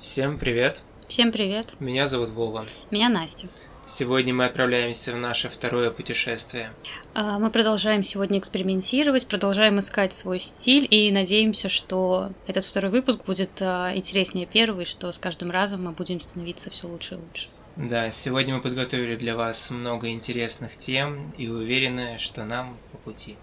Всем 0.00 0.38
привет! 0.38 0.84
Всем 1.08 1.32
привет! 1.32 1.74
Меня 1.80 2.06
зовут 2.06 2.28
Вова. 2.30 2.66
Меня 2.92 3.08
Настя. 3.08 3.48
Сегодня 3.84 4.32
мы 4.32 4.44
отправляемся 4.44 5.12
в 5.12 5.16
наше 5.16 5.48
второе 5.48 5.90
путешествие. 5.90 6.70
А, 7.14 7.40
мы 7.40 7.50
продолжаем 7.50 8.04
сегодня 8.04 8.38
экспериментировать, 8.38 9.26
продолжаем 9.26 9.80
искать 9.80 10.14
свой 10.14 10.38
стиль 10.38 10.86
и 10.88 11.10
надеемся, 11.10 11.68
что 11.68 12.30
этот 12.46 12.64
второй 12.64 12.92
выпуск 12.92 13.24
будет 13.26 13.50
а, 13.60 13.90
интереснее 13.92 14.46
первого, 14.46 14.82
и 14.82 14.84
что 14.84 15.10
с 15.10 15.18
каждым 15.18 15.50
разом 15.50 15.82
мы 15.82 15.90
будем 15.90 16.20
становиться 16.20 16.70
все 16.70 16.86
лучше 16.86 17.16
и 17.16 17.18
лучше. 17.18 17.48
Да, 17.74 18.12
сегодня 18.12 18.54
мы 18.54 18.60
подготовили 18.60 19.16
для 19.16 19.34
вас 19.34 19.68
много 19.70 20.10
интересных 20.10 20.76
тем 20.76 21.32
и 21.36 21.48
уверены, 21.48 22.18
что 22.18 22.44
нам 22.44 22.76
по 22.92 22.98
пути. 22.98 23.36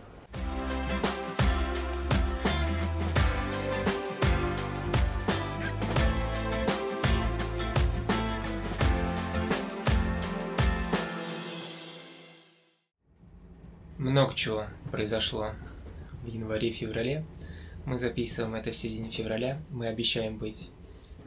Чего 14.35 14.65
произошло 14.91 15.51
в 16.21 16.27
январе-феврале. 16.27 17.25
Мы 17.85 17.97
записываем 17.97 18.55
это 18.55 18.71
в 18.71 18.75
середине 18.75 19.09
февраля. 19.09 19.61
Мы 19.69 19.87
обещаем 19.87 20.37
быть 20.37 20.71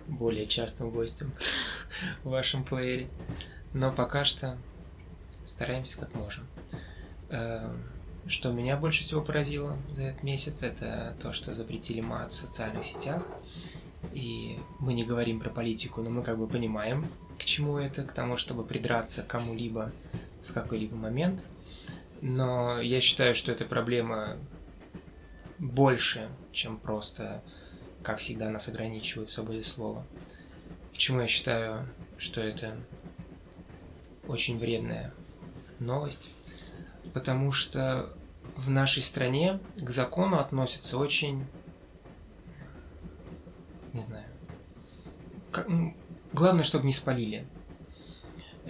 более 0.07 0.47
частым 0.47 0.91
гостем 0.91 1.33
в 2.23 2.29
вашем 2.29 2.65
плеере. 2.65 3.09
Но 3.73 3.93
пока 3.93 4.25
что 4.25 4.59
стараемся 5.47 5.99
как 5.99 6.15
можем. 6.15 6.47
Эм, 7.31 7.83
что 8.27 8.53
меня 8.53 8.77
больше 8.77 9.05
всего 9.05 9.23
поразило 9.23 9.79
за 9.89 10.03
этот 10.03 10.23
месяц, 10.23 10.63
это 10.63 11.17
то, 11.19 11.33
что 11.33 11.55
запретили 11.55 12.03
мат 12.03 12.31
в 12.31 12.37
социальных 12.37 12.85
сетях. 12.85 13.27
И 14.13 14.59
мы 14.81 14.93
не 14.93 15.05
говорим 15.05 15.41
про 15.41 15.49
политику, 15.49 16.03
но 16.03 16.11
мы 16.11 16.23
как 16.23 16.37
бы 16.37 16.47
понимаем, 16.47 17.11
к 17.39 17.45
чему 17.45 17.79
это, 17.79 18.05
к 18.05 18.13
тому, 18.13 18.37
чтобы 18.37 18.65
придраться 18.65 19.23
кому-либо 19.23 19.93
в 20.47 20.53
какой-либо 20.53 20.95
момент– 20.95 21.47
но 22.21 22.81
я 22.81 23.01
считаю, 23.01 23.35
что 23.35 23.53
эта 23.53 23.65
проблема 23.65 24.39
больше, 25.59 26.29
чем 26.53 26.79
просто, 26.79 27.43
как 28.03 28.19
всегда, 28.19 28.49
нас 28.51 28.69
ограничивает 28.69 29.29
свободе 29.29 29.63
слова. 29.63 30.07
Почему 30.93 31.21
я 31.21 31.27
считаю, 31.27 31.89
что 32.17 32.41
это 32.41 32.77
очень 34.27 34.59
вредная 34.59 35.13
новость? 35.79 36.31
Потому 37.15 37.53
что 37.53 38.13
в 38.57 38.71
нашей 38.71 39.03
стране 39.03 39.61
к 39.77 39.91
закону 39.91 40.39
относятся 40.39 40.99
очень, 40.99 41.47
не 43.93 44.03
знаю, 44.03 44.27
как, 45.53 45.69
главное, 46.33 46.65
чтобы 46.65 46.87
не 46.87 46.93
спалили. 46.93 47.47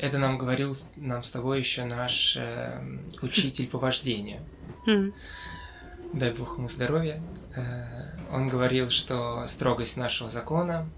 Это 0.01 0.19
нам 0.19 0.39
говорил 0.39 0.75
нам 0.97 1.23
с 1.23 1.31
тобой 1.31 1.59
еще 1.59 1.85
наш 1.85 2.37
э, 2.37 2.81
учитель 3.23 3.67
по 3.67 3.79
вождению. 3.79 4.41
Mm. 4.87 5.13
Дай 6.13 6.33
бог 6.33 6.57
ему 6.57 6.69
здоровья. 6.69 7.23
Э, 7.55 8.17
он 8.31 8.49
говорил, 8.49 8.91
что 8.91 9.47
строгость 9.47 9.97
нашего 9.97 10.31
закона 10.31 10.89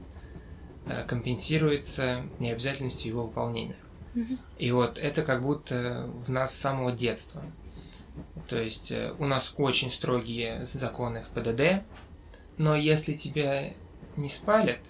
э, 0.87 1.05
компенсируется 1.05 2.23
необязательностью 2.39 3.11
его 3.11 3.25
выполнения. 3.25 3.77
Mm-hmm. 4.15 4.39
И 4.59 4.73
вот 4.73 4.99
это 4.99 5.23
как 5.23 5.43
будто 5.43 6.11
в 6.15 6.31
нас 6.31 6.55
с 6.55 6.59
самого 6.59 6.93
детства. 6.93 7.43
То 8.49 8.61
есть 8.61 8.93
э, 8.93 9.15
у 9.19 9.27
нас 9.27 9.55
очень 9.57 9.91
строгие 9.91 10.65
законы 10.65 11.23
в 11.23 11.29
ПДД, 11.29 11.83
но 12.59 12.77
если 12.77 13.15
тебя 13.15 13.73
не 14.17 14.29
спалят, 14.29 14.81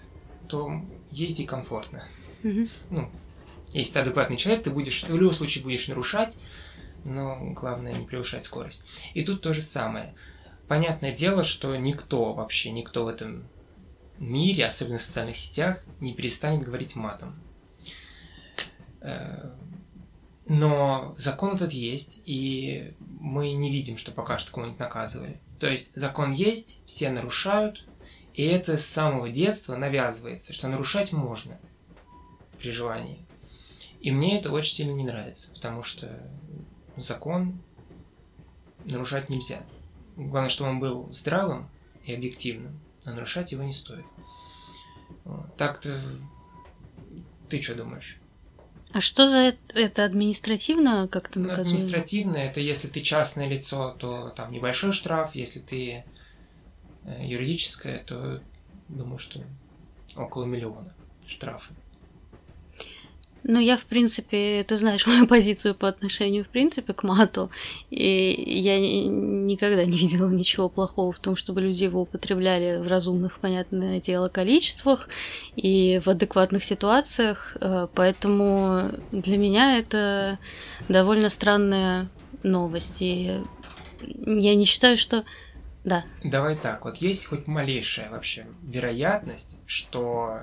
то 0.47 0.81
езди 1.11 1.45
комфортно. 1.45 2.03
Mm-hmm. 2.43 2.69
Ну, 2.91 3.11
если 3.73 3.93
ты 3.93 3.99
адекватный 3.99 4.37
человек, 4.37 4.63
ты 4.63 4.69
будешь, 4.69 5.01
ты 5.01 5.13
в 5.13 5.17
любом 5.17 5.33
случае 5.33 5.63
будешь 5.63 5.87
нарушать, 5.87 6.37
но 7.03 7.37
главное 7.53 7.93
не 7.93 8.05
превышать 8.05 8.45
скорость. 8.45 8.83
И 9.13 9.23
тут 9.23 9.41
то 9.41 9.53
же 9.53 9.61
самое. 9.61 10.13
Понятное 10.67 11.11
дело, 11.11 11.43
что 11.43 11.75
никто 11.75 12.33
вообще, 12.33 12.71
никто 12.71 13.05
в 13.05 13.07
этом 13.07 13.47
мире, 14.19 14.65
особенно 14.65 14.99
в 14.99 15.01
социальных 15.01 15.35
сетях, 15.35 15.83
не 15.99 16.13
перестанет 16.13 16.63
говорить 16.63 16.95
матом. 16.95 17.41
Э, 19.01 19.51
но 20.47 21.13
закон 21.17 21.55
этот 21.55 21.71
есть, 21.71 22.21
и 22.25 22.93
мы 23.19 23.53
не 23.53 23.71
видим, 23.71 23.97
что 23.97 24.11
пока 24.11 24.37
что 24.37 24.51
кого-нибудь 24.51 24.79
наказывали. 24.79 25.39
То 25.59 25.69
есть 25.69 25.95
закон 25.95 26.31
есть, 26.31 26.81
все 26.85 27.09
нарушают, 27.09 27.87
и 28.33 28.45
это 28.45 28.77
с 28.77 28.85
самого 28.85 29.29
детства 29.29 29.75
навязывается, 29.75 30.53
что 30.53 30.67
нарушать 30.67 31.11
можно 31.11 31.59
при 32.59 32.71
желании. 32.71 33.25
И 34.01 34.11
мне 34.11 34.39
это 34.39 34.51
очень 34.51 34.73
сильно 34.73 34.91
не 34.91 35.03
нравится, 35.03 35.51
потому 35.51 35.83
что 35.83 36.19
закон 36.97 37.61
нарушать 38.85 39.29
нельзя. 39.29 39.61
Главное, 40.15 40.49
чтобы 40.49 40.71
он 40.71 40.79
был 40.79 41.07
здравым 41.11 41.69
и 42.05 42.13
объективным, 42.13 42.79
а 43.05 43.11
нарушать 43.11 43.51
его 43.51 43.63
не 43.63 43.71
стоит. 43.71 44.05
Так-то 45.55 45.99
ты 47.47 47.61
что 47.61 47.75
думаешь? 47.75 48.17
А 48.93 48.99
что 48.99 49.27
за 49.27 49.37
это, 49.37 49.79
это 49.79 50.03
административно 50.03 51.07
как-то 51.07 51.39
ну, 51.39 51.47
наказуемо? 51.47 51.77
Административно 51.77 52.37
это 52.37 52.59
если 52.59 52.87
ты 52.87 53.01
частное 53.01 53.47
лицо, 53.47 53.95
то 53.97 54.29
там 54.29 54.51
небольшой 54.51 54.91
штраф, 54.91 55.35
если 55.35 55.59
ты 55.59 56.03
э, 57.03 57.25
юридическое, 57.25 58.03
то 58.03 58.41
думаю, 58.89 59.17
что 59.17 59.43
около 60.17 60.43
миллиона 60.43 60.93
штрафы. 61.25 61.73
Ну, 63.43 63.59
я, 63.59 63.75
в 63.75 63.85
принципе, 63.85 64.63
ты 64.63 64.77
знаешь 64.77 65.07
мою 65.07 65.27
позицию 65.27 65.75
по 65.75 65.87
отношению, 65.87 66.43
в 66.43 66.49
принципе, 66.49 66.93
к 66.93 67.03
мату, 67.03 67.49
и 67.89 68.35
я 68.47 68.79
никогда 68.79 69.83
не 69.85 69.97
видела 69.97 70.29
ничего 70.29 70.69
плохого 70.69 71.11
в 71.11 71.19
том, 71.19 71.35
чтобы 71.35 71.61
люди 71.61 71.83
его 71.83 72.01
употребляли 72.01 72.81
в 72.81 72.87
разумных, 72.87 73.39
понятное 73.39 73.99
дело, 73.99 74.29
количествах 74.29 75.09
и 75.55 75.99
в 76.03 76.07
адекватных 76.07 76.63
ситуациях, 76.63 77.57
э, 77.59 77.87
поэтому 77.93 78.91
для 79.11 79.37
меня 79.37 79.79
это 79.79 80.37
довольно 80.87 81.29
странная 81.29 82.09
новость, 82.43 83.01
и 83.01 83.41
я 84.01 84.55
не 84.55 84.65
считаю, 84.65 84.97
что... 84.97 85.23
Да. 85.83 86.05
Давай 86.23 86.55
так, 86.55 86.85
вот 86.85 86.97
есть 86.97 87.25
хоть 87.25 87.47
малейшая 87.47 88.11
вообще 88.11 88.45
вероятность, 88.61 89.57
что 89.65 90.41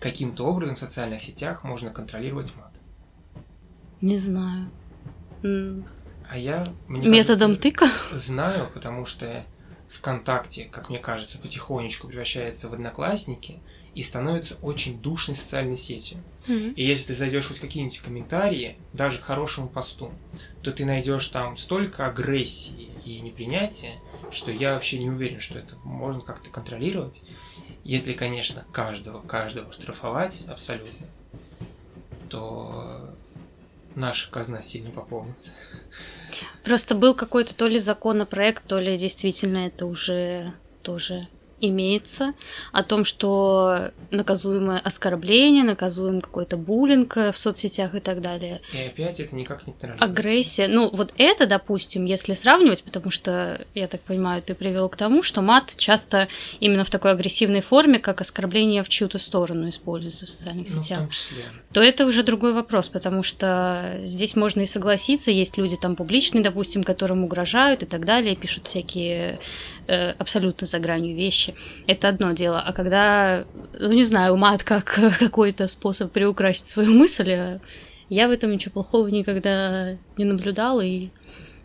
каким-то 0.00 0.46
образом 0.46 0.76
в 0.76 0.78
социальных 0.78 1.20
сетях 1.20 1.64
можно 1.64 1.90
контролировать 1.90 2.54
мат? 2.56 2.74
Не 4.00 4.18
знаю. 4.18 4.70
А 5.42 6.36
я... 6.36 6.66
Мне 6.86 7.08
Методом 7.08 7.56
кажется, 7.56 7.62
тыка? 7.62 7.86
Знаю, 8.12 8.70
потому 8.72 9.06
что 9.06 9.44
ВКонтакте, 9.88 10.64
как 10.64 10.90
мне 10.90 10.98
кажется, 10.98 11.38
потихонечку 11.38 12.08
превращается 12.08 12.68
в 12.68 12.74
одноклассники 12.74 13.60
и 13.94 14.02
становится 14.02 14.56
очень 14.62 15.00
душной 15.00 15.34
социальной 15.34 15.76
сетью. 15.76 16.18
Mm-hmm. 16.46 16.74
И 16.74 16.86
если 16.86 17.06
ты 17.06 17.14
зайдешь 17.14 17.48
хоть 17.48 17.58
какие-нибудь 17.58 17.98
комментарии, 18.00 18.76
даже 18.92 19.18
к 19.18 19.22
хорошему 19.22 19.68
посту, 19.68 20.12
то 20.62 20.70
ты 20.70 20.84
найдешь 20.84 21.26
там 21.28 21.56
столько 21.56 22.06
агрессии 22.06 22.90
и 23.04 23.20
непринятия, 23.20 23.98
что 24.30 24.52
я 24.52 24.74
вообще 24.74 24.98
не 24.98 25.08
уверен, 25.08 25.40
что 25.40 25.58
это 25.58 25.76
можно 25.82 26.20
как-то 26.20 26.50
контролировать. 26.50 27.22
Если, 27.88 28.12
конечно, 28.12 28.66
каждого, 28.70 29.22
каждого 29.22 29.72
штрафовать 29.72 30.44
абсолютно, 30.46 31.06
то 32.28 33.08
наша 33.94 34.30
казна 34.30 34.60
сильно 34.60 34.90
пополнится. 34.90 35.54
Просто 36.64 36.94
был 36.94 37.14
какой-то 37.14 37.56
то 37.56 37.66
ли 37.66 37.78
законопроект, 37.78 38.62
то 38.66 38.78
ли 38.78 38.98
действительно 38.98 39.66
это 39.66 39.86
уже 39.86 40.52
тоже 40.82 41.28
имеется, 41.60 42.34
о 42.72 42.82
том, 42.82 43.04
что 43.04 43.90
наказуемое 44.10 44.78
оскорбление, 44.78 45.64
наказуем 45.64 46.20
какой-то 46.20 46.56
буллинг 46.56 47.16
э, 47.16 47.32
в 47.32 47.36
соцсетях 47.36 47.94
и 47.94 48.00
так 48.00 48.20
далее. 48.20 48.60
И 48.72 48.86
опять 48.86 49.20
это 49.20 49.34
никак 49.34 49.66
не 49.66 49.74
нравится. 49.80 50.04
Агрессия. 50.04 50.68
Ну, 50.68 50.90
вот 50.92 51.12
это, 51.18 51.46
допустим, 51.46 52.04
если 52.04 52.34
сравнивать, 52.34 52.84
потому 52.84 53.10
что, 53.10 53.60
я 53.74 53.88
так 53.88 54.00
понимаю, 54.02 54.42
ты 54.42 54.54
привел 54.54 54.88
к 54.88 54.96
тому, 54.96 55.22
что 55.22 55.42
мат 55.42 55.74
часто 55.76 56.28
именно 56.60 56.84
в 56.84 56.90
такой 56.90 57.12
агрессивной 57.12 57.60
форме, 57.60 57.98
как 57.98 58.20
оскорбление 58.20 58.82
в 58.82 58.88
чью-то 58.88 59.18
сторону 59.18 59.68
используется 59.68 60.26
в 60.26 60.30
социальных 60.30 60.72
ну, 60.72 60.82
сетях. 60.82 60.98
В 60.98 61.00
том 61.02 61.10
числе. 61.10 61.44
То 61.72 61.82
это 61.82 62.06
уже 62.06 62.22
другой 62.22 62.54
вопрос, 62.54 62.88
потому 62.88 63.22
что 63.22 64.00
здесь 64.02 64.36
можно 64.36 64.62
и 64.62 64.66
согласиться, 64.66 65.30
есть 65.30 65.58
люди 65.58 65.76
там 65.76 65.96
публичные, 65.96 66.42
допустим, 66.42 66.82
которым 66.82 67.24
угрожают 67.24 67.82
и 67.82 67.86
так 67.86 68.04
далее, 68.04 68.36
пишут 68.36 68.66
всякие 68.66 69.38
э, 69.88 70.10
абсолютно 70.12 70.66
за 70.66 70.78
гранью 70.78 71.16
вещи. 71.16 71.54
Это 71.86 72.08
одно 72.08 72.32
дело. 72.32 72.60
А 72.60 72.72
когда, 72.72 73.44
ну 73.78 73.92
не 73.92 74.04
знаю, 74.04 74.36
мат 74.36 74.62
как 74.62 75.00
какой-то 75.18 75.66
способ 75.66 76.12
приукрасить 76.12 76.66
свою 76.66 76.94
мысль, 76.94 77.30
э, 77.30 77.60
я 78.08 78.28
в 78.28 78.30
этом 78.30 78.52
ничего 78.52 78.74
плохого 78.74 79.08
никогда 79.08 79.96
не 80.16 80.24
наблюдала. 80.24 80.80
И... 80.80 81.08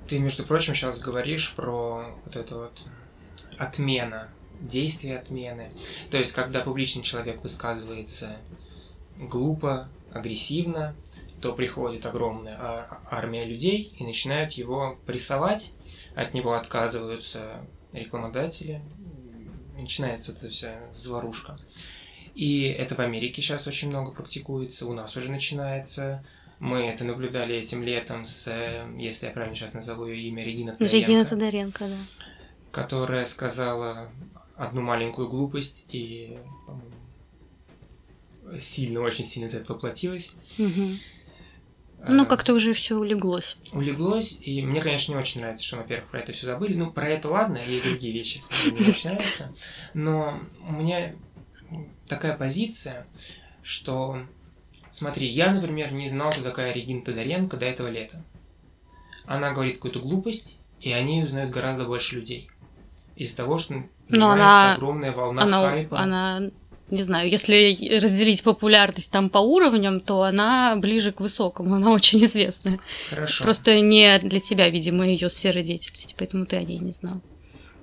Ты, 0.08 0.20
между 0.20 0.44
прочим, 0.44 0.74
сейчас 0.74 1.00
говоришь 1.00 1.54
про 1.54 2.16
вот 2.26 2.36
эту 2.36 2.56
вот 2.56 2.84
отмена 3.58 4.30
действия 4.60 5.18
отмены. 5.18 5.72
То 6.10 6.18
есть, 6.18 6.34
когда 6.34 6.62
публичный 6.62 7.04
человек 7.04 7.44
высказывается 7.44 8.38
глупо, 9.18 9.90
агрессивно, 10.14 10.96
то 11.42 11.52
приходит 11.54 12.06
огромная 12.06 12.58
армия 13.10 13.46
людей 13.46 13.94
и 14.00 14.06
начинают 14.06 14.54
его 14.54 14.98
прессовать, 15.06 15.74
от 16.16 16.34
него 16.34 16.54
отказываются 16.54 17.66
рекламодатели, 17.94 18.82
начинается 19.80 20.34
эта 20.34 20.50
вся 20.50 20.80
заварушка. 20.94 21.58
И 22.36 22.64
это 22.64 22.96
в 22.96 23.00
Америке 23.00 23.42
сейчас 23.42 23.68
очень 23.68 23.90
много 23.90 24.12
практикуется, 24.12 24.88
у 24.88 24.94
нас 24.94 25.16
уже 25.16 25.32
начинается. 25.32 26.24
Мы 26.60 26.86
это 26.88 27.04
наблюдали 27.04 27.56
этим 27.56 27.84
летом 27.84 28.26
с, 28.26 28.50
если 28.98 29.28
я 29.28 29.32
правильно 29.32 29.56
сейчас 29.56 29.74
назову 29.74 30.08
ее 30.08 30.30
имя, 30.30 30.44
Регина 30.44 30.72
Тодоренко. 30.74 30.98
Регина 30.98 31.26
Тодоренко, 31.26 31.88
да. 31.88 31.98
Которая 32.72 33.26
сказала 33.26 34.10
одну 34.56 34.82
маленькую 34.82 35.28
глупость 35.30 35.86
и, 35.92 36.40
сильно, 38.60 39.02
очень 39.02 39.26
сильно 39.26 39.50
за 39.50 39.58
это 39.58 39.68
поплатилась. 39.68 40.34
Угу. 40.58 40.90
Ну, 42.08 42.26
как-то 42.26 42.54
уже 42.54 42.74
все 42.74 42.96
улеглось. 42.96 43.58
Улеглось, 43.72 44.38
и 44.42 44.62
мне, 44.62 44.82
конечно, 44.82 45.14
не 45.14 45.18
очень 45.18 45.42
нравится, 45.42 45.66
что, 45.66 45.78
во-первых, 45.78 46.10
про 46.10 46.20
это 46.20 46.34
все 46.34 46.46
забыли. 46.46 46.76
Ну, 46.76 46.92
про 46.92 47.08
это 47.08 47.30
ладно, 47.30 47.58
и 47.58 47.82
другие 47.82 48.14
вещи 48.14 48.42
мне 48.72 48.90
очень 48.90 49.12
нравятся. 49.12 49.54
Но 49.94 50.40
у 50.68 50.72
меня 50.74 51.16
такая 52.08 52.36
позиция, 52.38 53.08
что, 53.62 54.20
смотри, 54.90 55.28
я, 55.28 55.54
например, 55.54 55.94
не 55.94 56.10
знал, 56.10 56.32
кто 56.32 56.42
такая 56.42 56.74
Регина 56.74 57.02
Тодоренко 57.02 57.58
до 57.58 57.66
этого 57.66 57.88
лета. 57.88 58.24
Она 59.26 59.52
говорит 59.52 59.76
какую-то 59.76 60.00
глупость, 60.00 60.60
и 60.82 60.92
о 60.92 61.02
ней 61.02 61.24
узнают 61.24 61.52
гораздо 61.52 61.86
больше 61.86 62.18
людей. 62.18 62.50
Из-за 63.16 63.38
того, 63.38 63.58
что 63.58 63.84
Но 64.10 64.32
она, 64.32 64.74
огромная 64.74 65.12
волна 65.12 65.44
она, 65.44 65.70
хайпа. 65.70 66.00
Она 66.00 66.50
не 66.90 67.02
знаю, 67.02 67.30
если 67.30 68.00
разделить 68.00 68.44
популярность 68.44 69.12
там 69.12 69.30
по 69.30 69.40
уровням, 69.40 70.00
то 70.00 70.24
она 70.24 70.76
ближе 70.76 71.12
к 71.12 71.22
высокому, 71.22 71.76
она 71.76 71.92
очень 71.92 72.24
известная. 72.26 72.80
Хорошо. 73.10 73.44
Просто 73.44 73.80
не 73.82 74.20
для 74.20 74.40
тебя, 74.40 74.70
видимо, 74.70 75.08
ее 75.08 75.30
сфера 75.30 75.62
деятельности, 75.62 76.16
поэтому 76.18 76.46
ты 76.46 76.58
о 76.58 76.64
ней 76.64 76.80
не 76.80 76.92
знал. 76.92 77.22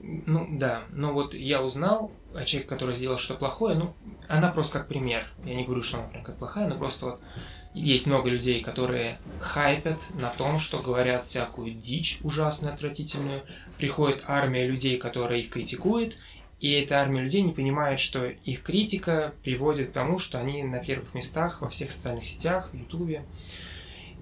Ну 0.02 0.48
да, 0.52 0.84
но 0.92 1.12
вот 1.12 1.34
я 1.34 1.62
узнал 1.62 2.10
о 2.34 2.44
человеке, 2.44 2.68
который 2.68 2.94
сделал 2.94 3.18
что-то 3.18 3.40
плохое, 3.40 3.76
ну, 3.76 3.94
она 4.28 4.48
просто 4.50 4.78
как 4.78 4.88
пример. 4.88 5.26
Я 5.44 5.54
не 5.54 5.64
говорю, 5.64 5.82
что 5.82 5.98
она 5.98 6.08
прям 6.08 6.24
как 6.24 6.38
плохая, 6.38 6.68
но 6.68 6.76
просто 6.76 7.06
вот 7.06 7.20
есть 7.74 8.06
много 8.06 8.30
людей, 8.30 8.62
которые 8.62 9.18
хайпят 9.40 10.10
на 10.14 10.28
том, 10.30 10.58
что 10.58 10.78
говорят 10.78 11.24
всякую 11.24 11.72
дичь 11.72 12.18
ужасную, 12.22 12.74
отвратительную. 12.74 13.42
Приходит 13.78 14.24
армия 14.26 14.66
людей, 14.66 14.96
которая 14.96 15.38
их 15.38 15.50
критикует, 15.50 16.16
и 16.60 16.72
эта 16.72 17.00
армия 17.00 17.22
людей 17.22 17.40
не 17.40 17.52
понимает, 17.52 17.98
что 17.98 18.26
их 18.26 18.62
критика 18.62 19.32
приводит 19.42 19.90
к 19.90 19.92
тому, 19.92 20.18
что 20.18 20.38
они 20.38 20.62
на 20.62 20.78
первых 20.78 21.14
местах 21.14 21.62
во 21.62 21.68
всех 21.70 21.90
социальных 21.90 22.24
сетях, 22.24 22.70
в 22.72 22.76
Ютубе. 22.76 23.24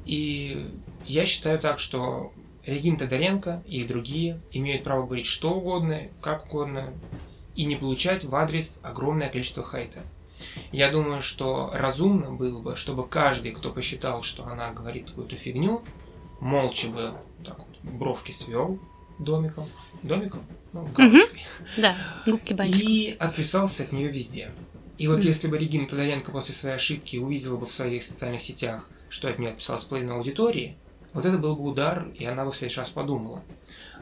И 0.05 0.71
я 1.05 1.27
считаю 1.27 1.59
так, 1.59 1.81
что 1.81 2.33
Регин 2.65 2.97
Тодоренко 2.97 3.63
и 3.67 3.83
другие 3.83 4.41
имеют 4.53 4.85
право 4.85 5.05
говорить 5.05 5.27
что 5.27 5.55
угодно, 5.55 6.03
как 6.21 6.47
угодно, 6.47 6.95
и 7.57 7.65
не 7.65 7.75
получать 7.75 8.25
в 8.25 8.35
адрес 8.37 8.79
огромное 8.85 9.29
количество 9.29 9.65
хайта. 9.65 10.05
Я 10.71 10.93
думаю, 10.93 11.21
что 11.21 11.71
разумно 11.75 12.31
было 12.31 12.61
бы, 12.61 12.77
чтобы 12.77 13.09
каждый, 13.09 13.51
кто 13.51 13.73
посчитал, 13.73 14.23
что 14.23 14.47
она 14.47 14.71
говорит 14.71 15.09
какую-то 15.09 15.35
фигню, 15.35 15.83
молча 16.41 16.89
бы 16.89 17.15
так 17.45 17.59
вот 17.59 17.79
бровки 17.83 18.31
свел 18.31 18.79
домиком, 19.19 19.67
домиком, 20.05 20.43
ну, 20.73 20.87
галочкой. 20.87 21.07
Угу. 21.09 21.29
Да, 21.79 21.97
губки 22.27 22.53
бантиком. 22.53 22.89
И 22.89 23.17
отписался 23.19 23.85
от 23.85 23.93
нее 23.93 24.09
везде. 24.09 24.51
И 24.99 25.07
вот 25.07 25.21
mm. 25.21 25.27
если 25.27 25.47
бы 25.47 25.57
Регина 25.57 25.87
Тодоренко 25.87 26.33
после 26.33 26.55
своей 26.55 26.75
ошибки 26.75 27.17
увидела 27.17 27.57
бы 27.57 27.67
в 27.67 27.73
своих 27.73 28.03
социальных 28.03 28.43
сетях, 28.43 28.89
что 29.09 29.29
от 29.29 29.39
нее 29.39 29.51
отписалась 29.51 29.85
половина 29.85 30.17
аудитории, 30.17 30.77
вот 31.13 31.25
это 31.25 31.39
был 31.39 31.57
бы 31.57 31.71
удар, 31.71 32.09
и 32.19 32.25
она 32.25 32.45
бы 32.45 32.51
в 32.51 32.57
следующий 32.57 32.81
раз 32.81 32.91
подумала. 32.91 33.43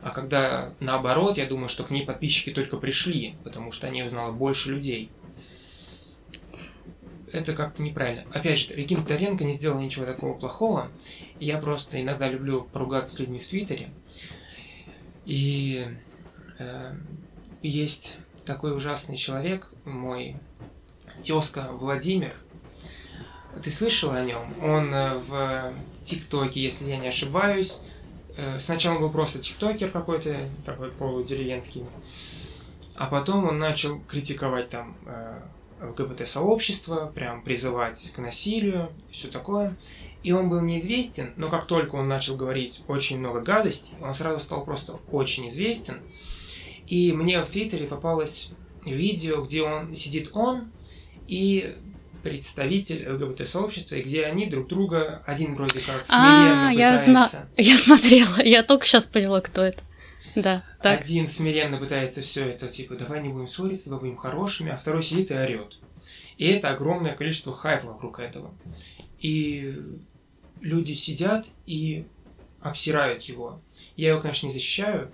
А 0.03 0.11
когда 0.11 0.75
наоборот, 0.81 1.37
я 1.37 1.47
думаю, 1.47 1.69
что 1.69 1.85
к 1.85 1.91
ней 1.91 2.05
подписчики 2.05 2.51
только 2.51 2.79
пришли, 2.79 3.37
потому 3.45 3.73
что 3.73 3.87
они 3.87 4.03
узнала 4.03 4.33
больше 4.33 4.71
людей. 4.71 5.11
Это 7.33 7.53
как-то 7.53 7.83
неправильно. 7.83 8.25
Опять 8.33 8.59
же, 8.59 8.75
Регина 8.75 9.03
Тодоренко 9.03 9.45
не 9.45 9.53
сделала 9.53 9.81
ничего 9.81 10.07
такого 10.07 10.35
плохого. 10.35 10.91
Я 11.39 11.59
просто 11.59 12.01
иногда 12.01 12.29
люблю 12.29 12.63
поругаться 12.73 13.17
с 13.17 13.19
людьми 13.19 13.39
в 13.39 13.47
Твиттере. 13.47 13.91
И 15.25 15.87
есть 17.62 18.19
такой 18.44 18.75
ужасный 18.75 19.17
человек, 19.17 19.70
мой 19.85 20.37
тезка 21.23 21.69
Владимир. 21.73 22.32
Ты 23.62 23.70
слышал 23.70 24.12
о 24.12 24.25
нем? 24.25 24.55
Он 24.62 24.93
э, 24.93 25.19
в 25.19 25.73
ТикТоке, 26.05 26.61
если 26.61 26.87
я 26.87 26.99
не 26.99 27.08
ошибаюсь, 27.08 27.82
э, 28.37 28.58
сначала 28.58 28.99
был 28.99 29.11
просто 29.11 29.38
тиктокер 29.38 29.91
какой-то, 29.91 30.37
такой 30.64 30.91
полудеревенский, 30.91 31.85
а 32.94 33.06
потом 33.06 33.47
он 33.47 33.58
начал 33.58 33.99
критиковать 34.00 34.69
там 34.69 34.97
ЛГБТ-сообщество, 35.81 37.12
прям 37.14 37.43
призывать 37.43 38.12
к 38.14 38.19
насилию, 38.19 38.91
все 39.11 39.29
такое. 39.29 39.76
И 40.23 40.32
он 40.32 40.49
был 40.49 40.61
неизвестен, 40.61 41.32
но 41.37 41.49
как 41.49 41.67
только 41.67 41.97
он 41.97 42.08
начал 42.08 42.37
говорить 42.37 42.82
очень 42.88 43.19
много 43.19 43.43
гадостей, 43.43 43.97
он 44.00 44.14
сразу 44.14 44.41
стал 44.41 44.64
просто 44.64 44.99
очень 45.11 45.49
известен. 45.49 46.00
И 46.87 47.12
мне 47.12 47.43
в 47.43 47.49
Твиттере 47.49 47.87
попалось 47.87 48.53
видео, 48.85 49.43
где 49.43 49.62
он 49.62 49.94
сидит 49.94 50.31
он 50.35 50.71
и 51.27 51.77
представитель 52.23 53.09
ЛГБТ-сообщества, 53.09 53.97
где 53.97 54.25
они 54.25 54.47
друг 54.47 54.67
друга, 54.69 55.23
один 55.27 55.55
вроде 55.55 55.81
как 55.81 56.05
смиренно 56.06 56.69
а, 56.69 56.73
я 56.73 56.99
зна... 56.99 57.31
Я 57.56 57.79
смотрела, 57.79 58.43
я 58.43 58.62
только 58.62 58.85
сейчас 58.85 59.06
поняла, 59.06 59.41
кто 59.41 59.62
это. 59.62 59.83
Да, 60.35 60.65
так. 60.83 61.00
Один 61.00 61.29
смиренно 61.29 61.79
пытается 61.79 62.23
все 62.23 62.44
это, 62.44 62.69
типа, 62.69 62.94
давай 62.94 63.23
не 63.23 63.29
будем 63.29 63.49
ссориться, 63.49 63.91
давай 63.91 64.06
будем 64.06 64.17
хорошими, 64.17 64.73
а 64.73 64.77
второй 64.77 65.03
сидит 65.03 65.31
и 65.31 65.35
орет. 65.35 65.79
И 66.37 66.47
это 66.49 66.71
огромное 66.71 67.15
количество 67.15 67.55
хайпа 67.55 67.87
вокруг 67.87 68.19
этого. 68.19 68.53
И 69.21 69.81
люди 70.61 70.93
сидят 70.93 71.47
и 71.65 72.06
обсирают 72.61 73.23
его. 73.23 73.61
Я 73.97 74.11
его, 74.11 74.21
конечно, 74.21 74.47
не 74.47 74.53
защищаю, 74.53 75.11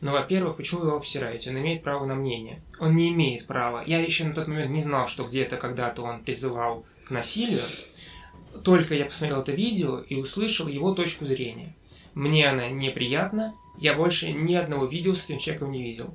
но, 0.00 0.12
во-первых, 0.12 0.56
почему 0.56 0.80
вы 0.80 0.86
его 0.88 0.96
обсираете? 0.96 1.50
Он 1.50 1.58
имеет 1.58 1.82
право 1.82 2.04
на 2.04 2.14
мнение. 2.14 2.62
Он 2.78 2.94
не 2.94 3.10
имеет 3.10 3.46
права. 3.46 3.82
Я 3.86 4.00
еще 4.00 4.24
на 4.24 4.34
тот 4.34 4.48
момент 4.48 4.70
не 4.70 4.80
знал, 4.80 5.08
что 5.08 5.24
где-то 5.24 5.56
когда-то 5.56 6.02
он 6.02 6.22
призывал 6.22 6.84
к 7.06 7.10
насилию. 7.10 7.62
Только 8.62 8.94
я 8.94 9.06
посмотрел 9.06 9.40
это 9.40 9.52
видео 9.52 10.00
и 10.00 10.16
услышал 10.16 10.68
его 10.68 10.92
точку 10.92 11.24
зрения. 11.24 11.74
Мне 12.14 12.48
она 12.48 12.68
неприятна, 12.68 13.54
я 13.78 13.94
больше 13.94 14.32
ни 14.32 14.54
одного 14.54 14.86
видео 14.86 15.14
с 15.14 15.24
этим 15.24 15.38
человеком 15.38 15.70
не 15.70 15.82
видел. 15.82 16.14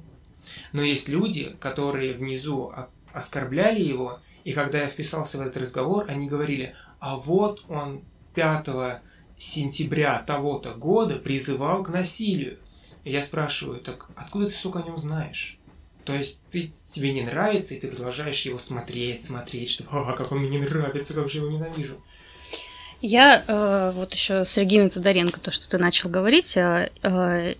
Но 0.71 0.81
есть 0.81 1.09
люди, 1.09 1.55
которые 1.59 2.13
внизу 2.13 2.73
оскорбляли 3.13 3.81
его, 3.81 4.19
и 4.43 4.53
когда 4.53 4.81
я 4.81 4.88
вписался 4.88 5.38
в 5.38 5.41
этот 5.41 5.57
разговор, 5.57 6.05
они 6.07 6.27
говорили, 6.27 6.75
а 7.00 7.17
вот 7.17 7.63
он 7.69 8.01
5 8.33 8.67
сентября 9.38 10.23
того-то 10.25 10.71
года 10.71 11.17
призывал 11.17 11.83
к 11.83 11.89
насилию. 11.89 12.57
Я 13.03 13.22
спрашиваю, 13.22 13.79
так 13.79 14.10
откуда 14.15 14.48
ты 14.48 14.51
столько 14.53 14.79
о 14.79 14.84
нем 14.84 14.98
знаешь? 14.98 15.58
То 16.05 16.13
есть 16.13 16.41
ты, 16.50 16.72
тебе 16.93 17.13
не 17.13 17.22
нравится, 17.22 17.75
и 17.75 17.79
ты 17.79 17.88
продолжаешь 17.88 18.41
его 18.41 18.58
смотреть, 18.58 19.24
смотреть, 19.24 19.70
что 19.70 19.86
а, 19.91 20.15
как 20.15 20.31
он 20.31 20.39
мне 20.39 20.50
не 20.50 20.65
нравится, 20.65 21.13
как 21.13 21.29
же 21.29 21.39
его 21.39 21.50
ненавижу. 21.50 22.01
Я 23.01 23.43
э, 23.48 23.91
вот 23.96 24.13
еще 24.13 24.46
с 24.46 24.58
Региной 24.58 24.89
Тодоренко, 24.89 25.39
то, 25.39 25.51
что 25.51 25.67
ты 25.67 25.77
начал 25.79 26.10
говорить, 26.10 26.55
э, 26.55 26.91
э, 27.01 27.55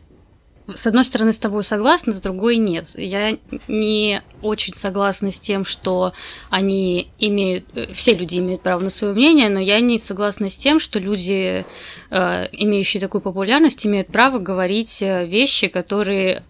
с 0.75 0.88
одной 0.88 1.06
стороны, 1.06 1.34
с 1.34 1.40
тобой 1.40 1.63
согласна, 1.63 2.13
с 2.13 2.22
другой 2.22 2.58
нет. 2.58 2.86
Я 2.96 3.38
не 3.68 4.22
очень 4.42 4.74
согласна 4.74 5.32
с 5.32 5.40
тем, 5.40 5.66
что 5.66 6.13
они 6.50 7.10
имеют, 7.20 7.66
э, 7.75 7.92
все 7.94 8.13
люди 8.13 8.38
имеют 8.38 8.62
право 8.62 8.82
на 8.82 8.90
свое 8.90 9.13
мнение, 9.13 9.50
но 9.50 9.60
я 9.60 9.80
не 9.80 10.00
согласна 10.00 10.50
с 10.50 10.58
тем, 10.58 10.80
что 10.80 11.00
люди, 11.00 11.66
э, 12.10 12.48
имеющие 12.51 13.01
такую 13.01 13.22
популярность, 13.22 13.86
имеют 13.86 14.08
право 14.08 14.40
говорить 14.40 15.01
э, 15.01 15.25
вещи, 15.25 15.68
которые 15.68 16.44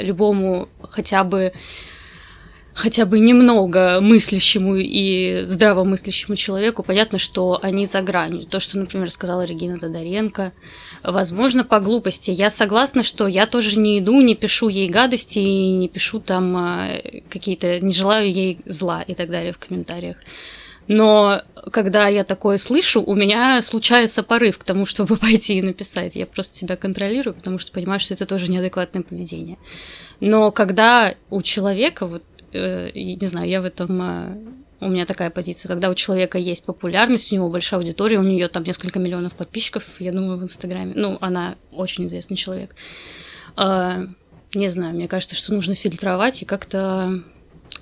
любому 0.00 0.68
хотя 0.90 1.22
бы 1.22 1.52
хотя 2.74 3.04
бы 3.04 3.18
немного 3.20 3.98
мыслящему 4.00 4.76
и 4.76 5.42
здравомыслящему 5.44 6.36
человеку 6.36 6.82
понятно, 6.82 7.18
что 7.18 7.58
они 7.62 7.86
за 7.86 8.00
гранью. 8.00 8.46
То, 8.46 8.60
что, 8.60 8.78
например, 8.78 9.10
сказала 9.10 9.44
Регина 9.44 9.78
Тодоренко, 9.78 10.52
возможно, 11.02 11.64
по 11.64 11.80
глупости. 11.80 12.30
Я 12.30 12.50
согласна, 12.50 13.02
что 13.02 13.26
я 13.26 13.46
тоже 13.46 13.78
не 13.78 13.98
иду, 13.98 14.20
не 14.20 14.34
пишу 14.34 14.68
ей 14.68 14.88
гадости 14.88 15.38
и 15.38 15.70
не 15.72 15.88
пишу 15.88 16.20
там 16.20 16.56
а, 16.56 16.88
какие-то, 17.28 17.80
не 17.80 17.92
желаю 17.92 18.32
ей 18.32 18.60
зла 18.66 19.02
и 19.02 19.14
так 19.14 19.30
далее 19.30 19.52
в 19.52 19.58
комментариях. 19.58 20.16
Но 20.88 21.42
когда 21.70 22.08
я 22.08 22.24
такое 22.24 22.58
слышу, 22.58 23.02
у 23.02 23.14
меня 23.14 23.62
случается 23.62 24.22
порыв 24.22 24.58
к 24.58 24.64
тому, 24.64 24.86
чтобы 24.86 25.16
пойти 25.18 25.58
и 25.58 25.62
написать. 25.62 26.16
Я 26.16 26.26
просто 26.26 26.56
себя 26.56 26.76
контролирую, 26.76 27.34
потому 27.34 27.58
что 27.58 27.72
понимаю, 27.72 28.00
что 28.00 28.14
это 28.14 28.26
тоже 28.26 28.50
неадекватное 28.50 29.02
поведение. 29.02 29.58
Но 30.20 30.50
когда 30.50 31.14
у 31.30 31.42
человека, 31.42 32.06
вот, 32.06 32.22
не 32.52 33.26
знаю, 33.26 33.48
я 33.48 33.62
в 33.62 33.64
этом 33.64 34.02
э, 34.02 34.36
у 34.80 34.88
меня 34.88 35.06
такая 35.06 35.30
позиция, 35.30 35.68
когда 35.68 35.90
у 35.90 35.94
человека 35.94 36.38
есть 36.38 36.64
популярность, 36.64 37.32
у 37.32 37.34
него 37.34 37.48
большая 37.48 37.80
аудитория, 37.80 38.18
у 38.18 38.22
нее 38.22 38.48
там 38.48 38.64
несколько 38.64 38.98
миллионов 38.98 39.34
подписчиков, 39.34 39.84
я 40.00 40.12
думаю, 40.12 40.38
в 40.38 40.42
Инстаграме. 40.42 40.92
Ну, 40.94 41.18
она 41.20 41.56
очень 41.70 42.06
известный 42.06 42.36
человек. 42.36 42.74
Э, 43.56 44.06
не 44.54 44.68
знаю, 44.68 44.94
мне 44.94 45.08
кажется, 45.08 45.34
что 45.34 45.54
нужно 45.54 45.74
фильтровать 45.74 46.42
и 46.42 46.44
как-то 46.44 47.22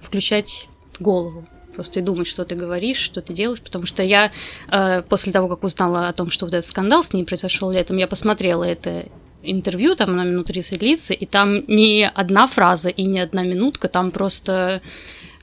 включать 0.01 0.69
голову 0.99 1.47
просто 1.75 2.01
и 2.01 2.03
думать, 2.03 2.27
что 2.27 2.45
ты 2.45 2.55
говоришь, 2.55 2.99
что 2.99 3.23
ты 3.23 3.33
делаешь, 3.33 3.63
потому 3.63 3.87
что 3.87 4.03
я 4.03 4.33
э, 4.71 5.03
после 5.03 5.33
того, 5.33 5.49
как 5.49 5.65
узнала 5.65 6.09
о 6.09 6.13
том, 6.13 6.31
что 6.31 6.45
вот 6.45 6.55
этот 6.55 6.69
скандал 6.69 7.03
с 7.03 7.13
ней 7.13 7.25
произошел 7.25 7.71
летом, 7.71 7.97
я 7.97 8.07
посмотрела 8.07 8.65
это 8.65 9.07
интервью, 9.43 9.97
там 9.97 10.17
на 10.17 10.25
минут 10.25 10.47
30 10.47 10.79
длится, 10.79 11.13
и 11.15 11.27
там 11.27 11.65
не 11.67 12.09
одна 12.09 12.47
фраза 12.47 12.89
и 12.89 13.05
не 13.05 13.21
одна 13.21 13.43
минутка, 13.43 13.89
там 13.89 14.11
просто, 14.11 14.83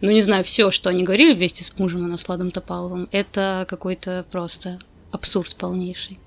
ну 0.02 0.12
не 0.12 0.22
знаю, 0.22 0.44
все, 0.44 0.72
что 0.72 0.90
они 0.90 1.04
говорили 1.04 1.34
вместе 1.34 1.64
с 1.64 1.78
мужем 1.78 2.06
и 2.06 2.10
Насладом 2.10 2.52
Топаловым, 2.52 3.08
это 3.12 3.66
какой-то 3.70 4.26
просто 4.32 4.80
абсурд 5.12 5.56
полнейший. 5.56 6.20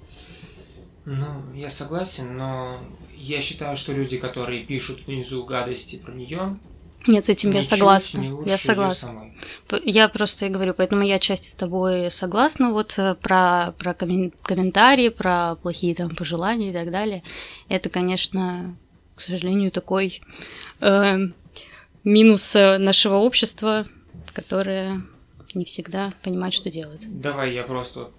Ну, 1.05 1.43
я 1.55 1.71
согласен, 1.71 2.37
но 2.37 2.79
я 3.17 3.41
считаю, 3.41 3.77
что 3.77 3.93
люди, 3.93 4.17
которые 4.17 4.62
пишут 4.62 5.07
внизу 5.07 5.45
гадости 5.45 5.97
про 5.97 6.12
нее, 6.12 6.59
нет, 7.11 7.25
с 7.25 7.29
этим 7.29 7.50
я 7.50 7.62
согласна. 7.62 8.43
Я 8.47 8.59
согласна. 8.59 9.33
Я 9.85 10.09
просто 10.09 10.47
и 10.47 10.49
говорю, 10.49 10.75
поэтому 10.75 11.02
я 11.02 11.17
отчасти 11.17 11.49
с 11.49 11.55
тобой 11.55 12.11
согласна 12.11 12.73
вот 12.73 12.99
э, 12.99 13.14
про, 13.14 13.73
про 13.79 13.95
комментарии, 13.95 15.09
про 15.09 15.57
плохие 15.57 15.95
там 15.95 16.14
пожелания 16.14 16.71
и 16.71 16.73
так 16.73 16.90
далее. 16.90 17.23
Это, 17.69 17.88
конечно, 17.88 18.76
к 19.14 19.21
сожалению, 19.21 19.71
такой 19.71 20.21
э, 20.81 21.19
минус 22.05 22.55
нашего 22.55 23.17
общества, 23.17 23.87
которое 24.33 25.02
не 25.55 25.64
всегда 25.64 26.12
понимает, 26.23 26.55
что 26.55 26.71
делать. 26.71 27.00
Давай 27.07 27.55
я 27.55 27.64
просто 27.64 28.11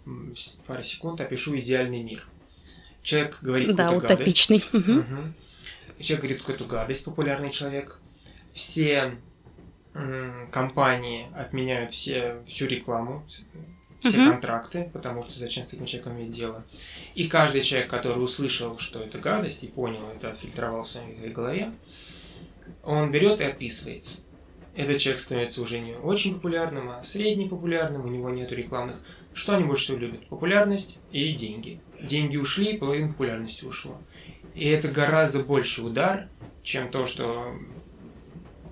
пару 0.67 0.83
секунд 0.83 1.21
опишу 1.21 1.57
идеальный 1.57 2.01
мир. 2.01 2.27
Человек 3.03 3.39
говорит 3.41 3.75
да, 3.75 3.85
какую-то 3.85 4.13
утопичный. 4.13 4.63
гадость. 4.71 4.89
Угу. 4.89 5.17
Человек 5.99 6.21
говорит 6.21 6.39
какую-то 6.39 6.63
гадость, 6.65 7.05
популярный 7.05 7.51
человек 7.51 8.00
все 8.53 9.13
компании 10.51 11.27
отменяют 11.35 11.91
все, 11.91 12.41
всю 12.45 12.65
рекламу, 12.65 13.25
все 13.99 14.17
uh-huh. 14.17 14.31
контракты, 14.31 14.89
потому 14.93 15.21
что 15.23 15.37
зачем 15.37 15.63
с 15.63 15.67
таким 15.67 15.85
человеком 15.85 16.17
иметь 16.17 16.33
дело. 16.33 16.63
И 17.13 17.27
каждый 17.27 17.61
человек, 17.61 17.89
который 17.89 18.23
услышал, 18.23 18.77
что 18.79 19.01
это 19.01 19.19
гадость, 19.19 19.63
и 19.63 19.67
понял 19.67 20.07
это, 20.15 20.29
отфильтровал 20.29 20.83
в 20.83 20.87
своей 20.87 21.29
голове, 21.29 21.71
он 22.83 23.11
берет 23.11 23.41
и 23.41 23.43
отписывается. 23.43 24.21
Этот 24.75 24.99
человек 24.99 25.21
становится 25.21 25.61
уже 25.61 25.79
не 25.79 25.93
очень 25.93 26.35
популярным, 26.35 26.89
а 26.89 27.03
средне 27.03 27.47
популярным, 27.47 28.05
у 28.05 28.07
него 28.07 28.29
нет 28.29 28.51
рекламных. 28.51 28.97
Что 29.33 29.55
они 29.55 29.65
больше 29.65 29.83
всего 29.83 29.97
любят? 29.97 30.25
Популярность 30.27 30.99
и 31.11 31.33
деньги. 31.33 31.79
Деньги 32.01 32.37
ушли, 32.37 32.77
половина 32.77 33.09
популярности 33.09 33.65
ушло. 33.65 33.99
И 34.55 34.67
это 34.67 34.87
гораздо 34.87 35.43
больше 35.43 35.83
удар, 35.83 36.27
чем 36.63 36.89
то, 36.89 37.05
что 37.05 37.53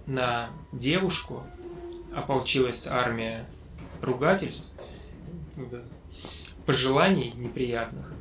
на 0.09 0.49
девушку 0.71 1.43
ополчилась 2.13 2.87
армия 2.87 3.45
ругательств, 4.01 4.73
пожеланий 6.65 7.31
неприятных. 7.35 8.13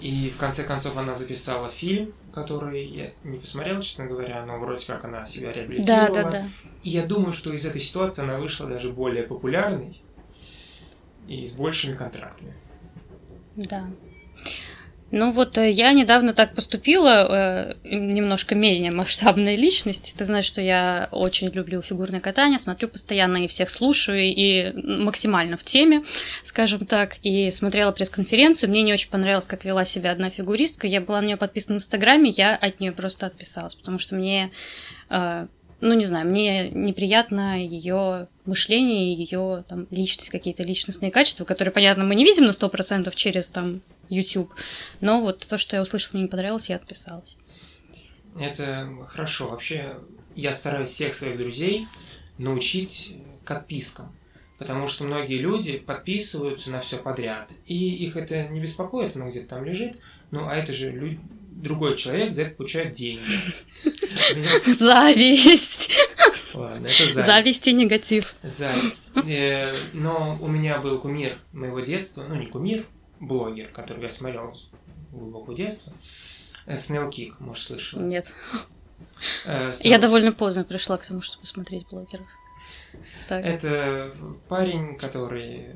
И 0.00 0.30
в 0.30 0.36
конце 0.36 0.64
концов 0.64 0.96
она 0.96 1.14
записала 1.14 1.68
фильм, 1.68 2.12
который 2.32 2.84
я 2.84 3.12
не 3.22 3.38
посмотрел, 3.38 3.80
честно 3.80 4.06
говоря, 4.06 4.44
но 4.44 4.58
вроде 4.58 4.86
как 4.86 5.04
она 5.04 5.26
себя 5.26 5.52
реабилитировала. 5.52 6.08
Да, 6.08 6.22
да, 6.24 6.30
да. 6.30 6.48
И 6.82 6.90
я 6.90 7.06
думаю, 7.06 7.32
что 7.32 7.52
из 7.52 7.64
этой 7.66 7.80
ситуации 7.80 8.22
она 8.22 8.38
вышла 8.38 8.66
даже 8.66 8.90
более 8.90 9.22
популярной 9.22 10.00
и 11.28 11.44
с 11.46 11.54
большими 11.54 11.96
контрактами. 11.96 12.54
Да. 13.54 13.90
Ну 15.12 15.30
вот 15.30 15.58
э, 15.58 15.70
я 15.70 15.92
недавно 15.92 16.32
так 16.32 16.54
поступила, 16.54 17.28
э, 17.28 17.74
немножко 17.84 18.54
менее 18.54 18.90
масштабная 18.92 19.56
личность. 19.56 20.16
Ты 20.16 20.24
знаешь, 20.24 20.46
что 20.46 20.62
я 20.62 21.08
очень 21.12 21.48
люблю 21.48 21.82
фигурное 21.82 22.20
катание, 22.20 22.58
смотрю 22.58 22.88
постоянно 22.88 23.44
и 23.44 23.46
всех 23.46 23.68
слушаю, 23.68 24.22
и 24.22 24.72
максимально 24.74 25.58
в 25.58 25.64
теме, 25.64 26.02
скажем 26.42 26.86
так. 26.86 27.16
И 27.22 27.50
смотрела 27.50 27.92
пресс-конференцию, 27.92 28.70
мне 28.70 28.80
не 28.80 28.94
очень 28.94 29.10
понравилось, 29.10 29.46
как 29.46 29.66
вела 29.66 29.84
себя 29.84 30.12
одна 30.12 30.30
фигуристка. 30.30 30.86
Я 30.86 31.02
была 31.02 31.20
на 31.20 31.26
нее 31.26 31.36
подписана 31.36 31.74
в 31.74 31.82
Инстаграме, 31.82 32.30
я 32.30 32.56
от 32.56 32.80
нее 32.80 32.92
просто 32.92 33.26
отписалась, 33.26 33.74
потому 33.74 33.98
что 33.98 34.14
мне 34.14 34.50
э, 35.10 35.46
ну, 35.82 35.94
не 35.94 36.04
знаю, 36.04 36.28
мне 36.28 36.70
неприятно 36.70 37.60
ее 37.60 38.28
мышление, 38.44 39.14
ее 39.14 39.64
там 39.68 39.88
личность, 39.90 40.30
какие-то 40.30 40.62
личностные 40.62 41.10
качества, 41.10 41.44
которые, 41.44 41.72
понятно, 41.72 42.04
мы 42.04 42.14
не 42.14 42.24
видим 42.24 42.44
на 42.44 42.52
сто 42.52 42.68
процентов 42.68 43.16
через 43.16 43.50
там 43.50 43.82
YouTube. 44.08 44.54
Но 45.00 45.20
вот 45.20 45.44
то, 45.46 45.58
что 45.58 45.74
я 45.74 45.82
услышала, 45.82 46.14
мне 46.14 46.22
не 46.22 46.28
понравилось, 46.28 46.68
я 46.68 46.76
отписалась. 46.76 47.36
Это 48.38 48.88
хорошо. 49.08 49.48
Вообще, 49.48 49.96
я 50.36 50.52
стараюсь 50.52 50.90
всех 50.90 51.14
своих 51.14 51.36
друзей 51.36 51.88
научить 52.38 53.16
к 53.44 53.50
отпискам. 53.50 54.14
Потому 54.58 54.86
что 54.86 55.02
многие 55.02 55.38
люди 55.38 55.78
подписываются 55.78 56.70
на 56.70 56.80
все 56.80 56.96
подряд. 56.96 57.50
И 57.66 58.06
их 58.06 58.16
это 58.16 58.46
не 58.46 58.60
беспокоит, 58.60 59.16
оно 59.16 59.28
где-то 59.28 59.56
там 59.56 59.64
лежит. 59.64 59.98
Ну, 60.30 60.46
а 60.46 60.54
это 60.54 60.72
же 60.72 60.92
люди, 60.92 61.18
другой 61.62 61.96
человек 61.96 62.34
за 62.34 62.42
это 62.42 62.56
получает 62.56 62.92
деньги. 62.92 63.22
Зависть. 64.66 65.90
Ладно, 66.52 66.86
это 66.86 67.06
зависть. 67.06 67.26
Зависть 67.26 67.68
и 67.68 67.72
негатив. 67.72 68.34
Зависть. 68.42 69.10
Э, 69.26 69.72
но 69.92 70.38
у 70.40 70.48
меня 70.48 70.78
был 70.78 70.98
кумир 70.98 71.36
моего 71.52 71.80
детства, 71.80 72.24
ну 72.28 72.34
не 72.34 72.46
кумир, 72.46 72.84
блогер, 73.20 73.68
который 73.68 74.02
я 74.02 74.10
смотрел 74.10 74.54
с 74.54 74.70
глубокого 75.12 75.56
детства. 75.56 75.92
Снейл 76.74 77.10
Кик, 77.10 77.40
может, 77.40 77.64
слышала? 77.64 78.02
Нет. 78.02 78.34
Э, 79.46 79.72
я 79.80 79.98
довольно 79.98 80.32
поздно 80.32 80.64
пришла 80.64 80.98
к 80.98 81.06
тому, 81.06 81.22
чтобы 81.22 81.46
смотреть 81.46 81.86
блогеров. 81.88 82.26
Так. 83.28 83.44
Это 83.44 84.12
парень, 84.48 84.96
который 84.96 85.68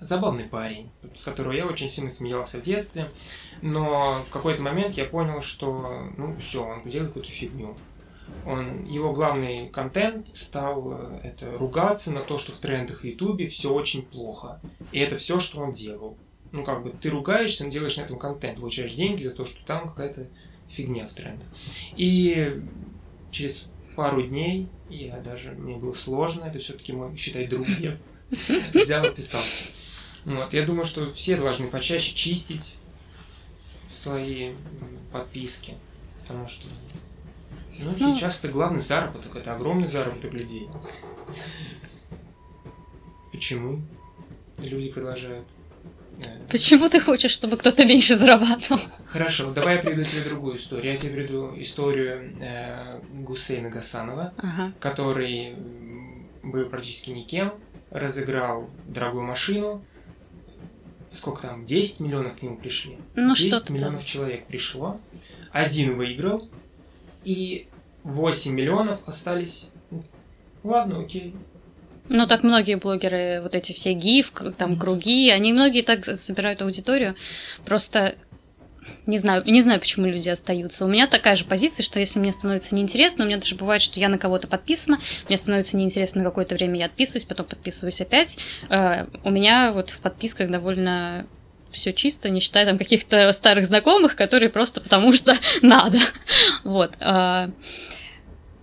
забавный 0.00 0.44
парень, 0.44 0.90
с 1.14 1.24
которого 1.24 1.52
я 1.52 1.66
очень 1.66 1.88
сильно 1.88 2.10
смеялся 2.10 2.58
в 2.58 2.62
детстве, 2.62 3.10
но 3.62 4.24
в 4.26 4.30
какой-то 4.30 4.62
момент 4.62 4.94
я 4.94 5.04
понял, 5.04 5.40
что 5.42 6.08
ну 6.16 6.36
все, 6.38 6.64
он 6.64 6.88
делает 6.88 7.10
какую-то 7.10 7.30
фигню. 7.30 7.76
Он, 8.46 8.84
его 8.84 9.12
главный 9.12 9.68
контент 9.70 10.28
стал 10.36 10.92
э, 10.92 11.20
это 11.24 11.50
ругаться 11.58 12.12
на 12.12 12.20
то, 12.20 12.38
что 12.38 12.52
в 12.52 12.58
трендах 12.58 13.00
в 13.00 13.04
Ютубе 13.04 13.48
все 13.48 13.72
очень 13.72 14.02
плохо. 14.02 14.60
И 14.92 15.00
это 15.00 15.16
все, 15.16 15.40
что 15.40 15.60
он 15.60 15.72
делал 15.72 16.16
ну, 16.52 16.64
как 16.64 16.82
бы, 16.82 16.90
ты 16.90 17.10
ругаешься, 17.10 17.64
но 17.64 17.70
делаешь 17.70 17.96
на 17.96 18.02
этом 18.02 18.18
контент, 18.18 18.58
получаешь 18.58 18.92
деньги 18.92 19.24
за 19.24 19.30
то, 19.30 19.44
что 19.44 19.64
там 19.64 19.88
какая-то 19.88 20.28
фигня 20.68 21.06
в 21.06 21.12
трендах. 21.12 21.46
И 21.96 22.60
через 23.30 23.66
пару 23.96 24.22
дней, 24.22 24.68
я 24.88 25.18
даже, 25.18 25.52
мне 25.52 25.76
было 25.76 25.92
сложно, 25.92 26.44
это 26.44 26.58
все-таки 26.58 26.92
мой, 26.92 27.16
считай, 27.16 27.46
друг 27.46 27.66
детства, 27.78 28.16
взял 28.74 29.04
и 29.04 29.14
писался. 29.14 29.66
Вот, 30.24 30.52
я 30.52 30.62
думаю, 30.62 30.84
что 30.84 31.10
все 31.10 31.36
должны 31.36 31.68
почаще 31.68 32.14
чистить 32.14 32.76
свои 33.88 34.54
подписки, 35.12 35.74
потому 36.22 36.46
что 36.46 36.66
ну, 37.78 37.94
ну, 37.98 38.14
сейчас 38.14 38.38
это 38.38 38.48
главный 38.48 38.80
заработок, 38.80 39.34
это 39.36 39.54
огромный 39.54 39.86
заработок 39.86 40.32
людей. 40.32 40.68
Почему 43.32 43.82
люди 44.58 44.90
продолжают 44.90 45.46
Почему 46.50 46.88
ты 46.88 47.00
хочешь, 47.00 47.30
чтобы 47.30 47.56
кто-то 47.56 47.86
меньше 47.86 48.14
зарабатывал? 48.16 48.80
Хорошо, 49.06 49.52
давай 49.52 49.76
я 49.76 49.82
приведу 49.82 50.02
тебе 50.02 50.22
другую 50.22 50.56
историю. 50.56 50.92
Я 50.92 50.96
тебе 50.96 51.12
приведу 51.12 51.54
историю 51.56 52.36
э, 52.40 53.00
Гусейна 53.12 53.70
Гасанова, 53.70 54.34
ага. 54.36 54.72
который 54.80 55.56
был 56.42 56.68
практически 56.68 57.10
никем, 57.10 57.54
разыграл 57.90 58.68
дорогую 58.86 59.24
машину. 59.24 59.84
Сколько 61.12 61.42
там? 61.42 61.64
10 61.64 62.00
миллионов 62.00 62.38
к 62.38 62.42
нему 62.42 62.56
пришли. 62.56 62.98
Ну, 63.16 63.34
10 63.34 63.70
миллионов 63.70 64.04
человек 64.04 64.46
пришло. 64.46 65.00
Один 65.52 65.96
выиграл, 65.96 66.48
и 67.24 67.66
8 68.04 68.52
миллионов 68.52 69.00
остались. 69.06 69.66
Ладно, 70.62 71.00
окей. 71.00 71.34
Ну, 72.08 72.26
так 72.26 72.42
многие 72.42 72.76
блогеры, 72.76 73.40
вот 73.40 73.54
эти 73.54 73.72
все 73.72 73.92
гиф, 73.92 74.32
там, 74.56 74.78
круги, 74.78 75.30
они 75.30 75.52
многие 75.52 75.82
так 75.82 76.04
собирают 76.04 76.60
аудиторию. 76.62 77.14
Просто 77.64 78.16
не 79.06 79.18
знаю, 79.18 79.42
не 79.46 79.62
знаю, 79.62 79.80
почему 79.80 80.06
люди 80.06 80.28
остаются. 80.28 80.84
У 80.84 80.88
меня 80.88 81.06
такая 81.06 81.36
же 81.36 81.44
позиция, 81.44 81.84
что 81.84 82.00
если 82.00 82.18
мне 82.18 82.32
становится 82.32 82.74
неинтересно, 82.74 83.24
у 83.24 83.26
меня 83.26 83.38
даже 83.38 83.54
бывает, 83.54 83.82
что 83.82 84.00
я 84.00 84.08
на 84.08 84.18
кого-то 84.18 84.46
подписана, 84.48 85.00
мне 85.28 85.36
становится 85.36 85.76
неинтересно 85.76 86.22
на 86.22 86.28
какое-то 86.28 86.54
время, 86.54 86.78
я 86.78 86.86
отписываюсь, 86.86 87.24
потом 87.24 87.46
подписываюсь 87.46 88.00
опять. 88.00 88.38
Э, 88.68 89.06
у 89.24 89.30
меня 89.30 89.72
вот 89.72 89.90
в 89.90 90.00
подписках 90.00 90.50
довольно 90.50 91.26
все 91.70 91.92
чисто, 91.92 92.30
не 92.30 92.40
считая 92.40 92.66
там 92.66 92.78
каких-то 92.78 93.32
старых 93.32 93.66
знакомых, 93.66 94.16
которые 94.16 94.50
просто 94.50 94.80
потому 94.80 95.12
что 95.12 95.34
надо. 95.62 95.98
Вот. 96.64 96.92
Э, 97.00 97.48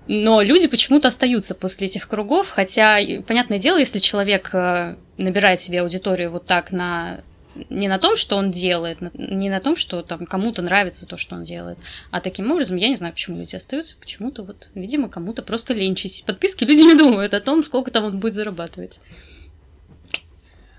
но 0.08 0.42
люди 0.42 0.68
почему-то 0.68 1.10
остаются 1.10 1.54
после 1.54 1.88
этих 1.88 2.08
кругов, 2.08 2.50
хотя, 2.50 2.98
понятное 3.28 3.60
дело, 3.60 3.78
если 3.78 4.00
человек 4.00 4.50
э, 4.54 4.96
набирает 5.18 5.60
себе 5.60 5.82
аудиторию 5.82 6.32
вот 6.32 6.46
так 6.46 6.72
на 6.72 7.22
не 7.70 7.88
на 7.88 8.00
том, 8.00 8.18
что 8.18 8.36
он 8.36 8.52
делает, 8.52 9.00
не 9.14 9.50
на 9.50 9.60
том, 9.60 9.76
что 9.76 10.02
там 10.02 10.26
кому-то 10.26 10.62
нравится 10.62 11.06
то, 11.06 11.18
что 11.18 11.36
он 11.36 11.44
делает, 11.44 11.78
а 12.12 12.22
таким 12.22 12.52
образом, 12.52 12.78
я 12.78 12.90
не 12.90 12.96
знаю, 12.96 13.14
почему 13.14 13.38
люди 13.38 13.56
остаются, 13.56 13.98
почему-то 13.98 14.44
вот, 14.44 14.70
видимо, 14.76 15.10
кому-то 15.10 15.42
просто 15.42 15.74
ленчить. 15.74 16.24
Подписки 16.26 16.64
люди 16.64 16.82
не 16.82 16.96
думают 16.96 17.34
о 17.34 17.42
том, 17.42 17.64
сколько 17.64 17.92
там 17.92 18.06
он 18.06 18.20
будет 18.20 18.36
зарабатывать. 18.36 19.00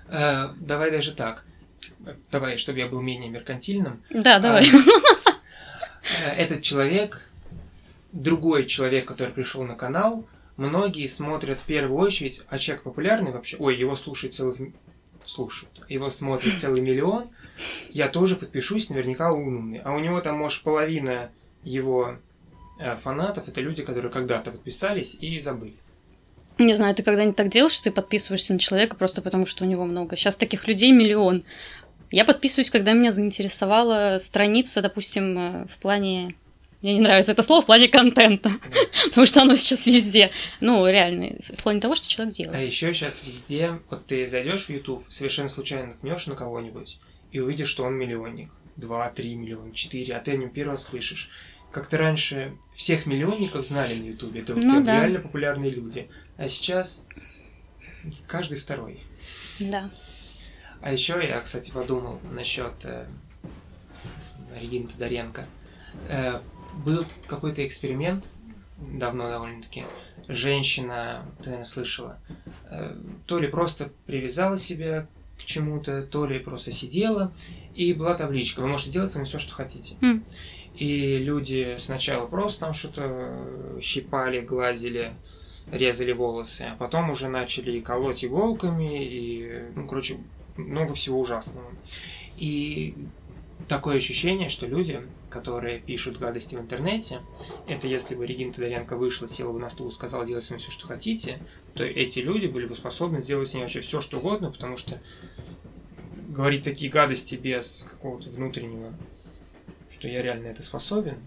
Э, 0.07 0.49
давай 0.59 0.91
даже 0.91 1.11
так. 1.11 1.45
Давай, 2.31 2.57
чтобы 2.57 2.79
я 2.79 2.87
был 2.87 3.01
менее 3.01 3.29
меркантильным. 3.29 4.03
Да, 4.09 4.39
давай. 4.39 4.65
Э, 6.25 6.31
этот 6.37 6.61
человек, 6.61 7.29
другой 8.11 8.65
человек, 8.65 9.05
который 9.05 9.33
пришел 9.33 9.63
на 9.63 9.75
канал, 9.75 10.25
многие 10.57 11.07
смотрят 11.07 11.59
в 11.59 11.65
первую 11.65 11.99
очередь, 11.99 12.41
а 12.49 12.57
человек 12.57 12.83
популярный 12.83 13.31
вообще, 13.31 13.57
ой, 13.57 13.77
его 13.77 13.95
слушает 13.95 14.33
целых 14.33 14.59
слушают. 15.29 15.81
Его 15.87 16.09
смотрит 16.09 16.57
целый 16.57 16.81
миллион. 16.81 17.29
Я 17.89 18.07
тоже 18.07 18.35
подпишусь, 18.35 18.89
наверняка 18.89 19.31
он 19.31 19.57
умный. 19.57 19.79
А 19.79 19.93
у 19.93 19.99
него 19.99 20.19
там, 20.21 20.37
может, 20.37 20.63
половина 20.63 21.31
его 21.63 22.17
э, 22.79 22.95
фанатов 22.95 23.47
это 23.47 23.61
люди, 23.61 23.83
которые 23.83 24.11
когда-то 24.11 24.51
подписались 24.51 25.15
и 25.19 25.39
забыли. 25.39 25.75
Не 26.57 26.73
знаю, 26.73 26.93
ты 26.93 27.03
когда-нибудь 27.03 27.37
так 27.37 27.47
делал, 27.47 27.69
что 27.69 27.85
ты 27.85 27.91
подписываешься 27.91 28.53
на 28.53 28.59
человека 28.59 28.97
просто 28.97 29.21
потому, 29.21 29.45
что 29.45 29.63
у 29.63 29.67
него 29.67 29.85
много. 29.85 30.15
Сейчас 30.15 30.35
таких 30.35 30.67
людей 30.67 30.91
миллион. 30.91 31.43
Я 32.11 32.25
подписываюсь, 32.25 32.71
когда 32.71 32.93
меня 32.93 33.11
заинтересовала 33.11 34.17
страница, 34.19 34.81
допустим, 34.81 35.37
э, 35.37 35.67
в 35.67 35.77
плане 35.77 36.35
мне 36.81 36.93
не 36.93 37.01
нравится 37.01 37.33
это 37.33 37.43
слово 37.43 37.61
в 37.61 37.65
плане 37.65 37.89
контента, 37.89 38.49
потому 39.09 39.25
что 39.25 39.41
оно 39.41 39.55
сейчас 39.55 39.85
везде. 39.85 40.31
Ну, 40.61 40.87
реально, 40.87 41.35
в 41.57 41.61
плане 41.61 41.81
того, 41.81 41.95
что 41.95 42.07
человек 42.07 42.33
делает. 42.33 42.57
А 42.57 42.61
еще 42.61 42.93
сейчас 42.93 43.23
везде, 43.23 43.79
вот 43.89 44.05
ты 44.05 44.27
зайдешь 44.27 44.65
в 44.65 44.69
YouTube, 44.69 45.05
совершенно 45.09 45.49
случайно 45.49 45.87
наткнешь 45.87 46.27
на 46.27 46.35
кого-нибудь 46.35 46.97
и 47.31 47.39
увидишь, 47.39 47.69
что 47.69 47.83
он 47.83 47.95
миллионник. 47.95 48.51
Два, 48.75 49.09
три 49.09 49.35
миллиона, 49.35 49.73
четыре, 49.73 50.15
а 50.15 50.19
ты 50.21 50.31
о 50.31 50.37
нем 50.37 50.49
первый 50.49 50.71
раз 50.71 50.85
слышишь. 50.85 51.29
Как-то 51.71 51.97
раньше 51.97 52.57
всех 52.73 53.05
миллионников 53.05 53.65
знали 53.65 53.93
на 53.95 54.05
Ютубе. 54.05 54.41
Это 54.41 54.55
вот 54.55 54.63
ну, 54.63 54.81
да. 54.81 55.01
реально 55.01 55.19
популярные 55.19 55.69
люди. 55.69 56.09
А 56.37 56.47
сейчас 56.47 57.03
каждый 58.25 58.57
второй. 58.57 59.01
Да. 59.59 59.91
А 60.81 60.93
еще 60.93 61.19
я, 61.21 61.39
кстати, 61.41 61.71
подумал 61.71 62.19
насчет 62.31 62.85
э, 62.85 63.05
Регины 64.59 64.87
Тодоренко. 64.87 65.45
Э, 66.07 66.39
был 66.73 67.05
какой-то 67.27 67.65
эксперимент, 67.65 68.29
давно 68.77 69.29
довольно-таки, 69.29 69.83
женщина, 70.27 71.25
ты, 71.39 71.45
наверное, 71.45 71.65
слышала, 71.65 72.19
э, 72.69 72.95
то 73.25 73.39
ли 73.39 73.47
просто 73.47 73.89
привязала 74.05 74.57
себя 74.57 75.07
к 75.37 75.43
чему-то, 75.43 76.05
то 76.05 76.25
ли 76.25 76.39
просто 76.39 76.71
сидела, 76.71 77.33
и 77.73 77.93
была 77.93 78.13
табличка, 78.15 78.61
вы 78.61 78.67
можете 78.67 78.91
делать 78.91 79.11
сами 79.11 79.23
все, 79.23 79.39
что 79.39 79.53
хотите. 79.53 79.95
Mm. 80.01 80.23
И 80.75 81.17
люди 81.17 81.75
сначала 81.77 82.27
просто 82.27 82.61
там 82.61 82.73
что-то 82.73 83.77
щипали, 83.81 84.41
гладили, 84.41 85.13
резали 85.71 86.11
волосы, 86.11 86.69
а 86.71 86.75
потом 86.75 87.09
уже 87.09 87.27
начали 87.27 87.79
колоть 87.79 88.23
иголками, 88.23 89.05
и, 89.05 89.63
ну, 89.75 89.87
короче, 89.87 90.17
много 90.57 90.93
всего 90.93 91.19
ужасного. 91.19 91.69
И 92.37 92.95
такое 93.67 93.97
ощущение, 93.97 94.49
что 94.49 94.67
люди, 94.67 95.01
которые 95.29 95.79
пишут 95.79 96.17
гадости 96.17 96.55
в 96.55 96.59
интернете, 96.59 97.21
это 97.67 97.87
если 97.87 98.15
бы 98.15 98.25
Регина 98.25 98.51
Тодоренко 98.51 98.97
вышла, 98.97 99.27
села 99.27 99.51
бы 99.51 99.59
на 99.59 99.69
стул 99.69 99.89
и 99.89 99.91
сказала 99.91 100.25
делать 100.25 100.43
с 100.43 100.49
ним 100.49 100.59
все, 100.59 100.71
что 100.71 100.87
хотите, 100.87 101.39
то 101.73 101.83
эти 101.83 102.19
люди 102.19 102.47
были 102.47 102.65
бы 102.65 102.75
способны 102.75 103.21
сделать 103.21 103.49
с 103.49 103.53
ней 103.53 103.61
вообще 103.61 103.81
все, 103.81 104.01
что 104.01 104.17
угодно, 104.17 104.51
потому 104.51 104.77
что 104.77 104.99
говорить 106.27 106.63
такие 106.63 106.91
гадости 106.91 107.35
без 107.35 107.87
какого-то 107.89 108.29
внутреннего, 108.29 108.93
что 109.89 110.07
я 110.07 110.21
реально 110.21 110.47
это 110.47 110.63
способен. 110.63 111.17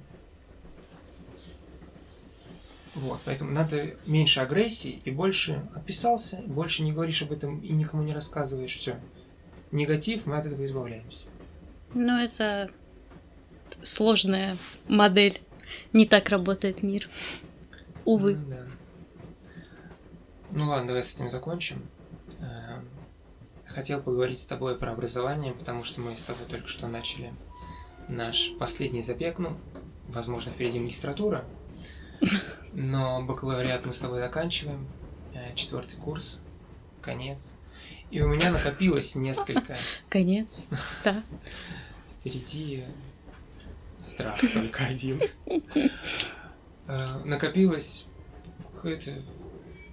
Вот, 2.94 3.20
поэтому 3.24 3.50
надо 3.52 3.96
меньше 4.06 4.40
агрессии 4.40 5.00
и 5.04 5.10
больше 5.10 5.66
отписался, 5.74 6.42
больше 6.46 6.82
не 6.82 6.92
говоришь 6.92 7.22
об 7.22 7.32
этом 7.32 7.60
и 7.60 7.72
никому 7.72 8.02
не 8.02 8.12
рассказываешь, 8.12 8.76
все. 8.76 9.00
Негатив, 9.70 10.26
мы 10.26 10.36
от 10.36 10.44
этого 10.44 10.66
избавляемся. 10.66 11.20
Ну, 11.94 12.18
это 12.18 12.70
сложная 13.82 14.56
модель. 14.88 15.40
Не 15.92 16.06
так 16.06 16.28
работает 16.28 16.82
мир. 16.82 17.08
Увы. 18.04 18.34
Ну, 18.34 18.48
да. 18.48 18.66
ну 20.50 20.68
ладно, 20.68 20.88
давай 20.88 21.02
с 21.02 21.14
этим 21.14 21.30
закончим. 21.30 21.88
Э, 22.40 22.80
хотел 23.64 24.02
поговорить 24.02 24.40
с 24.40 24.46
тобой 24.46 24.76
про 24.76 24.92
образование, 24.92 25.52
потому 25.52 25.84
что 25.84 26.00
мы 26.00 26.16
с 26.16 26.22
тобой 26.22 26.46
только 26.48 26.68
что 26.68 26.88
начали 26.88 27.32
наш 28.08 28.52
последний 28.58 29.02
забег. 29.02 29.38
Ну, 29.38 29.58
возможно, 30.08 30.52
впереди 30.52 30.78
магистратура. 30.80 31.44
Но 32.72 33.22
бакалавриат 33.22 33.86
мы 33.86 33.92
с 33.92 33.98
тобой 33.98 34.20
заканчиваем. 34.20 34.86
Э, 35.34 35.52
четвертый 35.54 35.96
курс. 35.98 36.42
Конец. 37.00 37.56
И 38.10 38.20
у 38.20 38.28
меня 38.28 38.50
накопилось 38.50 39.14
несколько... 39.14 39.76
Конец, 40.08 40.66
да. 41.04 41.22
Впереди 42.20 42.84
страх 44.02 44.38
только 44.52 44.84
один. 44.84 45.20
Э, 46.86 47.18
накопилось 47.24 48.06
какое-то 48.74 49.12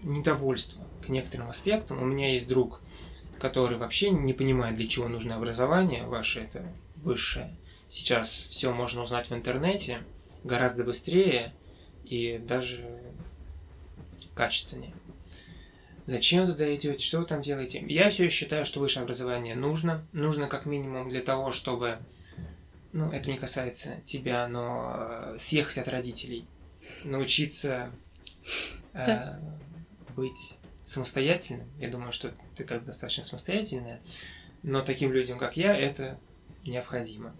недовольство 0.03 0.83
к 1.05 1.09
некоторым 1.09 1.47
аспектам. 1.47 2.01
У 2.01 2.05
меня 2.05 2.33
есть 2.33 2.47
друг, 2.47 2.81
который 3.39 3.77
вообще 3.77 4.09
не 4.09 4.33
понимает, 4.33 4.75
для 4.75 4.87
чего 4.87 5.07
нужно 5.07 5.35
образование 5.35 6.05
ваше, 6.05 6.41
это 6.41 6.65
высшее. 6.95 7.55
Сейчас 7.87 8.29
все 8.49 8.73
можно 8.73 9.01
узнать 9.01 9.29
в 9.29 9.33
интернете 9.33 10.03
гораздо 10.43 10.83
быстрее 10.83 11.53
и 12.03 12.39
даже 12.39 12.85
качественнее. 14.33 14.93
Зачем 16.05 16.47
туда 16.47 16.73
идете? 16.75 16.97
Что 16.97 17.19
вы 17.19 17.25
там 17.25 17.41
делаете? 17.41 17.83
Я 17.87 18.09
все 18.09 18.29
считаю, 18.29 18.65
что 18.65 18.79
высшее 18.79 19.03
образование 19.03 19.55
нужно. 19.55 20.07
Нужно 20.11 20.47
как 20.47 20.65
минимум 20.65 21.07
для 21.07 21.21
того, 21.21 21.51
чтобы 21.51 21.99
ну, 22.91 23.11
это 23.11 23.29
не 23.29 23.37
касается 23.37 24.01
тебя, 24.03 24.47
но 24.47 24.95
э, 24.97 25.35
съехать 25.37 25.77
от 25.77 25.87
родителей, 25.87 26.47
научиться 27.03 27.91
э, 28.93 29.39
быть 30.15 30.57
самостоятельным. 30.83 31.69
Я 31.79 31.89
думаю, 31.89 32.11
что 32.11 32.33
ты 32.55 32.63
так 32.63 32.85
достаточно 32.85 33.23
самостоятельная, 33.23 34.01
но 34.63 34.81
таким 34.81 35.11
людям, 35.11 35.37
как 35.37 35.55
я, 35.55 35.77
это 35.77 36.19
необходимо. 36.65 37.35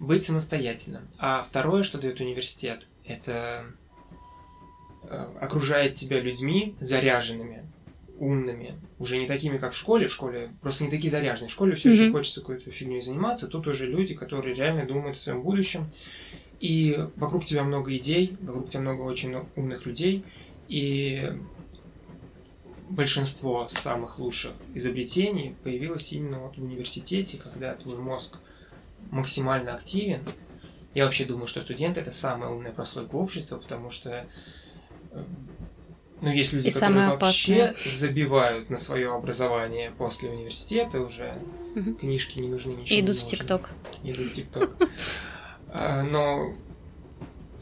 Быть 0.00 0.24
самостоятельным. 0.24 1.08
А 1.18 1.42
второе, 1.42 1.82
что 1.82 1.98
дает 1.98 2.20
университет, 2.20 2.88
это 3.04 3.66
э, 5.04 5.36
окружает 5.40 5.96
тебя 5.96 6.20
людьми 6.20 6.76
заряженными, 6.80 7.70
умными, 8.22 8.78
уже 9.00 9.18
не 9.18 9.26
такими, 9.26 9.58
как 9.58 9.72
в 9.72 9.76
школе, 9.76 10.06
в 10.06 10.12
школе 10.12 10.50
просто 10.60 10.84
не 10.84 10.90
такие 10.90 11.10
заряженные. 11.10 11.48
В 11.48 11.52
школе 11.52 11.74
все 11.74 11.90
mm-hmm. 11.90 11.92
еще 11.92 12.12
хочется 12.12 12.40
какой-то 12.40 12.70
фигней 12.70 13.00
заниматься, 13.00 13.48
тут 13.48 13.66
уже 13.66 13.86
люди, 13.86 14.14
которые 14.14 14.54
реально 14.54 14.86
думают 14.86 15.16
о 15.16 15.18
своем 15.18 15.42
будущем, 15.42 15.86
и 16.60 17.08
вокруг 17.16 17.44
тебя 17.44 17.64
много 17.64 17.96
идей, 17.96 18.36
вокруг 18.40 18.70
тебя 18.70 18.82
много 18.82 19.02
очень 19.02 19.34
умных 19.56 19.86
людей, 19.86 20.24
и 20.68 21.32
большинство 22.88 23.66
самых 23.66 24.20
лучших 24.20 24.52
изобретений 24.72 25.56
появилось 25.64 26.12
именно 26.12 26.38
вот 26.38 26.56
в 26.56 26.62
университете, 26.62 27.38
когда 27.38 27.74
твой 27.74 27.96
мозг 27.96 28.38
максимально 29.10 29.74
активен. 29.74 30.22
Я 30.94 31.06
вообще 31.06 31.24
думаю, 31.24 31.48
что 31.48 31.60
студенты 31.60 32.00
это 32.00 32.12
самая 32.12 32.50
умная 32.50 32.70
прослойка 32.70 33.16
общества, 33.16 33.56
потому 33.56 33.90
что 33.90 34.28
э, 35.10 35.24
ну, 36.22 36.30
есть 36.30 36.52
люди, 36.52 36.68
и 36.68 36.70
которые 36.70 37.08
вообще 37.08 37.64
опасное. 37.64 37.90
забивают 37.90 38.70
на 38.70 38.76
свое 38.76 39.12
образование 39.12 39.90
после 39.90 40.30
университета 40.30 41.00
уже. 41.00 41.36
Угу. 41.74 41.94
Книжки 41.94 42.38
не 42.38 42.48
нужны, 42.48 42.70
ничего 42.70 42.96
и 42.96 43.00
идут 43.00 43.16
в 43.16 43.24
ТикТок. 43.24 43.70
Идут 44.04 44.26
в 44.26 44.32
ТикТок. 44.32 44.70
А, 45.74 46.02
но 46.02 46.54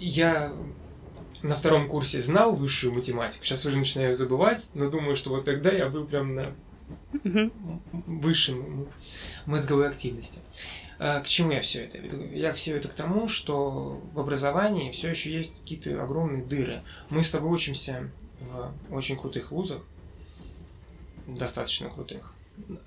я 0.01 0.53
на 1.43 1.55
втором 1.55 1.89
курсе 1.89 2.21
знал 2.21 2.57
высшую 2.57 2.93
математику. 2.93 3.45
Сейчас 3.45 3.65
уже 3.65 3.79
начинаю 3.79 4.15
забывать, 4.15 4.71
но 4.75 4.91
думаю, 4.91 5.15
что 5.15 5.31
вот 5.31 5.45
тогда 5.45 5.71
я 5.71 5.89
был 5.89 6.07
прям 6.07 6.35
на 6.35 6.53
высшем 7.93 8.89
мозговой 9.47 9.89
активности. 9.89 10.41
А, 10.99 11.21
к 11.21 11.29
чему 11.29 11.53
я 11.53 11.61
все 11.61 11.85
это 11.85 11.99
веду? 11.99 12.29
Я 12.33 12.53
все 12.53 12.77
это 12.77 12.89
к 12.89 12.95
тому, 12.95 13.29
что 13.29 14.03
в 14.13 14.21
образовании 14.21 14.91
все 14.91 15.11
еще 15.11 15.33
есть 15.33 15.61
какие-то 15.61 16.03
огромные 16.03 16.45
дыры. 16.45 16.83
Мы 17.09 17.23
с 17.23 17.31
тобой 17.31 17.53
учимся 17.53 18.11
в 18.51 18.95
очень 18.95 19.17
крутых 19.17 19.51
вузах, 19.51 19.83
достаточно 21.27 21.89
крутых. 21.89 22.35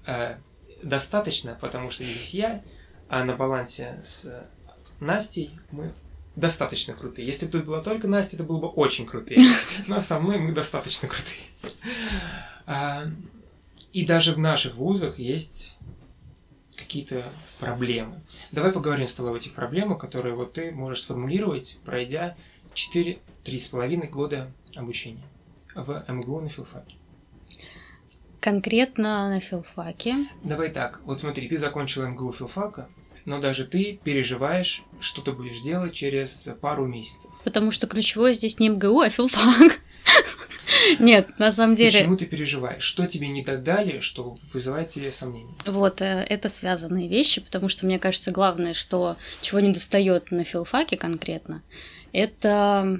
Э, 0.06 0.38
достаточно, 0.82 1.58
потому 1.60 1.90
что 1.90 2.04
здесь 2.04 2.34
я, 2.34 2.64
а 3.10 3.24
на 3.24 3.36
балансе 3.36 4.00
с 4.04 4.48
Настей 5.00 5.52
мы 5.72 5.94
достаточно 6.36 6.94
крутые. 6.94 7.28
Если 7.28 7.46
бы 7.46 7.52
тут 7.52 7.66
была 7.66 7.82
только 7.82 8.08
Настя, 8.08 8.36
это 8.36 8.44
было 8.44 8.60
бы 8.60 8.68
очень 8.68 9.06
крутые. 9.06 9.42
Но 9.88 10.00
со 10.00 10.20
мной 10.20 10.40
мы 10.40 10.52
достаточно 10.52 11.08
крутые. 11.08 11.42
А, 12.66 13.06
и 13.92 14.06
даже 14.06 14.34
в 14.34 14.40
наших 14.40 14.76
вузах 14.76 15.20
есть 15.20 15.78
какие-то 16.76 17.24
проблемы. 17.60 18.22
Давай 18.52 18.72
поговорим 18.72 19.08
с 19.08 19.14
тобой 19.14 19.32
об 19.32 19.38
этих 19.38 19.54
проблемах, 19.54 20.00
которые 20.00 20.36
вот 20.36 20.54
ты 20.54 20.72
можешь 20.72 21.04
сформулировать, 21.04 21.78
пройдя 21.86 22.36
4-3,5 22.74 24.08
года 24.08 24.52
обучения 24.76 25.24
в 25.76 26.06
МГУ 26.08 26.42
на 26.42 26.50
филфаке. 26.50 26.96
Конкретно 28.40 29.30
на 29.30 29.40
филфаке. 29.40 30.16
Давай 30.44 30.70
так, 30.70 31.02
вот 31.06 31.20
смотри, 31.20 31.48
ты 31.48 31.58
закончил 31.58 32.06
МГУ 32.08 32.34
филфака, 32.34 32.90
но 33.26 33.40
даже 33.40 33.66
ты 33.66 34.00
переживаешь, 34.04 34.84
что 35.00 35.22
ты 35.22 35.32
будешь 35.32 35.62
делать 35.62 35.94
через 35.94 36.50
пару 36.62 36.86
месяцев. 36.86 37.32
Потому 37.44 37.72
что 37.72 37.88
ключевое 37.88 38.34
здесь 38.34 38.60
не 38.60 38.70
МГУ, 38.70 39.00
а 39.00 39.10
филфак. 39.10 39.80
Нет, 41.00 41.40
на 41.40 41.52
самом 41.52 41.76
деле... 41.76 42.00
Почему 42.00 42.18
ты 42.18 42.26
переживаешь? 42.26 42.84
Что 42.84 43.06
тебе 43.06 43.30
не 43.30 43.44
так 43.44 43.64
дали, 43.64 44.00
что 44.00 44.36
вызывает 44.52 44.90
тебе 44.90 45.12
сомнения? 45.12 45.54
Вот, 45.66 46.02
э, 46.02 46.26
это 46.30 46.50
связанные 46.50 47.08
вещи, 47.08 47.42
потому 47.42 47.70
что 47.70 47.86
мне 47.86 48.00
кажется, 48.00 48.32
главное, 48.32 48.74
что 48.74 49.16
чего 49.42 49.60
не 49.60 49.72
достает 49.72 50.32
на 50.32 50.44
филфаке 50.44 50.98
конкретно, 50.98 51.64
это 52.12 53.00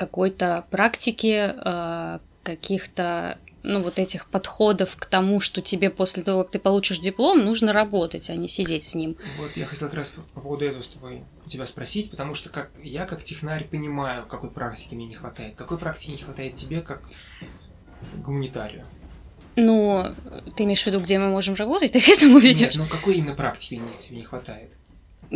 какой-то 0.00 0.64
практики, 0.70 1.52
э, 1.54 2.18
каких-то 2.42 3.36
ну, 3.62 3.82
вот 3.82 3.98
этих 3.98 4.26
подходов 4.30 4.96
к 4.96 5.04
тому, 5.04 5.40
что 5.40 5.60
тебе 5.60 5.90
после 5.90 6.22
того, 6.22 6.42
как 6.42 6.52
ты 6.52 6.58
получишь 6.58 6.98
диплом, 7.00 7.44
нужно 7.44 7.74
работать, 7.74 8.30
а 8.30 8.34
не 8.34 8.48
сидеть 8.48 8.84
с 8.84 8.94
ним. 8.94 9.18
Вот 9.38 9.54
я 9.58 9.66
хотел 9.66 9.88
как 9.88 9.98
раз 9.98 10.14
по 10.32 10.40
поводу 10.40 10.64
этого 10.64 10.80
с 10.80 10.88
тобой 10.88 11.24
у 11.44 11.50
тебя 11.50 11.66
спросить, 11.66 12.10
потому 12.10 12.34
что 12.34 12.48
как 12.48 12.70
я 12.82 13.04
как 13.04 13.22
технарь 13.22 13.68
понимаю, 13.68 14.24
какой 14.24 14.50
практики 14.50 14.94
мне 14.94 15.04
не 15.04 15.14
хватает. 15.14 15.54
Какой 15.56 15.76
практики 15.76 16.12
не 16.12 16.16
хватает 16.16 16.54
тебе 16.54 16.80
как 16.80 17.02
гуманитарию? 18.24 18.86
Ну, 19.56 20.06
ты 20.56 20.64
имеешь 20.64 20.82
в 20.82 20.86
виду, 20.86 21.00
где 21.00 21.18
мы 21.18 21.28
можем 21.28 21.56
работать, 21.56 21.92
ты 21.92 22.00
к 22.00 22.08
этому 22.08 22.38
ведешь? 22.38 22.74
Нет, 22.74 22.76
ну 22.76 22.86
какой 22.86 23.16
именно 23.16 23.34
практики 23.34 23.74
мне, 23.74 23.98
тебе 24.00 24.16
не 24.16 24.24
хватает? 24.24 24.78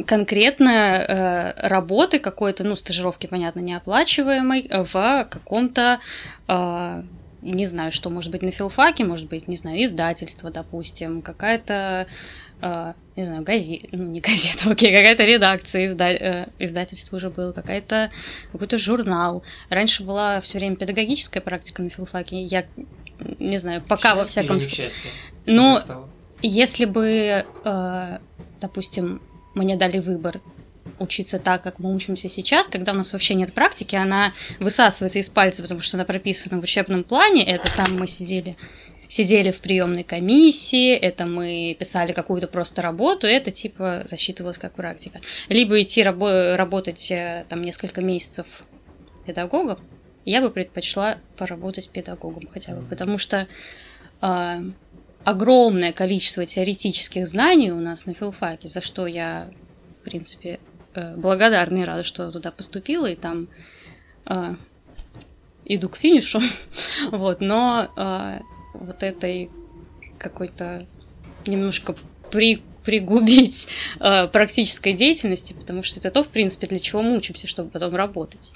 Конкретно 0.07 0.70
э, 0.70 1.68
работы 1.68 2.18
какой-то, 2.18 2.64
ну, 2.64 2.76
стажировки, 2.76 3.26
понятно, 3.26 3.61
неоплачиваемой 3.61 4.68
в 4.70 5.26
каком-то 5.30 6.00
э, 6.48 7.02
не 7.44 7.66
знаю, 7.66 7.92
что 7.92 8.11
может 8.11 8.30
быть 8.33 8.42
на 8.42 8.50
филфаке, 8.50 9.04
может 9.04 9.28
быть, 9.28 9.48
не 9.48 9.57
знаю, 9.57 9.85
издательство, 9.85 10.50
допустим, 10.50 11.20
какая-то, 11.20 12.07
э, 12.62 12.92
не 13.16 13.22
знаю, 13.22 13.42
газета, 13.42 13.87
ну, 13.92 14.04
не 14.04 14.20
газета, 14.20 14.70
окей, 14.70 14.90
какая-то 14.90 15.24
редакция, 15.24 15.87
изда... 15.87 16.11
э, 16.11 16.46
издательство 16.59 17.16
уже 17.16 17.30
было, 17.30 17.52
какая-то, 17.52 18.11
какой-то 18.52 18.78
журнал. 18.78 19.44
Раньше 19.68 20.02
была 20.02 20.40
все 20.40 20.59
время 20.59 20.76
педагогическая 20.76 21.42
практика 21.42 21.83
на 21.83 21.90
филфаке, 21.90 22.42
я 22.42 22.64
не 23.38 23.59
знаю, 23.59 23.83
пока 23.83 24.09
счастье 24.09 24.18
во 24.18 24.24
всяком 24.24 24.61
случае. 24.61 24.90
Но 25.46 26.09
если 26.40 26.87
бы, 26.87 27.44
э, 27.64 28.18
допустим, 28.61 29.20
мне 29.55 29.77
дали 29.77 29.99
выбор 29.99 30.40
учиться 30.99 31.38
так, 31.38 31.62
как 31.62 31.79
мы 31.79 31.95
учимся 31.95 32.29
сейчас, 32.29 32.69
когда 32.69 32.93
у 32.93 32.95
нас 32.95 33.12
вообще 33.12 33.35
нет 33.35 33.53
практики, 33.53 33.97
она 33.97 34.33
высасывается 34.61 35.19
из 35.19 35.29
пальца, 35.29 35.62
потому 35.62 35.81
что 35.81 35.97
она 35.97 36.05
прописана 36.05 36.61
в 36.61 36.64
учебном 36.64 37.05
плане. 37.05 37.45
Это 37.45 37.75
там 37.77 37.97
мы 37.99 38.07
сидели 38.07 38.57
сидели 39.07 39.51
в 39.51 39.61
приемной 39.61 40.03
комиссии, 40.03 40.93
это 40.93 41.27
мы 41.27 41.77
писали 41.79 42.12
какую-то 42.12 42.49
просто 42.49 42.83
работу, 42.83 43.27
это 43.27 43.51
типа 43.51 44.03
засчитывалось 44.07 44.59
как 44.59 44.75
практика. 44.75 45.21
Либо 45.49 45.81
идти 45.81 46.03
рабо- 46.03 46.57
работать 46.57 47.11
э, 47.12 47.45
там 47.49 47.62
несколько 47.62 48.01
месяцев 48.01 48.64
педагогом, 49.25 49.79
я 50.25 50.40
бы 50.40 50.51
предпочла 50.51 51.19
поработать 51.37 51.90
педагогом 51.90 52.49
хотя 52.53 52.75
бы, 52.75 52.83
потому 52.87 53.19
что 53.19 53.47
э, 54.21 54.62
огромное 55.24 55.92
количество 55.92 56.46
теоретических 56.46 57.26
знаний 57.26 57.72
у 57.72 57.80
нас 57.80 58.06
на 58.06 58.14
филфаке, 58.14 58.68
за 58.68 58.80
что 58.80 59.06
я, 59.06 59.50
в 60.00 60.04
принципе, 60.04 60.60
Э, 60.94 61.16
благодарна 61.16 61.78
и 61.78 61.84
рада, 61.84 62.04
что 62.04 62.30
туда 62.30 62.52
поступила, 62.52 63.06
и 63.06 63.16
там 63.16 63.48
э, 64.26 64.54
иду 65.64 65.88
к 65.88 65.96
финишу. 65.96 66.40
вот, 67.10 67.40
но 67.40 67.90
э, 67.96 68.40
вот 68.74 69.02
этой 69.02 69.50
какой-то 70.18 70.87
немножко 71.46 71.96
при, 72.30 72.62
пригубить 72.84 73.68
э, 73.98 74.28
практической 74.28 74.92
деятельности, 74.92 75.52
потому 75.52 75.82
что 75.82 75.98
это 75.98 76.10
то, 76.10 76.22
в 76.22 76.28
принципе, 76.28 76.68
для 76.68 76.78
чего 76.78 77.02
мы 77.02 77.16
учимся, 77.16 77.48
чтобы 77.48 77.70
потом 77.70 77.94
работать. 77.94 78.52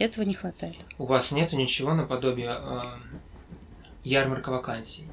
Этого 0.00 0.24
не 0.24 0.34
хватает. 0.34 0.76
У 0.98 1.06
вас 1.06 1.30
нету 1.30 1.56
ничего 1.56 1.94
наподобие 1.94 2.58
э, 2.58 2.80
ярмарка 4.02 4.50
вакансий? 4.50 5.04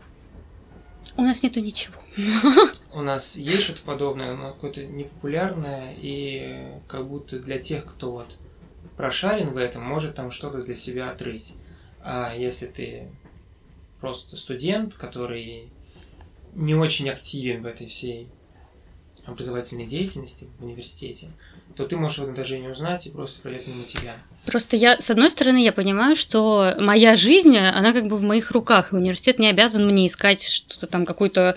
У 1.16 1.22
нас 1.22 1.44
нету 1.44 1.60
ничего. 1.60 1.96
У 2.92 3.02
нас 3.02 3.36
есть 3.36 3.64
что-то 3.64 3.84
подобное, 3.84 4.36
но 4.36 4.54
какое-то 4.54 4.86
непопулярное 4.86 5.96
и 6.00 6.80
как 6.88 7.08
будто 7.08 7.40
для 7.40 7.60
тех, 7.60 7.86
кто 7.86 8.12
вот 8.12 8.38
прошарен 8.98 9.50
в 9.50 9.58
этом, 9.58 9.84
может 9.84 10.16
там 10.16 10.32
что-то 10.32 10.64
для 10.64 10.76
себя 10.76 11.12
отрыть. 11.12 11.56
А 12.02 12.34
если 12.36 12.66
ты 12.66 13.08
просто 14.00 14.38
студент, 14.38 14.96
который 14.96 15.70
не 16.54 16.76
очень 16.76 17.10
активен 17.10 17.64
в 17.64 17.66
этой 17.66 17.88
всей 17.88 18.28
образовательной 19.26 19.86
деятельности 19.86 20.48
в 20.60 20.66
университете, 20.66 21.32
то 21.76 21.86
ты 21.86 21.98
можешь 21.98 22.20
об 22.20 22.26
этом 22.26 22.36
даже 22.36 22.58
и 22.58 22.60
не 22.60 22.68
узнать 22.68 23.08
и 23.08 23.10
просто 23.10 23.42
пройдет 23.42 23.68
мимо 23.68 23.84
тебя. 23.84 24.16
Просто 24.46 24.76
я, 24.76 25.00
с 25.00 25.10
одной 25.10 25.30
стороны, 25.30 25.64
я 25.64 25.72
понимаю, 25.72 26.16
что 26.16 26.76
моя 26.80 27.16
жизнь, 27.16 27.58
она 27.58 27.94
как 27.94 28.08
бы 28.08 28.18
в 28.18 28.22
моих 28.22 28.52
руках, 28.52 28.92
и 28.92 28.96
университет 28.96 29.40
не 29.40 29.50
обязан 29.50 29.88
мне 29.88 30.08
искать 30.08 30.44
что-то 30.44 30.88
там, 30.88 31.06
какую-то 31.06 31.56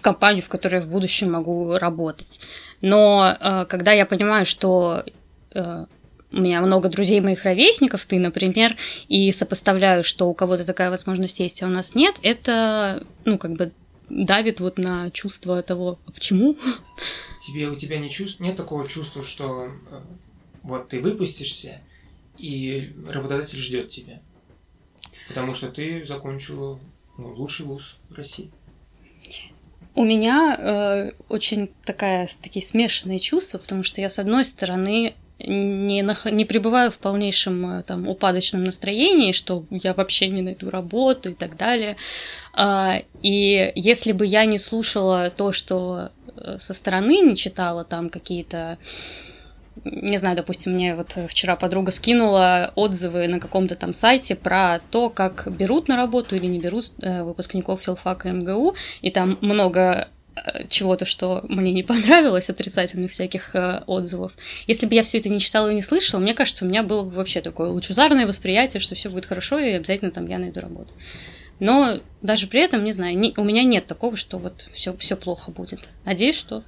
компанию, 0.00 0.42
в 0.42 0.48
которой 0.48 0.76
я 0.76 0.80
в 0.80 0.88
будущем 0.88 1.32
могу 1.32 1.76
работать. 1.76 2.40
Но 2.80 3.36
э, 3.38 3.66
когда 3.68 3.92
я 3.92 4.06
понимаю, 4.06 4.46
что 4.46 5.04
э, 5.54 5.84
у 6.32 6.40
меня 6.40 6.62
много 6.62 6.88
друзей 6.88 7.20
моих 7.20 7.44
ровесников, 7.44 8.06
ты, 8.06 8.18
например, 8.18 8.74
и 9.08 9.30
сопоставляю, 9.32 10.02
что 10.02 10.28
у 10.28 10.34
кого-то 10.34 10.64
такая 10.64 10.90
возможность 10.90 11.40
есть, 11.40 11.62
а 11.62 11.66
у 11.66 11.70
нас 11.70 11.94
нет, 11.94 12.16
это, 12.22 13.04
ну, 13.24 13.36
как 13.36 13.52
бы 13.52 13.72
давит 14.12 14.60
вот 14.60 14.78
на 14.78 15.10
чувство 15.10 15.62
того, 15.62 15.98
а 16.06 16.12
почему? 16.12 16.56
Тебе, 17.40 17.68
у 17.68 17.76
тебя 17.76 17.98
не 17.98 18.10
чувств, 18.10 18.40
нет 18.40 18.56
такого 18.56 18.86
чувства, 18.86 19.22
что 19.22 19.72
э, 19.90 20.00
вот 20.62 20.88
ты 20.88 21.00
выпустишься, 21.00 21.80
и 22.38 22.94
работодатель 23.08 23.58
ждет 23.58 23.88
тебя. 23.88 24.20
Потому 25.28 25.54
что 25.54 25.68
ты 25.68 26.04
закончила 26.04 26.78
ну, 27.16 27.34
лучший 27.34 27.66
вуз 27.66 27.96
в 28.10 28.14
России. 28.14 28.50
У 29.94 30.04
меня 30.04 30.56
э, 30.58 31.12
очень 31.28 31.70
такая, 31.84 32.28
такие 32.40 32.64
смешанные 32.64 33.18
чувства, 33.18 33.58
потому 33.58 33.82
что 33.82 34.00
я, 34.00 34.08
с 34.08 34.18
одной 34.18 34.44
стороны, 34.44 35.14
не, 35.46 36.02
нах... 36.02 36.26
не 36.26 36.44
пребываю 36.44 36.90
в 36.90 36.98
полнейшем 36.98 37.78
э, 37.78 37.82
там, 37.82 38.08
упадочном 38.08 38.64
настроении, 38.64 39.32
что 39.32 39.64
я 39.70 39.94
вообще 39.94 40.28
не 40.28 40.42
найду 40.42 40.70
работу 40.70 41.30
и 41.30 41.34
так 41.34 41.56
далее. 41.56 41.96
А, 42.54 43.02
и 43.22 43.72
если 43.74 44.12
бы 44.12 44.26
я 44.26 44.44
не 44.44 44.58
слушала 44.58 45.30
то, 45.30 45.52
что 45.52 46.10
э, 46.36 46.58
со 46.58 46.74
стороны 46.74 47.20
не 47.20 47.36
читала 47.36 47.84
там 47.84 48.10
какие-то 48.10 48.78
не 49.84 50.18
знаю, 50.18 50.36
допустим, 50.36 50.74
мне 50.74 50.94
вот 50.94 51.16
вчера 51.28 51.56
подруга 51.56 51.92
скинула 51.92 52.72
отзывы 52.74 53.26
на 53.26 53.40
каком-то 53.40 53.74
там 53.74 53.92
сайте 53.92 54.36
про 54.36 54.80
то, 54.90 55.08
как 55.08 55.48
берут 55.50 55.88
на 55.88 55.96
работу 55.96 56.36
или 56.36 56.46
не 56.46 56.58
берут 56.58 56.92
э, 57.00 57.22
выпускников 57.22 57.80
филфака 57.82 58.30
МГУ, 58.30 58.74
и 59.00 59.10
там 59.10 59.38
много 59.40 60.08
чего-то, 60.68 61.04
что 61.04 61.44
мне 61.48 61.72
не 61.72 61.82
понравилось, 61.82 62.50
отрицательных 62.50 63.10
всяких 63.10 63.54
э, 63.54 63.82
отзывов. 63.86 64.32
Если 64.66 64.86
бы 64.86 64.94
я 64.94 65.02
все 65.02 65.18
это 65.18 65.28
не 65.28 65.40
читала 65.40 65.70
и 65.70 65.74
не 65.74 65.82
слышала, 65.82 66.20
мне 66.20 66.34
кажется, 66.34 66.64
у 66.64 66.68
меня 66.68 66.82
было 66.82 67.02
бы 67.02 67.10
вообще 67.10 67.40
такое 67.40 67.70
лучезарное 67.70 68.26
восприятие, 68.26 68.80
что 68.80 68.94
все 68.94 69.08
будет 69.08 69.26
хорошо, 69.26 69.58
и 69.58 69.70
обязательно 69.72 70.10
там 70.10 70.26
я 70.26 70.38
найду 70.38 70.60
работу. 70.60 70.92
Но 71.60 72.00
даже 72.22 72.48
при 72.48 72.60
этом, 72.60 72.82
не 72.82 72.92
знаю, 72.92 73.16
не, 73.16 73.34
у 73.36 73.44
меня 73.44 73.62
нет 73.62 73.86
такого, 73.86 74.16
что 74.16 74.38
вот 74.38 74.68
все, 74.72 74.96
все 74.96 75.16
плохо 75.16 75.50
будет. 75.50 75.80
Надеюсь, 76.04 76.36
что 76.36 76.64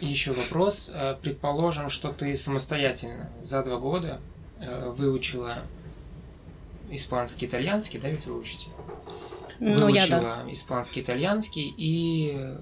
еще 0.00 0.32
вопрос. 0.32 0.90
Э, 0.92 1.16
предположим, 1.20 1.88
что 1.88 2.12
ты 2.12 2.36
самостоятельно 2.36 3.30
за 3.42 3.62
два 3.62 3.78
года 3.78 4.20
э, 4.60 4.90
выучила 4.90 5.58
испанский, 6.90 7.46
итальянский, 7.46 7.98
да, 7.98 8.08
ведь 8.08 8.26
вы 8.26 8.38
учите? 8.38 8.68
Ну, 9.60 9.86
выучила 9.86 10.16
я 10.16 10.20
да. 10.20 10.44
испанский, 10.48 11.00
итальянский 11.00 11.74
и 11.76 12.56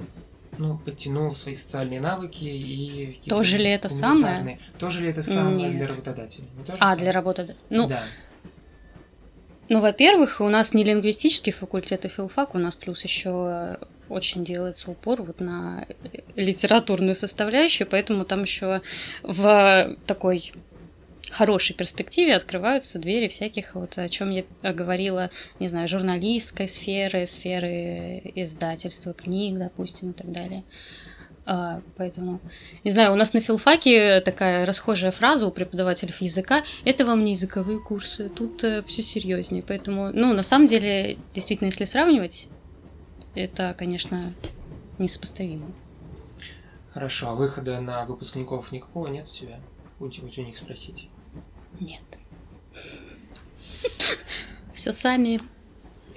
ну, 0.59 0.79
подтянул 0.79 1.35
свои 1.35 1.55
социальные 1.55 2.01
навыки 2.01 2.45
и... 2.45 3.21
Тоже 3.29 3.59
ли 3.59 3.71
это 3.71 3.89
самое? 3.89 4.59
Тоже 4.79 5.01
ли 5.01 5.09
это 5.09 5.23
самое 5.23 5.69
Нет. 5.69 5.77
для 5.77 5.89
работодателя? 5.89 6.45
Не 6.57 6.73
а, 6.73 6.77
самое? 6.77 6.99
для 6.99 7.13
работодателя. 7.13 7.59
Ну, 7.71 7.89
да. 7.89 8.03
Ну, 9.69 9.81
во-первых, 9.81 10.41
у 10.41 10.49
нас 10.49 10.75
не 10.75 10.85
лингвистический 10.85 11.53
факультет, 11.53 12.05
а 12.05 12.09
филфак, 12.09 12.55
у 12.55 12.59
нас 12.59 12.77
плюс 12.77 13.03
еще 13.05 13.79
очень 14.09 14.45
делается 14.45 14.91
упор 14.91 15.23
вот 15.23 15.41
на 15.41 15.87
литературную 16.37 17.15
составляющую, 17.15 17.89
поэтому 17.89 18.25
там 18.27 18.43
еще 18.43 18.83
в 19.23 19.97
такой 20.07 20.53
хорошей 21.31 21.75
перспективе 21.75 22.35
открываются 22.35 22.99
двери 22.99 23.29
всяких, 23.29 23.75
вот 23.75 23.97
о 23.99 24.09
чем 24.09 24.31
я 24.31 24.45
говорила, 24.73 25.31
не 25.61 25.69
знаю, 25.69 25.89
журналистской 25.89 26.69
сферы, 26.69 27.27
сферы 27.27 28.23
издательства 28.35 29.13
книг, 29.13 29.59
допустим, 29.59 30.11
и 30.11 30.13
так 30.13 30.31
далее. 30.33 30.65
А, 31.45 31.83
поэтому, 31.97 32.41
не 32.85 32.91
знаю, 32.93 33.13
у 33.13 33.17
нас 33.17 33.33
на 33.33 33.41
филфаке 33.41 34.21
такая 34.21 34.65
расхожая 34.65 35.11
фраза 35.11 35.47
у 35.47 35.51
преподавателей 35.51 36.15
языка 36.21 36.63
«это 36.85 37.05
вам 37.05 37.25
не 37.25 37.33
языковые 37.33 37.81
курсы, 37.81 38.29
тут 38.29 38.63
э, 38.63 38.83
все 38.85 39.03
серьезнее». 39.03 39.65
Поэтому, 39.67 40.11
ну, 40.13 40.33
на 40.35 40.43
самом 40.43 40.67
деле, 40.67 41.19
действительно, 41.35 41.67
если 41.67 41.85
сравнивать, 41.85 42.49
это, 43.35 43.75
конечно, 43.77 44.33
несопоставимо. 44.99 45.73
Хорошо, 46.93 47.31
а 47.31 47.35
выхода 47.35 47.81
на 47.81 48.05
выпускников 48.05 48.71
никакого 48.71 49.09
нет 49.09 49.27
у 49.29 49.35
тебя? 49.35 49.59
У, 50.03 50.07
у 50.07 50.45
них 50.45 50.57
спросить. 50.57 51.09
Нет. 51.79 52.03
Все 54.73 54.93
сами. 54.93 55.41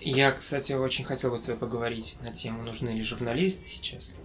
Я, 0.01 0.31
кстати, 0.31 0.73
очень 0.73 1.05
хотел 1.05 1.29
бы 1.29 1.37
с 1.37 1.43
тобой 1.43 1.59
поговорить 1.59 2.17
на 2.21 2.33
тему, 2.33 2.63
нужны 2.63 2.89
ли 2.89 3.03
журналисты 3.03 3.67
сейчас. 3.67 4.17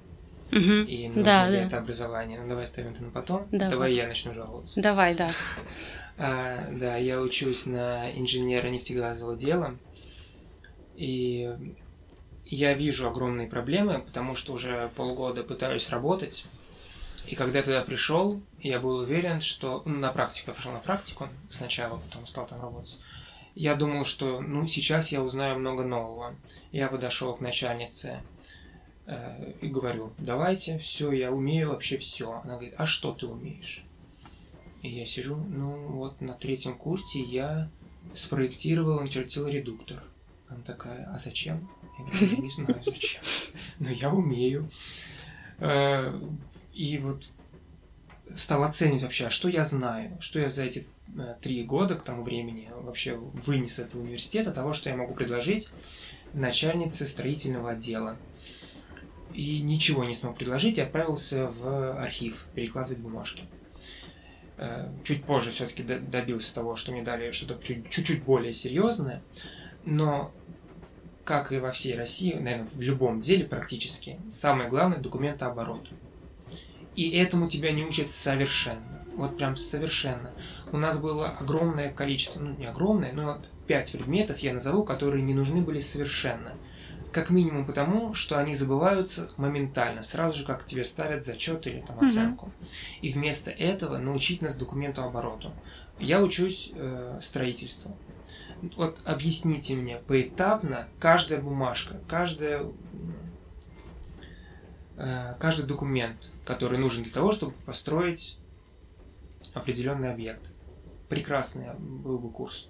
Угу. 0.50 0.58
И 0.88 1.08
нужно 1.08 1.22
да, 1.22 1.50
ли 1.50 1.58
да. 1.58 1.62
это 1.64 1.78
образование. 1.78 2.40
Ну, 2.40 2.48
давай 2.48 2.66
ставим 2.66 2.92
это 2.92 3.04
на 3.04 3.10
потом. 3.10 3.46
Давай, 3.52 3.70
давай 3.70 3.94
я 3.94 4.06
начну 4.06 4.32
жаловаться. 4.32 4.80
Давай, 4.80 5.14
да. 5.14 5.30
А, 6.16 6.70
да, 6.72 6.96
я 6.96 7.20
учусь 7.20 7.66
на 7.66 8.10
инженера 8.12 8.68
нефтегазового 8.68 9.36
дела. 9.36 9.76
И 10.96 11.54
я 12.46 12.72
вижу 12.72 13.06
огромные 13.06 13.46
проблемы, 13.46 14.00
потому 14.00 14.34
что 14.34 14.54
уже 14.54 14.90
полгода 14.96 15.44
пытаюсь 15.44 15.90
работать. 15.90 16.46
И 17.30 17.36
когда 17.36 17.60
я 17.60 17.64
туда 17.64 17.82
пришел, 17.82 18.42
я 18.58 18.80
был 18.80 18.96
уверен, 18.96 19.40
что 19.40 19.82
ну, 19.84 19.98
на 19.98 20.10
практику, 20.10 20.50
я 20.50 20.54
пошел 20.54 20.72
на 20.72 20.80
практику 20.80 21.28
сначала, 21.48 21.96
потом 21.98 22.26
стал 22.26 22.44
там 22.48 22.60
работать. 22.60 22.98
Я 23.54 23.76
думал, 23.76 24.04
что 24.04 24.40
ну 24.40 24.66
сейчас 24.66 25.12
я 25.12 25.22
узнаю 25.22 25.60
много 25.60 25.84
нового. 25.84 26.34
Я 26.72 26.88
подошел 26.88 27.32
к 27.36 27.40
начальнице 27.40 28.20
э, 29.06 29.52
и 29.60 29.68
говорю, 29.68 30.12
давайте, 30.18 30.78
все, 30.78 31.12
я 31.12 31.30
умею 31.30 31.68
вообще 31.68 31.98
все. 31.98 32.40
Она 32.42 32.54
говорит, 32.54 32.74
а 32.76 32.84
что 32.84 33.12
ты 33.12 33.28
умеешь? 33.28 33.84
И 34.82 34.88
я 34.88 35.06
сижу, 35.06 35.36
ну 35.36 35.86
вот 35.86 36.20
на 36.20 36.34
третьем 36.34 36.76
курсе 36.76 37.22
я 37.22 37.70
спроектировал, 38.12 38.98
начертил 38.98 39.46
редуктор. 39.46 40.02
Она 40.48 40.62
такая, 40.62 41.08
а 41.14 41.16
зачем? 41.16 41.70
Я 41.96 42.04
говорю, 42.06 42.42
не 42.42 42.50
знаю 42.50 42.82
зачем, 42.84 43.22
но 43.78 43.90
я 43.90 44.10
умею. 44.10 44.68
И 46.80 46.96
вот 46.96 47.26
стал 48.24 48.64
оценивать 48.64 49.02
вообще, 49.02 49.26
а 49.26 49.30
что 49.30 49.50
я 49.50 49.64
знаю, 49.64 50.16
что 50.18 50.38
я 50.38 50.48
за 50.48 50.64
эти 50.64 50.86
э, 51.14 51.34
три 51.42 51.62
года 51.62 51.94
к 51.94 52.02
тому 52.02 52.22
времени 52.22 52.70
вообще 52.74 53.16
вынес 53.16 53.78
этого 53.78 54.00
университета, 54.00 54.50
того, 54.50 54.72
что 54.72 54.88
я 54.88 54.96
могу 54.96 55.14
предложить 55.14 55.70
начальнице 56.32 57.04
строительного 57.04 57.72
отдела. 57.72 58.16
И 59.34 59.60
ничего 59.60 60.04
не 60.04 60.14
смог 60.14 60.38
предложить, 60.38 60.78
и 60.78 60.80
отправился 60.80 61.48
в 61.48 62.00
архив 62.00 62.46
перекладывать 62.54 63.00
бумажки. 63.00 63.44
Э, 64.56 64.88
чуть 65.04 65.24
позже 65.24 65.50
все-таки 65.50 65.82
добился 65.82 66.54
того, 66.54 66.76
что 66.76 66.92
мне 66.92 67.02
дали 67.02 67.30
что-то 67.30 67.62
чуть-чуть 67.62 68.22
более 68.22 68.54
серьезное, 68.54 69.22
но 69.84 70.32
как 71.24 71.52
и 71.52 71.58
во 71.58 71.72
всей 71.72 71.94
России, 71.94 72.32
наверное, 72.32 72.64
в 72.64 72.80
любом 72.80 73.20
деле 73.20 73.44
практически, 73.44 74.18
самое 74.30 74.70
главное– 74.70 74.96
документооборот. 74.98 75.90
И 76.96 77.10
этому 77.10 77.48
тебя 77.48 77.72
не 77.72 77.84
учат 77.84 78.10
совершенно. 78.10 79.04
Вот 79.14 79.36
прям 79.36 79.56
совершенно. 79.56 80.30
У 80.72 80.76
нас 80.76 80.98
было 80.98 81.28
огромное 81.28 81.90
количество, 81.90 82.40
ну 82.40 82.56
не 82.56 82.66
огромное, 82.66 83.12
но 83.12 83.40
пять 83.66 83.92
предметов 83.92 84.38
я 84.38 84.52
назову, 84.52 84.84
которые 84.84 85.22
не 85.22 85.34
нужны 85.34 85.60
были 85.60 85.80
совершенно. 85.80 86.54
Как 87.12 87.30
минимум 87.30 87.66
потому, 87.66 88.14
что 88.14 88.38
они 88.38 88.54
забываются 88.54 89.28
моментально, 89.36 90.02
сразу 90.02 90.38
же, 90.38 90.44
как 90.44 90.64
тебе 90.64 90.84
ставят 90.84 91.24
зачет 91.24 91.66
или 91.66 91.80
там 91.80 91.98
оценку. 92.00 92.46
Угу. 92.46 92.66
И 93.02 93.12
вместо 93.12 93.50
этого 93.50 93.98
научить 93.98 94.42
нас 94.42 94.56
документу 94.56 95.02
обороту. 95.02 95.52
Я 95.98 96.22
учусь 96.22 96.70
э, 96.72 97.18
строительству 97.20 97.96
вот 98.76 99.00
объясните 99.04 99.74
мне 99.74 99.98
поэтапно 100.06 100.88
каждая 100.98 101.40
бумажка, 101.40 101.96
каждая, 102.08 102.66
каждый 105.38 105.66
документ, 105.66 106.32
который 106.44 106.78
нужен 106.78 107.02
для 107.02 107.12
того, 107.12 107.32
чтобы 107.32 107.52
построить 107.64 108.36
определенный 109.54 110.10
объект. 110.10 110.52
Прекрасный 111.08 111.74
был 111.78 112.18
бы 112.18 112.30
курс. 112.30 112.68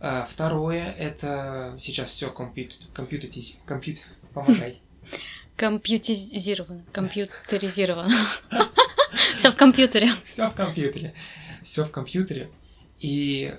Э, 0.00 0.24
второе, 0.28 0.92
это 0.92 1.76
сейчас 1.80 2.10
все 2.10 2.30
компьютер, 2.30 2.86
помогай. 4.34 4.80
Компьютеризировано, 5.56 6.84
компьютеризировано. 6.92 8.14
Все 9.36 9.50
в 9.50 9.56
компьютере. 9.56 10.08
Все 10.24 10.46
в 10.46 10.54
компьютере. 10.54 11.14
Все 11.62 11.84
в 11.84 11.90
компьютере. 11.90 12.50
И 13.00 13.56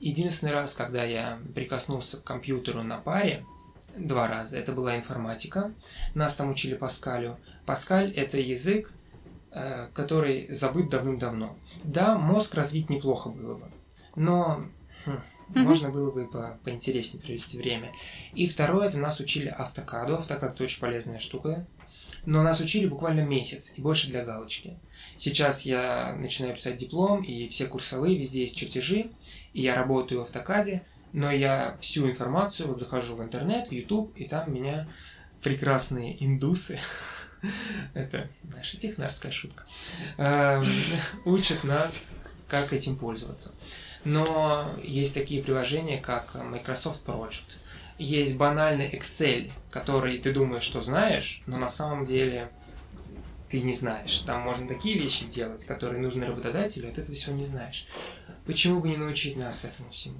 Единственный 0.00 0.52
раз, 0.52 0.74
когда 0.74 1.04
я 1.04 1.38
прикоснулся 1.54 2.16
к 2.16 2.24
компьютеру 2.24 2.82
на 2.82 2.96
паре, 2.96 3.44
два 3.96 4.28
раза, 4.28 4.58
это 4.58 4.72
была 4.72 4.96
информатика. 4.96 5.72
Нас 6.14 6.34
там 6.34 6.50
учили 6.50 6.74
Паскалю. 6.74 7.38
Паскаль– 7.66 8.12
это 8.16 8.38
язык, 8.38 8.92
э, 9.52 9.88
который 9.94 10.52
забыт 10.52 10.88
давным-давно. 10.88 11.56
Да, 11.84 12.18
мозг 12.18 12.54
развить 12.54 12.90
неплохо 12.90 13.30
было 13.30 13.54
бы, 13.54 13.70
но 14.16 14.66
хм, 15.04 15.10
mm-hmm. 15.10 15.62
можно 15.62 15.90
было 15.90 16.10
бы 16.10 16.26
по 16.26 16.58
поинтереснее 16.64 17.22
провести 17.22 17.58
время. 17.58 17.92
И 18.34 18.46
второе, 18.46 18.88
это 18.88 18.98
нас 18.98 19.20
учили 19.20 19.48
автокаду. 19.48 20.14
Автокад– 20.14 20.54
это 20.54 20.64
очень 20.64 20.80
полезная 20.80 21.18
штука. 21.18 21.66
Но 22.26 22.42
нас 22.42 22.60
учили 22.60 22.86
буквально 22.86 23.20
месяц, 23.20 23.72
и 23.76 23.80
больше 23.80 24.08
для 24.08 24.24
галочки. 24.24 24.78
Сейчас 25.16 25.62
я 25.62 26.14
начинаю 26.18 26.54
писать 26.54 26.76
диплом, 26.76 27.22
и 27.22 27.48
все 27.48 27.66
курсовые, 27.66 28.18
везде 28.18 28.42
есть 28.42 28.56
чертежи, 28.56 29.10
и 29.54 29.62
я 29.62 29.74
работаю 29.74 30.20
в 30.20 30.24
автокаде, 30.24 30.82
но 31.12 31.30
я 31.30 31.76
всю 31.80 32.08
информацию, 32.08 32.68
вот 32.68 32.78
захожу 32.78 33.16
в 33.16 33.22
интернет, 33.22 33.68
в 33.68 33.72
YouTube, 33.72 34.16
и 34.16 34.28
там 34.28 34.52
меня 34.52 34.88
прекрасные 35.42 36.22
индусы, 36.24 36.78
это 37.94 38.28
наша 38.44 38.76
технарская 38.76 39.32
шутка, 39.32 39.64
эм, 40.18 40.64
учат 41.24 41.64
нас, 41.64 42.10
как 42.48 42.72
этим 42.72 42.96
пользоваться. 42.96 43.52
Но 44.04 44.68
есть 44.82 45.14
такие 45.14 45.42
приложения, 45.42 46.00
как 46.00 46.34
Microsoft 46.34 47.04
Project. 47.04 47.58
Есть 47.98 48.36
банальный 48.36 48.90
Excel, 48.90 49.52
который 49.70 50.18
ты 50.18 50.32
думаешь, 50.32 50.62
что 50.62 50.80
знаешь, 50.80 51.42
но 51.46 51.58
на 51.58 51.68
самом 51.68 52.04
деле 52.04 52.50
ты 53.48 53.60
не 53.60 53.72
знаешь. 53.72 54.20
Там 54.20 54.40
можно 54.40 54.66
такие 54.66 54.98
вещи 54.98 55.26
делать, 55.26 55.64
которые 55.66 56.00
нужны 56.00 56.24
работодателю, 56.26 56.88
а 56.88 56.92
ты 56.92 57.02
этого 57.02 57.14
всего 57.14 57.36
не 57.36 57.46
знаешь. 57.46 57.86
Почему 58.46 58.80
бы 58.80 58.88
не 58.88 58.96
научить 58.96 59.36
нас 59.36 59.64
этому 59.64 59.90
всему? 59.90 60.18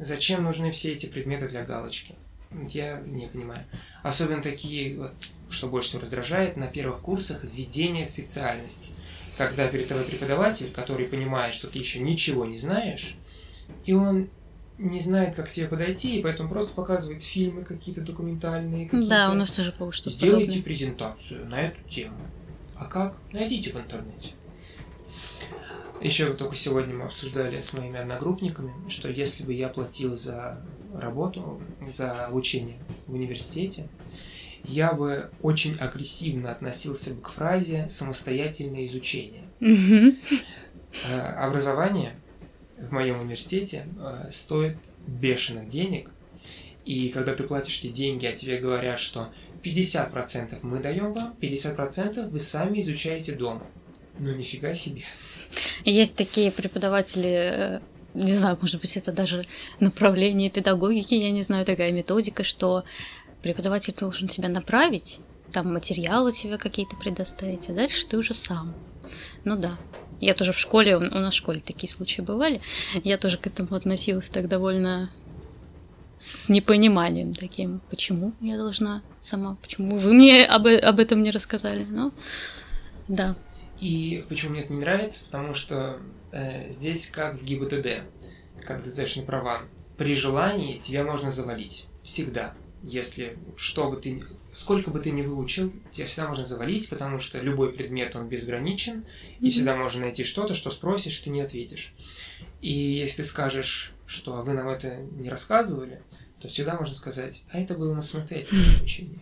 Зачем 0.00 0.44
нужны 0.44 0.70
все 0.70 0.92
эти 0.92 1.04
предметы 1.04 1.46
для 1.46 1.62
галочки? 1.62 2.14
Я 2.68 3.00
не 3.00 3.26
понимаю. 3.26 3.66
Особенно 4.02 4.40
такие, 4.40 5.12
что 5.50 5.68
больше 5.68 5.90
всего 5.90 6.02
раздражает, 6.02 6.56
на 6.56 6.68
первых 6.68 7.00
курсах 7.00 7.44
введение 7.44 8.06
специальности. 8.06 8.92
Когда 9.36 9.68
перед 9.68 9.88
тобой 9.88 10.04
преподаватель, 10.04 10.70
который 10.70 11.06
понимает, 11.06 11.52
что 11.52 11.68
ты 11.68 11.78
еще 11.78 11.98
ничего 11.98 12.46
не 12.46 12.56
знаешь, 12.56 13.14
и 13.84 13.92
он 13.92 14.30
не 14.78 15.00
знает, 15.00 15.36
как 15.36 15.48
к 15.48 15.50
тебе 15.50 15.68
подойти, 15.68 16.18
и 16.18 16.22
поэтому 16.22 16.48
просто 16.48 16.72
показывает 16.72 17.22
фильмы 17.22 17.62
какие-то 17.62 18.00
документальные. 18.00 18.88
Какие 18.88 19.08
да, 19.08 19.30
у 19.30 19.34
нас 19.34 19.50
тоже 19.50 19.74
что-то 19.92 20.10
Сделайте 20.10 20.46
подобное. 20.46 20.62
презентацию 20.62 21.46
на 21.46 21.60
эту 21.60 21.82
тему. 21.90 22.16
А 22.74 22.86
как? 22.86 23.18
Найдите 23.32 23.70
в 23.70 23.76
интернете. 23.76 24.30
Еще 26.00 26.32
только 26.32 26.56
сегодня 26.56 26.94
мы 26.94 27.04
обсуждали 27.04 27.60
с 27.60 27.72
моими 27.72 27.98
одногруппниками, 27.98 28.88
что 28.88 29.10
если 29.10 29.44
бы 29.44 29.52
я 29.52 29.68
платил 29.68 30.16
за 30.16 30.62
работу, 30.94 31.60
за 31.92 32.26
обучение 32.26 32.78
в 33.06 33.14
университете, 33.14 33.88
я 34.64 34.92
бы 34.92 35.30
очень 35.42 35.76
агрессивно 35.76 36.50
относился 36.50 37.14
бы 37.14 37.20
к 37.20 37.28
фразе 37.28 37.88
«самостоятельное 37.88 38.84
изучение». 38.86 39.44
Mm-hmm. 39.60 40.16
Образование 41.36 42.16
в 42.78 42.92
моем 42.92 43.20
университете 43.20 43.86
э, 43.98 44.28
стоит 44.30 44.78
бешеных 45.06 45.68
денег. 45.68 46.10
И 46.84 47.10
когда 47.10 47.34
ты 47.34 47.44
платишь 47.44 47.78
эти 47.80 47.88
деньги, 47.88 48.26
а 48.26 48.32
тебе 48.32 48.58
говорят, 48.58 48.98
что 48.98 49.32
50% 49.62 50.58
мы 50.62 50.80
даем 50.80 51.12
вам, 51.12 51.34
50% 51.40 52.28
вы 52.28 52.40
сами 52.40 52.80
изучаете 52.80 53.32
дома. 53.32 53.66
Ну, 54.18 54.34
нифига 54.34 54.74
себе. 54.74 55.02
Есть 55.84 56.16
такие 56.16 56.50
преподаватели, 56.50 57.30
э, 57.30 57.80
не 58.14 58.34
знаю, 58.34 58.58
может 58.60 58.80
быть, 58.80 58.96
это 58.96 59.12
даже 59.12 59.46
направление 59.80 60.50
педагогики, 60.50 61.14
я 61.14 61.30
не 61.30 61.42
знаю, 61.42 61.64
такая 61.64 61.92
методика, 61.92 62.44
что 62.44 62.84
преподаватель 63.42 63.94
должен 63.98 64.28
тебя 64.28 64.48
направить, 64.48 65.20
там 65.52 65.72
материалы 65.72 66.32
тебе 66.32 66.58
какие-то 66.58 66.96
предоставить, 66.96 67.68
а 67.68 67.72
дальше 67.72 68.06
ты 68.06 68.16
уже 68.16 68.34
сам. 68.34 68.74
Ну 69.44 69.56
да. 69.56 69.78
Я 70.20 70.34
тоже 70.34 70.52
в 70.52 70.58
школе, 70.58 70.96
у 70.98 71.00
нас 71.00 71.32
в 71.32 71.36
школе 71.36 71.62
такие 71.64 71.88
случаи 71.88 72.20
бывали, 72.20 72.60
я 73.04 73.16
тоже 73.16 73.38
к 73.38 73.46
этому 73.46 73.74
относилась 73.74 74.28
так 74.28 74.48
довольно 74.48 75.10
с 76.18 76.50
непониманием 76.50 77.32
таким, 77.32 77.80
почему 77.88 78.34
я 78.42 78.58
должна 78.58 79.02
сама, 79.18 79.56
почему 79.62 79.96
вы 79.96 80.12
мне 80.12 80.44
об, 80.44 80.66
об 80.66 81.00
этом 81.00 81.22
не 81.22 81.30
рассказали, 81.30 81.86
ну, 81.88 82.12
да. 83.08 83.34
И 83.80 84.24
почему 84.28 84.52
мне 84.52 84.62
это 84.62 84.72
не 84.72 84.80
нравится, 84.80 85.24
потому 85.24 85.54
что 85.54 86.00
э, 86.32 86.68
здесь 86.70 87.08
как 87.08 87.40
в 87.40 87.44
ГИБДД, 87.44 88.02
когда 88.60 88.82
ты 88.82 88.90
сдаешь 88.90 89.16
на 89.16 89.22
права, 89.22 89.62
при 89.96 90.14
желании 90.14 90.78
тебя 90.78 91.02
можно 91.02 91.30
завалить, 91.30 91.86
всегда, 92.02 92.54
если 92.82 93.38
что 93.56 93.90
бы 93.90 93.96
ты, 93.96 94.22
сколько 94.52 94.90
бы 94.90 95.00
ты 95.00 95.10
ни 95.10 95.22
выучил, 95.22 95.72
тебя 95.90 96.06
всегда 96.06 96.28
можно 96.28 96.44
завалить, 96.44 96.88
потому 96.88 97.18
что 97.18 97.40
любой 97.40 97.72
предмет, 97.72 98.16
он 98.16 98.28
безграничен, 98.28 99.00
mm-hmm. 99.00 99.38
и 99.40 99.50
всегда 99.50 99.76
можно 99.76 100.02
найти 100.02 100.24
что-то, 100.24 100.54
что 100.54 100.70
спросишь, 100.70 101.18
ты 101.20 101.30
не 101.30 101.40
ответишь. 101.40 101.94
И 102.60 102.72
если 102.72 103.18
ты 103.18 103.24
скажешь, 103.24 103.92
что 104.06 104.42
вы 104.42 104.52
нам 104.52 104.68
это 104.68 104.96
не 104.96 105.30
рассказывали, 105.30 106.02
то 106.40 106.48
всегда 106.48 106.76
можно 106.76 106.94
сказать, 106.94 107.44
а 107.50 107.60
это 107.60 107.74
было 107.74 107.94
на 107.94 108.02
самостоятельном 108.02 108.64
обучении. 108.76 109.20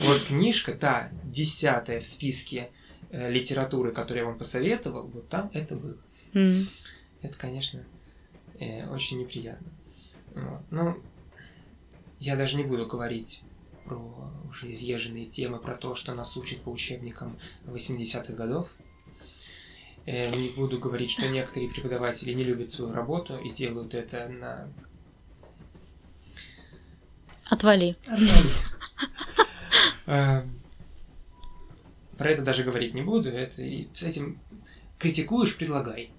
Вот 0.00 0.22
книжка, 0.28 0.72
та, 0.72 1.10
десятая 1.24 2.00
в 2.00 2.06
списке 2.06 2.70
литературы, 3.12 3.92
которую 3.92 4.24
я 4.24 4.28
вам 4.28 4.38
посоветовал, 4.38 5.06
вот 5.08 5.28
там 5.28 5.50
это 5.52 5.76
было. 5.76 5.96
Mm. 6.32 6.66
Это, 7.20 7.38
конечно, 7.38 7.84
э, 8.58 8.88
очень 8.88 9.20
неприятно. 9.20 9.68
Вот. 10.34 10.62
Ну, 10.70 11.02
я 12.18 12.36
даже 12.36 12.56
не 12.56 12.64
буду 12.64 12.86
говорить 12.86 13.42
про 13.84 14.32
уже 14.48 14.70
изъезженные 14.72 15.26
темы, 15.26 15.58
про 15.58 15.76
то, 15.76 15.94
что 15.94 16.14
нас 16.14 16.36
учат 16.36 16.62
по 16.62 16.70
учебникам 16.70 17.38
80-х 17.66 18.32
годов. 18.32 18.68
Э, 20.06 20.24
не 20.36 20.50
буду 20.50 20.78
говорить, 20.78 21.10
что 21.10 21.28
некоторые 21.28 21.70
преподаватели 21.70 22.32
не 22.32 22.44
любят 22.44 22.70
свою 22.70 22.92
работу 22.92 23.38
и 23.38 23.50
делают 23.50 23.94
это 23.94 24.28
на 24.28 24.72
Отвали. 27.52 27.94
Эм, 30.06 30.61
про 32.22 32.30
это 32.30 32.42
даже 32.42 32.62
говорить 32.62 32.94
не 32.94 33.02
буду. 33.02 33.30
Это 33.30 33.62
и 33.62 33.88
с 33.92 34.04
этим 34.04 34.38
критикуешь, 35.00 35.56
предлагай. 35.56 36.10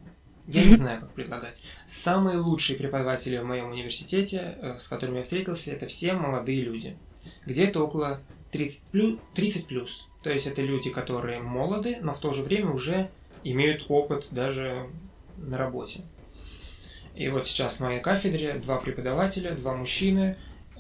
Я 0.48 0.66
не 0.66 0.76
знаю, 0.76 1.00
как 1.00 1.14
предлагать. 1.14 1.64
Самые 1.88 2.40
лучшие 2.40 2.78
преподаватели 2.78 3.38
в 3.38 3.46
моем 3.46 3.72
университете, 3.72 4.58
э, 4.60 4.78
с 4.78 4.90
которыми 4.90 5.20
я 5.20 5.24
встретился, 5.24 5.72
это 5.72 5.88
все 5.88 6.12
молодые 6.12 6.62
люди. 6.62 6.98
Где-то 7.46 7.82
около 7.82 8.20
30 8.52 8.84
плюс, 8.92 9.20
30 9.34 9.68
плюс. 9.68 10.10
То 10.22 10.30
есть 10.30 10.46
это 10.46 10.62
люди, 10.62 10.90
которые 10.90 11.40
молоды, 11.40 12.00
но 12.02 12.14
в 12.14 12.20
то 12.20 12.34
же 12.34 12.44
время 12.44 12.72
уже 12.72 13.10
имеют 13.46 13.86
опыт 13.88 14.28
даже 14.32 14.90
на 15.38 15.58
работе. 15.58 16.02
И 17.16 17.30
вот 17.30 17.46
сейчас 17.46 17.80
на 17.80 17.86
моей 17.86 18.02
кафедре 18.02 18.56
два 18.56 18.78
преподавателя, 18.78 19.52
два 19.52 19.74
мужчины, 19.74 20.36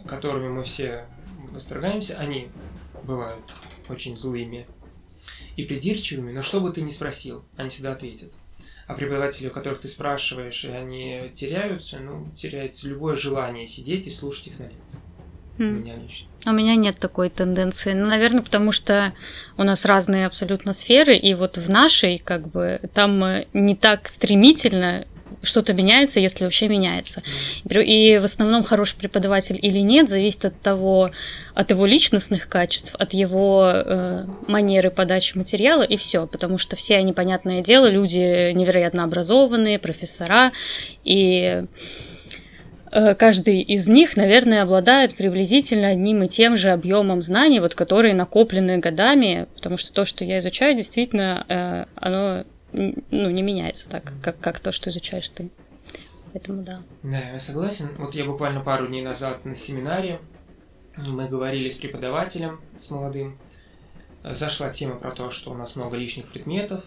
которыми 0.05 0.49
мы 0.49 0.63
все 0.63 1.05
восторгаемся, 1.53 2.17
они 2.17 2.49
бывают 3.03 3.45
очень 3.88 4.17
злыми 4.17 4.67
и 5.56 5.63
придирчивыми, 5.63 6.32
но 6.32 6.42
что 6.42 6.62
бы 6.62 6.72
ты 6.72 6.82
ни 6.82 6.89
спросил, 6.89 7.44
они 7.58 7.70
всегда 7.70 7.94
ответят. 7.94 8.34
А 8.88 8.96
преподаватели, 8.96 9.48
у 9.48 9.52
которых 9.52 9.80
ты 9.80 9.88
спрашиваешь, 9.88 10.66
и 10.66 10.70
они 10.70 11.32
теряются, 11.34 12.00
ну, 12.00 12.28
теряется 12.36 12.88
любое 12.88 13.16
желание 13.16 13.66
сидеть 13.66 14.08
и 14.08 14.12
слушать 14.12 14.48
их 14.48 14.60
на 14.60 14.63
лекции. 14.63 15.00
Mm. 15.58 15.70
У 15.70 15.80
меня 15.80 15.96
лично. 15.96 16.28
У 16.46 16.52
меня 16.52 16.76
нет 16.76 16.98
такой 17.00 17.30
тенденции. 17.30 17.94
Ну, 17.94 18.08
наверное, 18.08 18.42
потому 18.42 18.72
что 18.72 19.13
у 19.58 19.63
нас 19.63 19.86
разные 19.86 20.26
абсолютно 20.26 20.74
сферы, 20.74 21.16
и 21.16 21.34
вот 21.34 21.58
в 21.58 21.70
нашей, 21.70 22.18
как 22.18 22.50
бы, 22.50 22.82
там 22.94 23.24
не 23.54 23.76
так 23.76 24.10
стремительно 24.10 25.06
что-то 25.43 25.73
меняется, 25.73 26.19
если 26.19 26.45
вообще 26.45 26.67
меняется. 26.67 27.21
И 27.69 28.17
в 28.21 28.23
основном 28.23 28.63
хороший 28.63 28.95
преподаватель 28.95 29.60
или 29.62 29.79
нет, 29.79 30.10
зависит 30.10 30.45
от 30.45 30.60
того, 30.62 31.12
от 31.53 31.69
его 31.69 31.86
личностных 31.86 32.47
качеств, 32.47 32.95
от 32.97 33.13
его 33.13 33.69
э, 33.73 34.25
манеры 34.47 34.89
подачи 34.89 35.38
материала 35.38 35.84
и 35.84 35.97
все, 35.97 36.25
потому 36.25 36.58
что 36.58 36.75
все 36.75 36.95
они, 36.97 37.13
понятное 37.13 37.62
дело, 37.62 37.88
люди 37.88 38.51
невероятно 38.53 39.03
образованные, 39.03 39.79
профессора, 39.79 40.51
и 41.03 41.65
э, 42.91 43.15
каждый 43.15 43.62
из 43.62 43.88
них, 43.88 44.15
наверное, 44.15 44.63
обладает 44.63 45.15
приблизительно 45.15 45.89
одним 45.89 46.23
и 46.23 46.27
тем 46.29 46.56
же 46.56 46.69
объемом 46.69 47.21
знаний, 47.21 47.60
вот, 47.60 47.75
которые 47.75 48.15
накоплены 48.15 48.77
годами, 48.77 49.47
потому 49.56 49.77
что 49.77 49.91
то, 49.91 50.06
что 50.06 50.23
я 50.23 50.39
изучаю, 50.39 50.75
действительно, 50.75 51.45
э, 51.49 51.86
оно 51.95 52.45
ну, 52.73 53.29
не 53.29 53.41
меняется 53.41 53.89
так, 53.89 54.13
как, 54.21 54.39
как 54.39 54.59
то, 54.59 54.71
что 54.71 54.89
изучаешь 54.89 55.29
ты. 55.29 55.49
Поэтому 56.33 56.63
да. 56.63 56.81
Да, 57.03 57.19
я 57.19 57.39
согласен. 57.39 57.89
Вот 57.97 58.15
я 58.15 58.25
буквально 58.25 58.62
пару 58.62 58.88
дней 58.88 59.01
назад 59.01 59.45
на 59.45 59.55
семинаре 59.55 60.19
мы 60.97 61.27
говорили 61.27 61.69
с 61.69 61.75
преподавателем, 61.75 62.62
с 62.75 62.91
молодым. 62.91 63.38
Зашла 64.23 64.69
тема 64.69 64.95
про 64.95 65.12
то, 65.12 65.29
что 65.31 65.51
у 65.51 65.55
нас 65.55 65.75
много 65.75 65.97
лишних 65.97 66.31
предметов. 66.31 66.83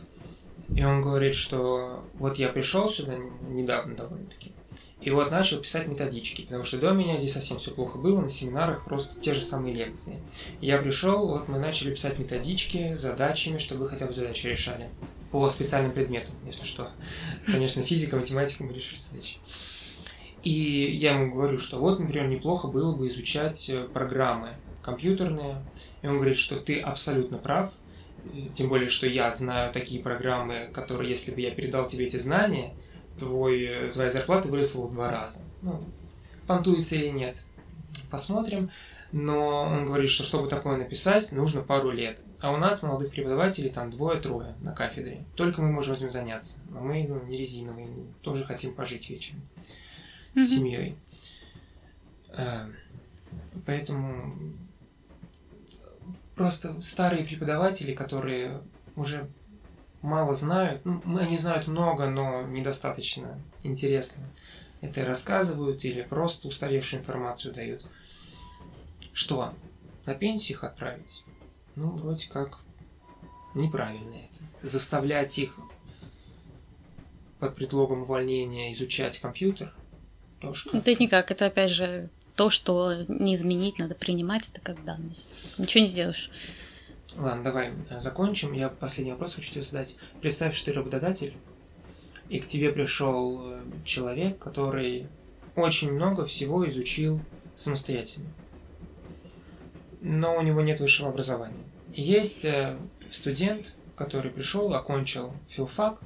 И 0.74 0.84
он 0.84 1.02
говорит, 1.02 1.34
что 1.34 2.04
вот 2.14 2.38
я 2.38 2.48
пришел 2.48 2.88
сюда 2.88 3.16
недавно 3.48 3.94
довольно-таки, 3.94 4.52
и 5.00 5.10
вот 5.10 5.30
начал 5.30 5.58
писать 5.58 5.86
методички, 5.86 6.42
потому 6.42 6.64
что 6.64 6.78
до 6.78 6.92
меня 6.92 7.18
здесь 7.18 7.34
совсем 7.34 7.58
все 7.58 7.70
плохо 7.70 7.98
было, 7.98 8.20
на 8.20 8.28
семинарах 8.28 8.84
просто 8.84 9.20
те 9.20 9.32
же 9.32 9.40
самые 9.40 9.74
лекции. 9.74 10.20
я 10.60 10.78
пришел, 10.78 11.28
вот 11.28 11.46
мы 11.46 11.60
начали 11.60 11.92
писать 11.92 12.18
методички, 12.18 12.96
задачами, 12.96 13.58
чтобы 13.58 13.88
хотя 13.88 14.06
бы 14.06 14.12
задачи 14.12 14.48
решали 14.48 14.90
по 15.30 15.48
специальным 15.50 15.92
предметам, 15.92 16.34
если 16.44 16.64
что. 16.64 16.90
Конечно, 17.46 17.82
физика, 17.82 18.16
математика 18.16 18.64
мы 18.64 18.72
решили 18.72 18.98
задачи. 18.98 19.38
И 20.42 20.96
я 20.96 21.18
ему 21.18 21.34
говорю, 21.34 21.58
что 21.58 21.78
вот, 21.78 21.98
например, 21.98 22.28
неплохо 22.28 22.68
было 22.68 22.94
бы 22.94 23.08
изучать 23.08 23.68
э, 23.68 23.88
программы 23.92 24.50
компьютерные. 24.82 25.64
И 26.02 26.06
он 26.06 26.16
говорит, 26.16 26.36
что 26.36 26.56
ты 26.56 26.80
абсолютно 26.80 27.38
прав, 27.38 27.72
тем 28.54 28.68
более, 28.68 28.88
что 28.88 29.06
я 29.06 29.30
знаю 29.30 29.72
такие 29.72 30.02
программы, 30.02 30.70
которые, 30.72 31.10
если 31.10 31.32
бы 31.32 31.40
я 31.40 31.50
передал 31.50 31.86
тебе 31.86 32.06
эти 32.06 32.16
знания, 32.16 32.74
твой, 33.18 33.64
э, 33.64 33.90
твоя 33.92 34.10
зарплата 34.10 34.48
выросла 34.48 34.86
в 34.86 34.92
два 34.92 35.10
раза. 35.10 35.40
Ну, 35.62 35.82
понтуется 36.46 36.94
или 36.96 37.08
нет, 37.08 37.44
посмотрим. 38.10 38.70
Но 39.12 39.62
он 39.62 39.86
говорит, 39.86 40.10
что 40.10 40.24
чтобы 40.24 40.48
такое 40.48 40.76
написать, 40.76 41.32
нужно 41.32 41.62
пару 41.62 41.90
лет. 41.90 42.18
А 42.46 42.52
у 42.52 42.58
нас 42.58 42.84
молодых 42.84 43.10
преподавателей 43.10 43.70
там 43.70 43.90
двое-трое 43.90 44.54
на 44.60 44.72
кафедре. 44.72 45.24
Только 45.34 45.62
мы 45.62 45.72
можем 45.72 45.96
этим 45.96 46.10
заняться. 46.10 46.60
Но 46.70 46.80
мы 46.80 47.04
ну, 47.08 47.20
не 47.24 47.36
резиновые, 47.36 47.88
тоже 48.22 48.44
хотим 48.44 48.72
пожить 48.72 49.10
вечером 49.10 49.40
mm-hmm. 50.36 50.40
с 50.40 50.50
семьей. 50.50 50.96
Эм, 52.36 52.76
поэтому 53.66 54.36
просто 56.36 56.80
старые 56.80 57.24
преподаватели, 57.24 57.92
которые 57.92 58.62
уже 58.94 59.28
мало 60.00 60.32
знают, 60.32 60.84
ну, 60.84 61.02
они 61.18 61.38
знают 61.38 61.66
много, 61.66 62.08
но 62.08 62.42
недостаточно 62.42 63.40
интересно. 63.64 64.22
Это 64.80 65.04
рассказывают 65.04 65.84
или 65.84 66.02
просто 66.02 66.46
устаревшую 66.46 67.00
информацию 67.00 67.52
дают. 67.52 67.88
Что? 69.12 69.52
На 70.04 70.14
пенсию 70.14 70.58
их 70.58 70.62
отправить? 70.62 71.24
Ну, 71.76 71.90
вроде 71.90 72.28
как 72.28 72.58
неправильно 73.54 74.14
это. 74.16 74.66
Заставлять 74.66 75.38
их 75.38 75.58
под 77.38 77.54
предлогом 77.54 78.02
увольнения 78.02 78.72
изучать 78.72 79.18
компьютер 79.18 79.72
тоже 80.40 80.68
Это 80.72 80.94
никак, 80.94 81.30
это 81.30 81.46
опять 81.46 81.70
же 81.70 82.08
то, 82.34 82.50
что 82.50 83.04
не 83.08 83.34
изменить, 83.34 83.78
надо 83.78 83.94
принимать 83.94 84.48
это 84.48 84.60
как 84.60 84.82
данность. 84.84 85.30
Ничего 85.58 85.82
не 85.82 85.88
сделаешь. 85.88 86.30
Ладно, 87.16 87.44
давай 87.44 87.72
э, 87.90 87.98
закончим. 87.98 88.52
Я 88.52 88.68
последний 88.68 89.12
вопрос 89.12 89.34
хочу 89.34 89.50
тебе 89.50 89.62
задать. 89.62 89.96
Представь, 90.20 90.54
что 90.54 90.66
ты 90.66 90.72
работодатель, 90.72 91.34
и 92.28 92.40
к 92.40 92.46
тебе 92.46 92.72
пришел 92.72 93.52
э, 93.52 93.62
человек, 93.84 94.38
который 94.38 95.06
очень 95.54 95.92
много 95.92 96.26
всего 96.26 96.68
изучил 96.68 97.20
самостоятельно. 97.54 98.26
Но 100.08 100.36
у 100.36 100.42
него 100.42 100.62
нет 100.62 100.78
высшего 100.78 101.08
образования. 101.08 101.64
Есть 101.92 102.44
э, 102.44 102.76
студент, 103.10 103.74
который 103.96 104.30
пришел, 104.30 104.72
окончил 104.72 105.32
филфак, 105.48 105.98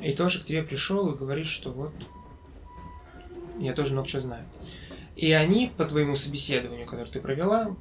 и 0.00 0.12
тоже 0.12 0.40
к 0.40 0.44
тебе 0.44 0.62
пришел 0.64 1.12
и 1.12 1.16
говорит, 1.16 1.46
что 1.46 1.70
вот 1.70 1.92
я 3.60 3.74
тоже 3.74 3.92
много 3.92 4.08
чего 4.08 4.22
знаю. 4.22 4.44
И 5.14 5.30
они 5.32 5.70
по 5.76 5.84
твоему 5.84 6.16
собеседованию, 6.16 6.86
которое 6.86 7.10
ты 7.10 7.20
провела, 7.20 7.76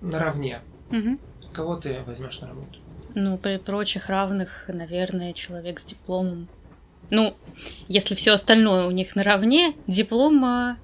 наравне. 0.00 0.62
Мгм. 0.90 1.20
Кого 1.52 1.76
ты 1.76 2.02
возьмешь 2.06 2.40
на 2.40 2.48
работу? 2.48 2.78
Ну, 3.14 3.36
при 3.36 3.58
прочих 3.58 4.08
равных, 4.08 4.64
наверное, 4.68 5.34
человек 5.34 5.78
с 5.78 5.84
дипломом. 5.84 6.48
Ну, 7.10 7.36
если 7.88 8.14
все 8.14 8.32
остальное 8.32 8.86
у 8.86 8.90
них 8.92 9.14
наравне, 9.14 9.74
диплом 9.86 10.78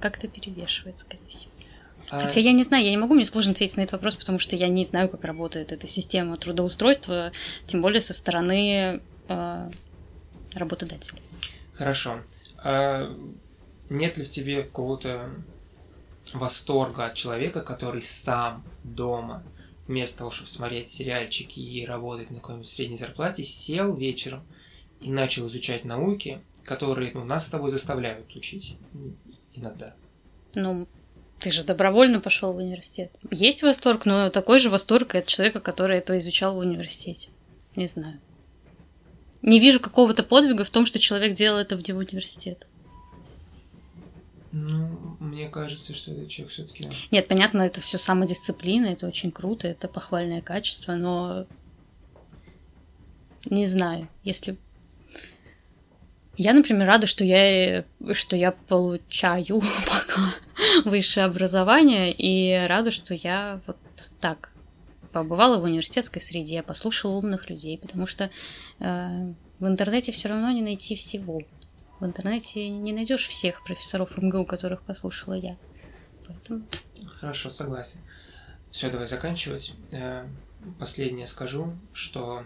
как-то 0.00 0.28
перевешивает, 0.28 0.98
скорее 0.98 1.28
всего. 1.28 1.52
Хотя 2.10 2.40
я 2.40 2.52
не 2.52 2.62
знаю, 2.62 2.84
я 2.84 2.90
не 2.90 2.96
могу, 2.96 3.14
мне 3.14 3.26
сложно 3.26 3.52
ответить 3.52 3.76
на 3.76 3.82
этот 3.82 3.92
вопрос, 3.92 4.16
потому 4.16 4.38
что 4.38 4.56
я 4.56 4.68
не 4.68 4.84
знаю, 4.84 5.08
как 5.08 5.24
работает 5.24 5.72
эта 5.72 5.86
система 5.86 6.36
трудоустройства, 6.36 7.32
тем 7.66 7.82
более 7.82 8.00
со 8.00 8.14
стороны 8.14 9.00
э, 9.28 9.70
работодателя. 10.54 11.20
Хорошо. 11.74 12.20
А 12.58 13.14
нет 13.90 14.16
ли 14.16 14.24
в 14.24 14.30
тебе 14.30 14.62
какого-то 14.62 15.30
восторга 16.32 17.06
от 17.06 17.14
человека, 17.14 17.62
который 17.62 18.02
сам 18.02 18.64
дома, 18.84 19.42
вместо 19.86 20.18
того, 20.18 20.30
чтобы 20.30 20.48
смотреть 20.48 20.90
сериальчики 20.90 21.60
и 21.60 21.86
работать 21.86 22.30
на 22.30 22.36
какой-нибудь 22.36 22.68
средней 22.68 22.96
зарплате, 22.96 23.44
сел 23.44 23.94
вечером 23.94 24.44
и 25.00 25.10
начал 25.10 25.46
изучать 25.46 25.84
науки, 25.84 26.40
которые 26.64 27.12
ну, 27.14 27.24
нас 27.24 27.46
с 27.46 27.48
тобой 27.48 27.70
заставляют 27.70 28.34
учить 28.36 28.76
иногда. 29.54 29.94
Ну, 30.54 30.86
ты 31.40 31.50
же 31.50 31.64
добровольно 31.64 32.20
пошел 32.20 32.52
в 32.52 32.56
университет. 32.56 33.12
Есть 33.30 33.62
восторг, 33.62 34.06
но 34.06 34.30
такой 34.30 34.58
же 34.58 34.70
восторг 34.70 35.14
и 35.14 35.18
от 35.18 35.26
человека, 35.26 35.60
который 35.60 35.98
это 35.98 36.18
изучал 36.18 36.54
в 36.54 36.58
университете. 36.58 37.30
Не 37.76 37.86
знаю. 37.86 38.18
Не 39.42 39.60
вижу 39.60 39.78
какого-то 39.78 40.24
подвига 40.24 40.64
в 40.64 40.70
том, 40.70 40.84
что 40.84 40.98
человек 40.98 41.34
делал 41.34 41.58
это 41.58 41.76
вне 41.76 41.94
университета. 41.94 42.66
Ну, 44.50 45.16
мне 45.20 45.48
кажется, 45.48 45.94
что 45.94 46.10
этот 46.10 46.28
человек 46.28 46.52
все-таки... 46.52 46.88
Нет, 47.10 47.28
понятно, 47.28 47.62
это 47.62 47.80
все 47.80 47.98
самодисциплина, 47.98 48.86
это 48.86 49.06
очень 49.06 49.30
круто, 49.30 49.68
это 49.68 49.88
похвальное 49.88 50.40
качество, 50.40 50.94
но 50.94 51.46
не 53.44 53.66
знаю, 53.66 54.08
если 54.24 54.56
я, 56.36 56.52
например, 56.52 56.86
рада, 56.86 57.06
что 57.06 57.24
я, 57.24 57.84
что 58.12 58.36
я 58.36 58.52
получаю 58.52 59.60
пока 59.86 60.32
высшее 60.84 61.26
образование, 61.26 62.12
и 62.12 62.66
рада, 62.66 62.90
что 62.90 63.14
я 63.14 63.60
вот 63.66 63.76
так 64.20 64.50
побывала 65.12 65.58
в 65.58 65.64
университетской 65.64 66.20
среде, 66.20 66.62
послушала 66.62 67.16
умных 67.16 67.48
людей, 67.50 67.78
потому 67.78 68.06
что 68.06 68.30
э, 68.78 69.32
в 69.58 69.66
интернете 69.66 70.12
все 70.12 70.28
равно 70.28 70.50
не 70.50 70.62
найти 70.62 70.94
всего. 70.94 71.40
В 72.00 72.04
интернете 72.04 72.68
не 72.68 72.92
найдешь 72.92 73.26
всех 73.26 73.64
профессоров 73.64 74.16
МГУ, 74.18 74.44
которых 74.44 74.82
послушала 74.82 75.34
я. 75.34 75.56
Поэтому... 76.26 76.62
Хорошо, 77.14 77.50
согласен. 77.50 78.00
Все, 78.70 78.90
давай 78.90 79.06
заканчивать. 79.06 79.74
Э, 79.92 80.26
последнее 80.78 81.26
скажу, 81.26 81.74
что 81.92 82.44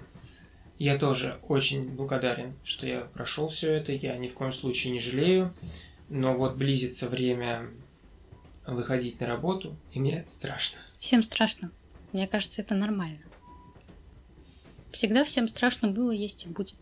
я 0.78 0.98
тоже 0.98 1.38
очень 1.48 1.88
благодарен, 1.90 2.54
что 2.64 2.86
я 2.86 3.00
прошел 3.00 3.48
все 3.48 3.72
это. 3.72 3.92
Я 3.92 4.16
ни 4.16 4.28
в 4.28 4.34
коем 4.34 4.52
случае 4.52 4.92
не 4.92 5.00
жалею. 5.00 5.54
Но 6.08 6.34
вот 6.34 6.56
близится 6.56 7.08
время 7.08 7.70
выходить 8.66 9.20
на 9.20 9.26
работу, 9.26 9.76
и 9.92 10.00
мне 10.00 10.24
страшно. 10.28 10.78
Всем 10.98 11.22
страшно. 11.22 11.70
Мне 12.12 12.28
кажется, 12.28 12.62
это 12.62 12.74
нормально. 12.74 13.20
Всегда 14.92 15.24
всем 15.24 15.48
страшно 15.48 15.88
было, 15.90 16.10
есть 16.10 16.46
и 16.46 16.48
будет. 16.48 16.76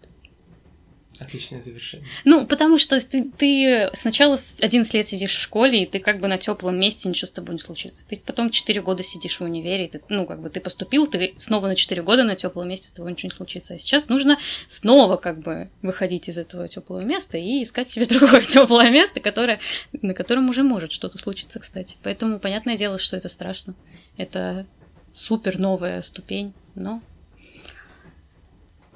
Отличное 1.20 1.60
завершение. 1.60 2.06
Ну, 2.24 2.46
потому 2.46 2.78
что 2.78 2.98
ты, 2.98 3.30
ты 3.36 3.90
сначала 3.92 4.40
11 4.60 4.94
лет 4.94 5.06
сидишь 5.06 5.34
в 5.34 5.40
школе, 5.40 5.82
и 5.82 5.86
ты 5.86 5.98
как 5.98 6.18
бы 6.18 6.28
на 6.28 6.38
теплом 6.38 6.78
месте, 6.78 7.08
ничего 7.08 7.28
с 7.28 7.30
тобой 7.30 7.54
не 7.54 7.60
случится. 7.60 8.06
Ты 8.06 8.16
потом 8.24 8.50
4 8.50 8.80
года 8.80 9.02
сидишь 9.02 9.38
в 9.38 9.42
универе, 9.42 9.84
и 9.84 9.88
ты, 9.88 10.00
ну, 10.08 10.26
как 10.26 10.40
бы 10.40 10.48
ты 10.48 10.60
поступил, 10.60 11.06
ты 11.06 11.34
снова 11.36 11.66
на 11.66 11.76
4 11.76 12.02
года 12.02 12.24
на 12.24 12.36
теплом 12.36 12.68
месте, 12.68 12.88
с 12.88 12.92
тобой 12.92 13.12
ничего 13.12 13.28
не 13.28 13.34
случится. 13.34 13.74
А 13.74 13.78
сейчас 13.78 14.08
нужно 14.08 14.38
снова 14.66 15.16
как 15.16 15.40
бы 15.40 15.68
выходить 15.82 16.30
из 16.30 16.38
этого 16.38 16.68
теплого 16.68 17.00
места 17.00 17.36
и 17.36 17.62
искать 17.62 17.90
себе 17.90 18.06
другое 18.08 18.40
теплое 18.40 18.90
место, 18.90 19.20
которое, 19.20 19.60
на 19.92 20.14
котором 20.14 20.48
уже 20.48 20.62
может 20.62 20.90
что-то 20.90 21.18
случиться, 21.18 21.60
кстати. 21.60 21.98
Поэтому 22.02 22.38
понятное 22.40 22.78
дело, 22.78 22.98
что 22.98 23.16
это 23.16 23.28
страшно. 23.28 23.74
Это 24.16 24.66
супер 25.12 25.58
новая 25.58 26.00
ступень, 26.00 26.54
но 26.74 27.02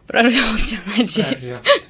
прорвемся, 0.07 0.77
надеюсь. 0.97 1.27
Прорвемся. 1.27 1.84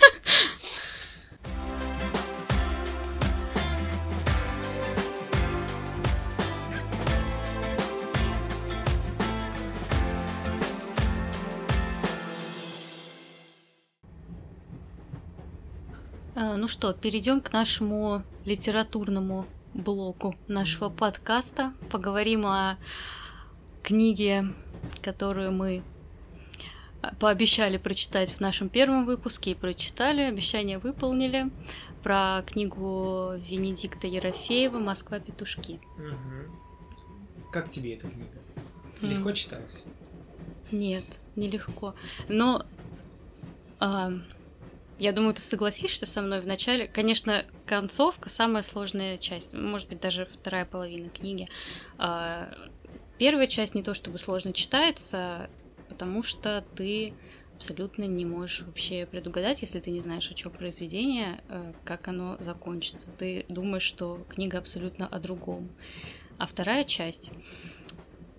Ну 16.65 16.69
что, 16.69 16.95
перейдем 16.95 17.43
к 17.43 17.53
нашему 17.53 18.23
литературному 18.47 19.45
блоку 19.75 20.35
нашего 20.49 20.89
подкаста. 20.89 21.75
Поговорим 21.91 22.47
о 22.47 22.79
книге, 23.83 24.47
которую 25.03 25.53
мы 25.53 25.83
а, 27.03 27.15
пообещали 27.17 27.77
прочитать 27.77 28.33
в 28.33 28.41
нашем 28.41 28.71
первом 28.71 29.05
выпуске 29.05 29.51
и 29.51 29.55
прочитали, 29.55 30.23
обещание 30.23 30.79
выполнили. 30.79 31.51
Про 32.03 32.43
книгу 32.47 33.35
Венедикта 33.47 34.07
Ерофеева 34.07 34.79
«Москва. 34.79 35.21
Петушки». 35.21 35.79
Мгм. 35.99 36.59
Как 37.53 37.69
тебе 37.69 37.93
эта 37.95 38.09
книга? 38.09 38.39
Легко 39.03 39.33
читалась? 39.33 39.85
Нет, 40.73 41.05
нелегко. 41.37 41.95
Но 42.31 42.65
а, 43.81 44.13
я 44.99 45.13
думаю, 45.13 45.35
ты 45.35 45.43
согласишься 45.43 46.07
со 46.07 46.23
мной 46.23 46.41
вначале. 46.41 46.87
Конечно, 46.87 47.45
концовка 47.67 48.29
самая 48.31 48.63
сложная 48.63 49.19
часть, 49.19 49.53
может 49.53 49.89
быть, 49.89 50.01
даже 50.01 50.27
вторая 50.27 50.65
половина 50.65 51.09
книги. 51.09 51.49
А, 51.99 52.49
первая 53.19 53.47
часть 53.47 53.75
не 53.75 53.83
то 53.83 53.95
чтобы 53.95 54.19
сложно 54.19 54.53
читается, 54.53 55.51
потому 55.89 56.23
что 56.23 56.65
ты 56.77 57.15
абсолютно 57.57 58.05
не 58.05 58.25
можешь 58.25 58.63
вообще 58.63 59.07
предугадать, 59.07 59.63
если 59.63 59.81
ты 59.81 59.91
не 59.91 60.01
знаешь, 60.01 60.31
о 60.31 60.35
чем 60.35 60.53
произведение, 60.53 61.41
э, 61.49 61.73
как 61.85 62.09
оно 62.09 62.37
закончится. 62.41 63.11
Ты 63.13 63.47
думаешь, 63.49 63.83
что 63.83 64.25
книга 64.29 64.59
абсолютно 64.59 65.07
о 65.07 65.19
другом. 65.21 65.71
А 66.37 66.47
вторая 66.47 66.85
часть, 66.85 67.31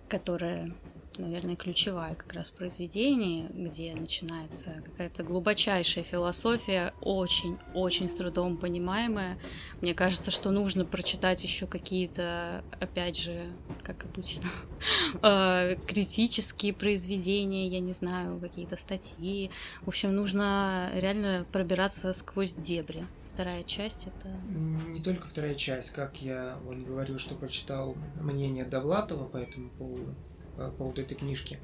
которая, 0.10 0.76
наверное, 1.18 1.56
ключевая 1.56 2.16
как 2.16 2.34
раз 2.34 2.50
в 2.50 2.54
произведении, 2.54 3.48
где 3.54 3.94
начинается 3.96 4.82
какая-то 4.84 5.24
глубочайшая 5.24 6.04
философия, 6.04 6.94
очень-очень 7.02 8.10
с 8.10 8.14
трудом 8.14 8.58
понимаемая. 8.58 9.38
Мне 9.82 9.94
кажется, 9.94 10.32
что 10.32 10.52
нужно 10.52 10.86
прочитать 10.86 11.44
еще 11.44 11.68
какие-то, 11.68 12.64
опять 12.80 13.18
же, 13.18 13.52
как 13.84 14.06
обычно, 14.06 14.50
э, 15.22 15.76
критические 15.88 16.74
произведения, 16.74 17.68
я 17.68 17.80
не 17.80 17.94
знаю, 17.94 18.40
какие-то 18.40 18.76
статьи. 18.76 19.52
В 19.82 19.90
общем, 19.90 20.16
нужно 20.16 20.92
реально 20.94 21.46
пробираться 21.52 22.14
сквозь 22.14 22.54
дебри. 22.54 23.06
Вторая 23.36 23.64
часть 23.64 24.08
это... 24.08 24.30
Не 24.48 25.02
только 25.02 25.28
вторая 25.28 25.56
часть, 25.56 25.92
как 25.92 26.22
я 26.22 26.58
вот 26.64 26.78
говорю, 26.78 27.20
что 27.20 27.36
прочитал 27.36 27.98
мнение 28.22 28.64
Довлатова 28.64 29.26
по 29.26 29.36
этому 29.36 29.70
поводу, 29.72 30.16
по 30.58 30.70
поводу 30.70 31.02
этой 31.02 31.16
книжки, 31.16 31.60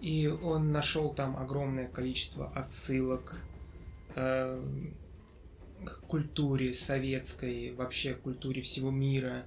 и 0.00 0.26
он 0.28 0.72
нашел 0.72 1.12
там 1.12 1.36
огромное 1.36 1.88
количество 1.88 2.50
отсылок 2.54 3.42
э, 4.16 4.62
к 5.84 6.00
культуре 6.06 6.74
советской, 6.74 7.72
вообще 7.72 8.14
к 8.14 8.22
культуре 8.22 8.62
всего 8.62 8.90
мира. 8.90 9.44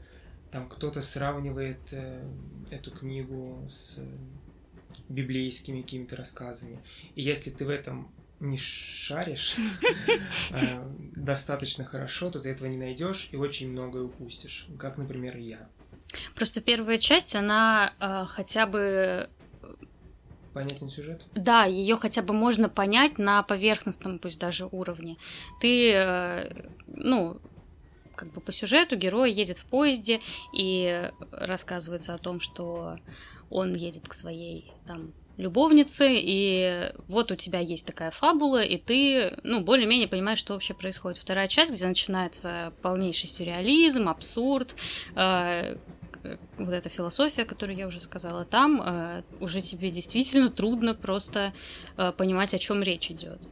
Там 0.52 0.70
кто-то 0.70 1.02
сравнивает 1.02 1.80
э, 1.92 2.24
эту 2.70 2.92
книгу 2.92 3.68
с 3.68 4.00
библейскими 5.10 5.82
какими-то 5.82 6.16
рассказами. 6.16 6.84
И 7.16 7.24
если 7.24 7.50
ты 7.50 7.66
в 7.66 7.70
этом 7.70 8.12
не 8.40 8.58
шаришь 8.58 9.56
э, 10.52 10.92
достаточно 11.16 11.86
хорошо, 11.86 12.30
то 12.30 12.40
ты 12.40 12.50
этого 12.50 12.68
не 12.68 12.78
найдешь 12.78 13.30
и 13.32 13.38
очень 13.38 13.72
многое 13.72 14.04
упустишь, 14.04 14.68
как, 14.78 14.98
например, 14.98 15.38
я. 15.38 15.68
Просто 16.36 16.62
первая 16.62 16.98
часть, 16.98 17.36
она 17.36 17.94
э, 18.00 18.26
хотя 18.30 18.66
бы 18.66 19.30
Понятен 20.54 20.90
сюжет? 20.90 21.24
Да, 21.34 21.66
ее 21.66 21.98
хотя 21.98 22.22
бы 22.22 22.34
можно 22.34 22.70
понять 22.70 23.18
на 23.18 23.42
поверхностном, 23.42 24.20
пусть 24.20 24.38
даже 24.38 24.68
уровне. 24.68 25.18
Ты, 25.60 25.92
э, 25.94 26.68
ну, 26.88 27.40
как 28.16 28.32
бы 28.32 28.40
по 28.40 28.52
сюжету 28.52 28.96
герой 28.96 29.32
едет 29.32 29.58
в 29.58 29.66
поезде 29.66 30.22
и 30.54 31.12
рассказывается 31.32 32.14
о 32.14 32.20
том, 32.20 32.40
что 32.40 33.00
он 33.50 33.74
едет 33.74 34.08
к 34.08 34.14
своей 34.14 34.72
там 34.86 35.12
любовнице, 35.38 36.10
и 36.12 36.92
вот 37.08 37.32
у 37.32 37.36
тебя 37.36 37.60
есть 37.60 37.88
такая 37.88 38.12
фабула, 38.12 38.62
и 38.62 38.78
ты, 38.78 39.36
ну, 39.44 39.62
более-менее 39.62 40.08
понимаешь, 40.08 40.38
что 40.38 40.54
вообще 40.54 40.76
происходит. 40.76 41.18
Вторая 41.18 41.48
часть, 41.48 41.74
где 41.74 41.88
начинается 41.88 42.72
полнейший 42.84 43.30
сюрреализм, 43.30 44.10
абсурд, 44.10 44.76
э, 45.16 45.16
э, 45.16 45.78
вот 46.58 46.70
эта 46.70 46.90
философия, 46.90 47.46
которую 47.46 47.78
я 47.78 47.88
уже 47.88 48.00
сказала, 48.00 48.46
там 48.46 48.82
э, 48.82 49.24
уже 49.40 49.62
тебе 49.62 49.90
действительно 49.90 50.50
трудно 50.50 50.94
просто 50.96 51.54
э, 51.98 52.12
понимать, 52.14 52.54
о 52.54 52.60
чем 52.60 52.82
речь 52.84 53.12
идет. 53.12 53.50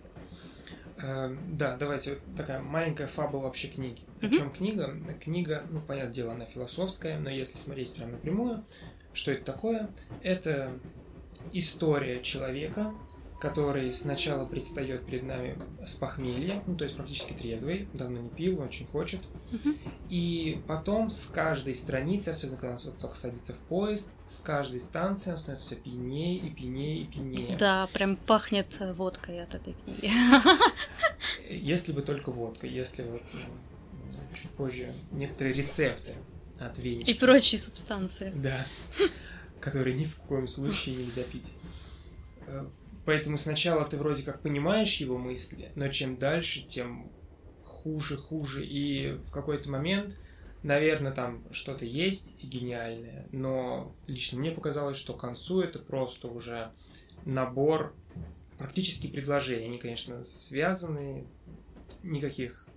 Э, 1.01 1.35
да, 1.49 1.75
давайте 1.77 2.11
вот 2.11 2.21
такая 2.37 2.61
маленькая 2.61 3.07
фабула 3.07 3.43
вообще 3.43 3.67
книги. 3.67 4.01
О 4.21 4.25
Мгм. 4.25 4.33
чем 4.33 4.51
книга? 4.51 4.95
Книга, 5.19 5.63
ну, 5.69 5.81
понятное 5.81 6.13
дело, 6.13 6.31
она 6.33 6.45
философская, 6.45 7.19
но 7.19 7.29
если 7.29 7.57
смотреть 7.57 7.93
прямо 7.95 8.13
напрямую, 8.13 8.63
что 9.13 9.31
это 9.31 9.43
такое? 9.43 9.89
Это 10.21 10.71
история 11.53 12.21
человека, 12.21 12.93
который 13.41 13.91
сначала 13.91 14.45
предстает 14.45 15.03
перед 15.03 15.23
нами 15.23 15.57
с 15.83 15.95
похмелья, 15.95 16.63
ну, 16.67 16.75
то 16.75 16.83
есть 16.83 16.95
практически 16.95 17.33
трезвый, 17.33 17.89
давно 17.91 18.19
не 18.19 18.29
пил, 18.29 18.61
очень 18.61 18.85
хочет. 18.85 19.19
Мгм. 19.51 19.77
И 20.09 20.61
потом 20.67 21.09
с 21.09 21.25
каждой 21.25 21.73
страницы, 21.73 22.29
особенно 22.29 22.57
когда 22.57 22.75
он 22.75 22.81
вот 22.85 22.99
только 22.99 23.15
садится 23.15 23.53
в 23.53 23.57
поезд, 23.57 24.11
с 24.27 24.41
каждой 24.41 24.79
станции 24.79 25.31
он 25.31 25.37
становится 25.37 25.65
все 25.65 25.75
пьянее 25.75 26.37
и 26.37 26.51
пьянее 26.51 27.01
и 27.01 27.05
пьянее. 27.05 27.57
Да, 27.57 27.89
прям 27.91 28.15
пахнет 28.15 28.77
э, 28.79 28.93
водкой 28.93 29.41
от 29.41 29.55
этой 29.55 29.73
книги. 29.73 30.11
Если 31.49 31.93
бы 31.93 32.03
только 32.03 32.31
водка, 32.31 32.67
если 32.67 33.03
вот 33.03 33.23
э, 33.33 34.35
чуть 34.35 34.51
позже 34.51 34.93
некоторые 35.11 35.55
рецепты 35.55 36.13
от 36.59 36.77
венички. 36.77 37.09
И 37.09 37.13
прочие 37.15 37.57
субстанции. 37.57 38.31
Да, 38.35 38.67
которые 39.59 39.95
ни 39.95 40.05
в 40.05 40.15
коем 40.17 40.45
случае 40.45 40.95
нельзя 40.95 41.23
пить. 41.23 41.51
Поэтому 43.05 43.37
сначала 43.37 43.85
ты 43.85 43.97
вроде 43.97 44.23
как 44.23 44.41
понимаешь 44.41 44.97
его 44.97 45.17
мысли, 45.17 45.71
но 45.75 45.87
чем 45.87 46.17
дальше, 46.17 46.61
тем 46.61 47.11
хуже, 47.63 48.17
хуже. 48.17 48.65
И 48.65 49.13
в 49.25 49.31
какой-то 49.31 49.69
момент, 49.69 50.19
наверное, 50.63 51.11
там 51.11 51.43
что-то 51.51 51.85
есть 51.85 52.37
гениальное, 52.43 53.27
но 53.31 53.95
лично 54.07 54.39
мне 54.39 54.51
показалось, 54.51 54.97
что 54.97 55.13
к 55.13 55.21
концу 55.21 55.61
это 55.61 55.79
просто 55.79 56.27
уже 56.27 56.71
набор 57.25 57.95
практически 58.57 59.07
предложений. 59.07 59.65
Они, 59.65 59.77
конечно, 59.79 60.23
связаны, 60.23 61.25
никаких 62.03 62.67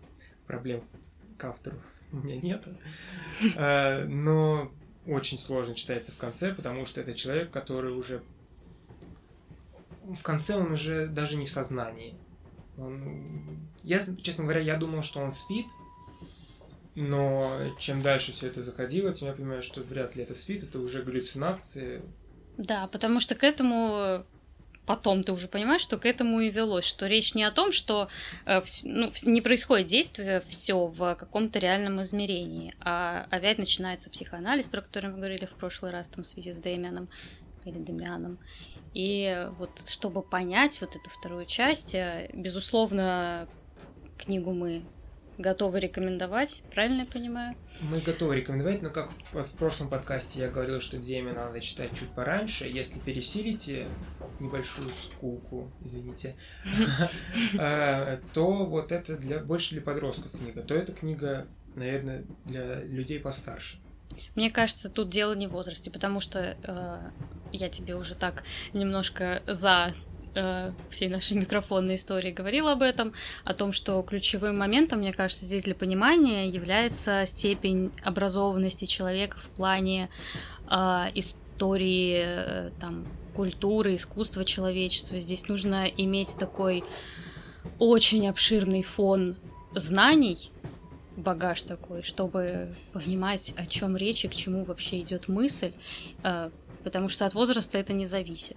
проблем 0.46 0.82
к 1.36 1.44
автору 1.44 1.76
у 2.12 2.16
меня 2.16 2.36
нет. 2.36 2.66
Э, 3.56 4.04
Но 4.04 4.72
очень 5.06 5.36
сложно 5.36 5.74
читается 5.74 6.12
в 6.12 6.16
конце, 6.16 6.54
потому 6.54 6.86
что 6.86 7.00
это 7.00 7.12
человек, 7.12 7.50
который 7.50 7.92
уже 7.92 8.22
в 10.04 10.22
конце 10.22 10.56
он 10.56 10.72
уже 10.72 11.06
даже 11.06 11.36
не 11.36 11.46
в 11.46 11.50
сознании. 11.50 12.14
Он... 12.76 13.68
Я, 13.82 14.00
честно 14.22 14.44
говоря, 14.44 14.60
я 14.60 14.76
думал, 14.76 15.02
что 15.02 15.20
он 15.20 15.30
спит, 15.30 15.66
но 16.94 17.74
чем 17.78 18.02
дальше 18.02 18.32
все 18.32 18.46
это 18.48 18.62
заходило, 18.62 19.12
тем 19.12 19.28
я 19.28 19.34
понимаю, 19.34 19.62
что 19.62 19.80
вряд 19.82 20.16
ли 20.16 20.22
это 20.22 20.34
спит, 20.34 20.62
это 20.62 20.78
уже 20.78 21.02
галлюцинации. 21.02 22.02
Да, 22.56 22.86
потому 22.86 23.20
что 23.20 23.34
к 23.34 23.42
этому 23.42 24.24
потом 24.86 25.22
ты 25.22 25.32
уже 25.32 25.48
понимаешь, 25.48 25.80
что 25.80 25.98
к 25.98 26.06
этому 26.06 26.40
и 26.40 26.50
велось, 26.50 26.84
что 26.84 27.06
речь 27.06 27.34
не 27.34 27.42
о 27.44 27.50
том, 27.50 27.72
что 27.72 28.08
э, 28.46 28.60
ну, 28.82 29.10
не 29.24 29.40
происходит 29.40 29.86
действие 29.86 30.42
все 30.46 30.86
в 30.86 31.14
каком-то 31.14 31.58
реальном 31.58 32.02
измерении, 32.02 32.74
а 32.80 33.26
опять 33.30 33.58
начинается 33.58 34.10
психоанализ, 34.10 34.68
про 34.68 34.82
который 34.82 35.10
мы 35.10 35.16
говорили 35.16 35.46
в 35.46 35.54
прошлый 35.54 35.90
раз 35.90 36.08
там 36.08 36.24
в 36.24 36.26
связи 36.26 36.52
с 36.52 36.60
Дэмианом 36.60 37.08
или 37.64 37.78
Демианом. 37.78 38.38
И 38.94 39.48
вот 39.58 39.88
чтобы 39.88 40.22
понять 40.22 40.80
вот 40.80 40.94
эту 40.94 41.10
вторую 41.10 41.44
часть, 41.44 41.94
э, 41.94 42.30
безусловно, 42.32 43.48
книгу 44.16 44.52
мы 44.52 44.84
готовы 45.36 45.80
рекомендовать, 45.80 46.62
правильно 46.72 47.00
я 47.00 47.06
понимаю? 47.06 47.56
Мы 47.80 48.00
готовы 48.00 48.36
рекомендовать, 48.36 48.82
но 48.82 48.90
как 48.90 49.10
в 49.32 49.52
прошлом 49.56 49.88
подкасте 49.88 50.40
я 50.40 50.48
говорил, 50.48 50.80
что 50.80 50.96
Деме 50.98 51.32
надо 51.32 51.60
читать 51.60 51.90
чуть 51.98 52.10
пораньше. 52.10 52.66
Если 52.66 53.00
пересилите 53.00 53.86
небольшую 54.38 54.90
скуку, 54.90 55.72
извините, 55.84 56.36
э, 57.58 58.18
то 58.32 58.66
вот 58.66 58.92
это 58.92 59.16
для 59.16 59.40
больше 59.40 59.74
для 59.74 59.82
подростков 59.82 60.32
книга, 60.32 60.62
то 60.62 60.74
эта 60.74 60.92
книга, 60.92 61.46
наверное, 61.74 62.24
для 62.44 62.82
людей 62.84 63.18
постарше. 63.18 63.78
Мне 64.34 64.50
кажется, 64.50 64.88
тут 64.88 65.08
дело 65.08 65.34
не 65.34 65.46
в 65.46 65.50
возрасте, 65.50 65.90
потому 65.90 66.20
что 66.20 66.56
э, 66.62 66.98
я 67.52 67.68
тебе 67.68 67.94
уже 67.94 68.14
так 68.14 68.44
немножко 68.72 69.42
за 69.46 69.92
э, 70.34 70.72
всей 70.90 71.08
нашей 71.08 71.36
микрофонной 71.38 71.94
истории 71.96 72.30
говорила 72.30 72.72
об 72.72 72.82
этом, 72.82 73.12
о 73.44 73.54
том, 73.54 73.72
что 73.72 74.02
ключевым 74.02 74.58
моментом, 74.58 75.00
мне 75.00 75.12
кажется, 75.12 75.44
здесь 75.44 75.64
для 75.64 75.74
понимания 75.74 76.48
является 76.48 77.24
степень 77.26 77.92
образованности 78.02 78.84
человека 78.84 79.38
в 79.38 79.48
плане 79.50 80.08
э, 80.70 80.76
истории, 81.14 82.22
э, 82.24 82.70
там, 82.80 83.06
культуры, 83.34 83.96
искусства 83.96 84.44
человечества. 84.44 85.18
Здесь 85.18 85.48
нужно 85.48 85.86
иметь 85.86 86.36
такой 86.38 86.84
очень 87.78 88.28
обширный 88.28 88.82
фон 88.82 89.36
знаний, 89.74 90.50
багаж 91.16 91.62
такой, 91.62 92.02
чтобы 92.02 92.74
понимать, 92.92 93.54
о 93.56 93.66
чем 93.66 93.96
речь 93.96 94.24
и 94.24 94.28
к 94.28 94.34
чему 94.34 94.64
вообще 94.64 95.00
идет 95.00 95.28
мысль, 95.28 95.72
э, 96.22 96.50
потому 96.82 97.08
что 97.08 97.26
от 97.26 97.34
возраста 97.34 97.78
это 97.78 97.92
не 97.92 98.06
зависит. 98.06 98.56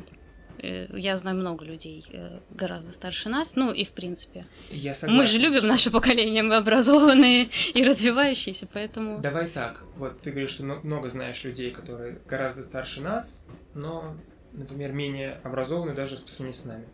Э, 0.59 0.87
Я 0.97 1.17
знаю 1.17 1.37
много 1.37 1.63
людей 1.65 2.03
э, 2.11 2.39
гораздо 2.49 2.91
старше 2.93 3.29
нас, 3.29 3.55
ну 3.55 3.71
и 3.71 3.85
в 3.85 3.91
принципе. 3.91 4.45
Я 4.71 4.95
согласен. 4.95 5.21
Мы 5.21 5.27
же 5.27 5.37
любим 5.37 5.67
наше 5.67 5.91
поколение, 5.91 6.41
мы 6.43 6.55
образованные 6.55 7.47
и 7.73 7.83
развивающиеся, 7.83 8.67
поэтому... 8.71 9.19
Давай 9.21 9.49
так. 9.49 9.83
Вот 9.95 10.21
ты 10.21 10.31
говоришь, 10.31 10.51
что 10.51 10.63
мно- 10.63 10.79
много 10.83 11.09
знаешь 11.09 11.43
людей, 11.43 11.69
которые 11.71 12.19
гораздо 12.27 12.63
старше 12.63 13.01
нас, 13.01 13.47
но, 13.75 14.15
например, 14.53 14.91
менее 14.93 15.39
образованы 15.43 15.93
даже 15.93 16.17
по 16.17 16.27
сравнению 16.27 16.53
с 16.53 16.65
нами. 16.65 16.87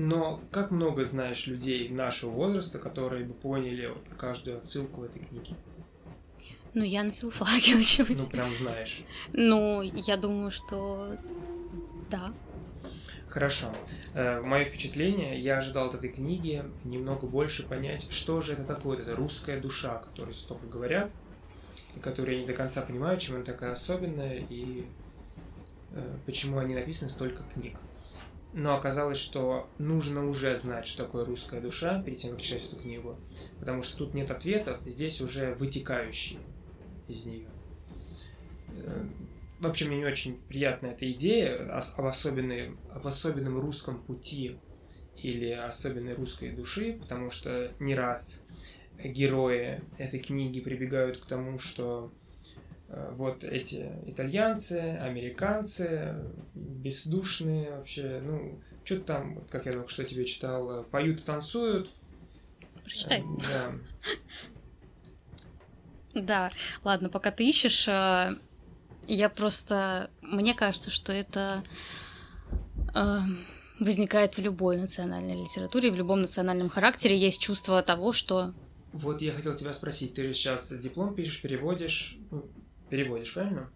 Но 0.00 0.40
как 0.52 0.70
много 0.70 1.04
знаешь 1.04 1.48
людей 1.48 1.88
нашего 1.88 2.30
возраста, 2.30 2.78
которые 2.78 3.24
бы 3.24 3.34
поняли 3.34 3.86
вот 3.86 4.08
каждую 4.16 4.58
отсылку 4.58 5.00
в 5.00 5.04
этой 5.04 5.18
книге? 5.18 5.56
Ну, 6.72 6.84
я 6.84 7.02
на 7.02 7.10
филфаке 7.10 7.74
учусь. 7.76 8.08
Ну, 8.08 8.28
прям 8.28 8.48
знаешь. 8.60 9.02
Ну, 9.34 9.82
я 9.82 10.16
думаю, 10.16 10.52
что 10.52 11.16
да. 12.12 12.32
Хорошо. 13.26 13.74
Мое 14.14 14.64
впечатление, 14.64 15.40
я 15.40 15.58
ожидал 15.58 15.88
от 15.88 15.96
этой 15.96 16.10
книги 16.10 16.62
немного 16.84 17.26
больше 17.26 17.64
понять, 17.66 18.06
что 18.10 18.40
же 18.40 18.52
это 18.52 18.62
такое, 18.62 18.98
это 18.98 19.16
русская 19.16 19.60
душа, 19.60 19.96
о 19.96 20.04
которой 20.04 20.32
столько 20.32 20.66
говорят, 20.66 21.10
и 21.96 21.98
которую 21.98 22.36
я 22.36 22.42
не 22.42 22.46
до 22.46 22.54
конца 22.54 22.82
понимаю, 22.82 23.18
чем 23.18 23.34
она 23.34 23.44
такая 23.44 23.72
особенная, 23.72 24.46
и 24.48 24.86
э, 25.90 26.16
почему 26.24 26.58
они 26.58 26.76
написаны 26.76 27.10
столько 27.10 27.42
книг. 27.52 27.80
Но 28.58 28.74
оказалось, 28.74 29.18
что 29.18 29.70
нужно 29.78 30.28
уже 30.28 30.56
знать, 30.56 30.84
что 30.84 31.04
такое 31.04 31.24
русская 31.24 31.60
душа, 31.60 32.02
перед 32.02 32.18
тем, 32.18 32.32
как 32.32 32.40
читать 32.40 32.64
эту 32.64 32.74
книгу, 32.74 33.16
потому 33.60 33.84
что 33.84 33.98
тут 33.98 34.14
нет 34.14 34.32
ответов, 34.32 34.80
здесь 34.84 35.20
уже 35.20 35.54
вытекающие 35.54 36.40
из 37.06 37.24
нее. 37.24 37.46
Э, 38.70 39.06
В 39.60 39.66
общем, 39.68 39.86
мне 39.86 39.98
не 39.98 40.04
очень 40.04 40.38
приятна 40.48 40.88
эта 40.88 41.08
идея 41.12 41.68
об, 41.96 42.04
особенной, 42.04 42.76
об 42.90 43.06
особенном 43.06 43.60
русском 43.60 44.02
пути 44.02 44.58
или 45.22 45.50
особенной 45.50 46.14
русской 46.14 46.50
души, 46.50 46.98
потому 47.00 47.30
что 47.30 47.70
не 47.78 47.94
раз 47.94 48.42
герои 49.04 49.82
этой 49.98 50.18
книги 50.18 50.58
прибегают 50.58 51.18
к 51.18 51.26
тому, 51.26 51.60
что 51.60 52.12
вот 52.88 53.44
эти 53.44 53.90
итальянцы, 54.06 54.98
американцы, 55.00 56.16
бездушные 56.54 57.70
вообще, 57.70 58.20
ну, 58.24 58.60
что-то 58.84 59.02
там, 59.02 59.34
вот 59.34 59.50
как 59.50 59.66
я 59.66 59.72
только 59.72 59.90
что 59.90 60.04
тебе 60.04 60.24
читал, 60.24 60.80
э, 60.80 60.84
поют 60.84 61.20
и 61.20 61.22
танцуют. 61.22 61.90
Прочитай. 62.84 63.20
Э, 63.20 63.24
Да. 63.38 63.72
Да, 66.14 66.50
ладно, 66.84 67.10
пока 67.10 67.30
ты 67.30 67.46
ищешь, 67.46 67.86
э, 67.86 68.34
я 69.06 69.28
просто... 69.28 70.10
Мне 70.22 70.54
кажется, 70.54 70.90
что 70.90 71.12
это 71.12 71.62
э, 72.94 73.18
возникает 73.78 74.36
в 74.36 74.40
любой 74.40 74.78
национальной 74.78 75.38
литературе, 75.42 75.90
в 75.90 75.96
любом 75.96 76.22
национальном 76.22 76.70
характере 76.70 77.16
есть 77.16 77.40
чувство 77.40 77.82
того, 77.82 78.14
что... 78.14 78.54
Вот 78.92 79.20
я 79.20 79.32
хотел 79.32 79.54
тебя 79.54 79.74
спросить, 79.74 80.14
ты 80.14 80.32
сейчас 80.32 80.72
диплом 80.72 81.14
пишешь, 81.14 81.42
переводишь, 81.42 82.16
ну, 82.30 82.48
переводишь, 82.88 83.34
правильно? 83.34 83.70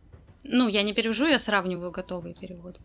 Ну, 0.45 0.69
я 0.69 0.83
не 0.83 0.93
перевожу, 0.93 1.27
я 1.27 1.39
сравниваю 1.39 1.91
готовые 1.91 2.35
переводы. 2.35 2.81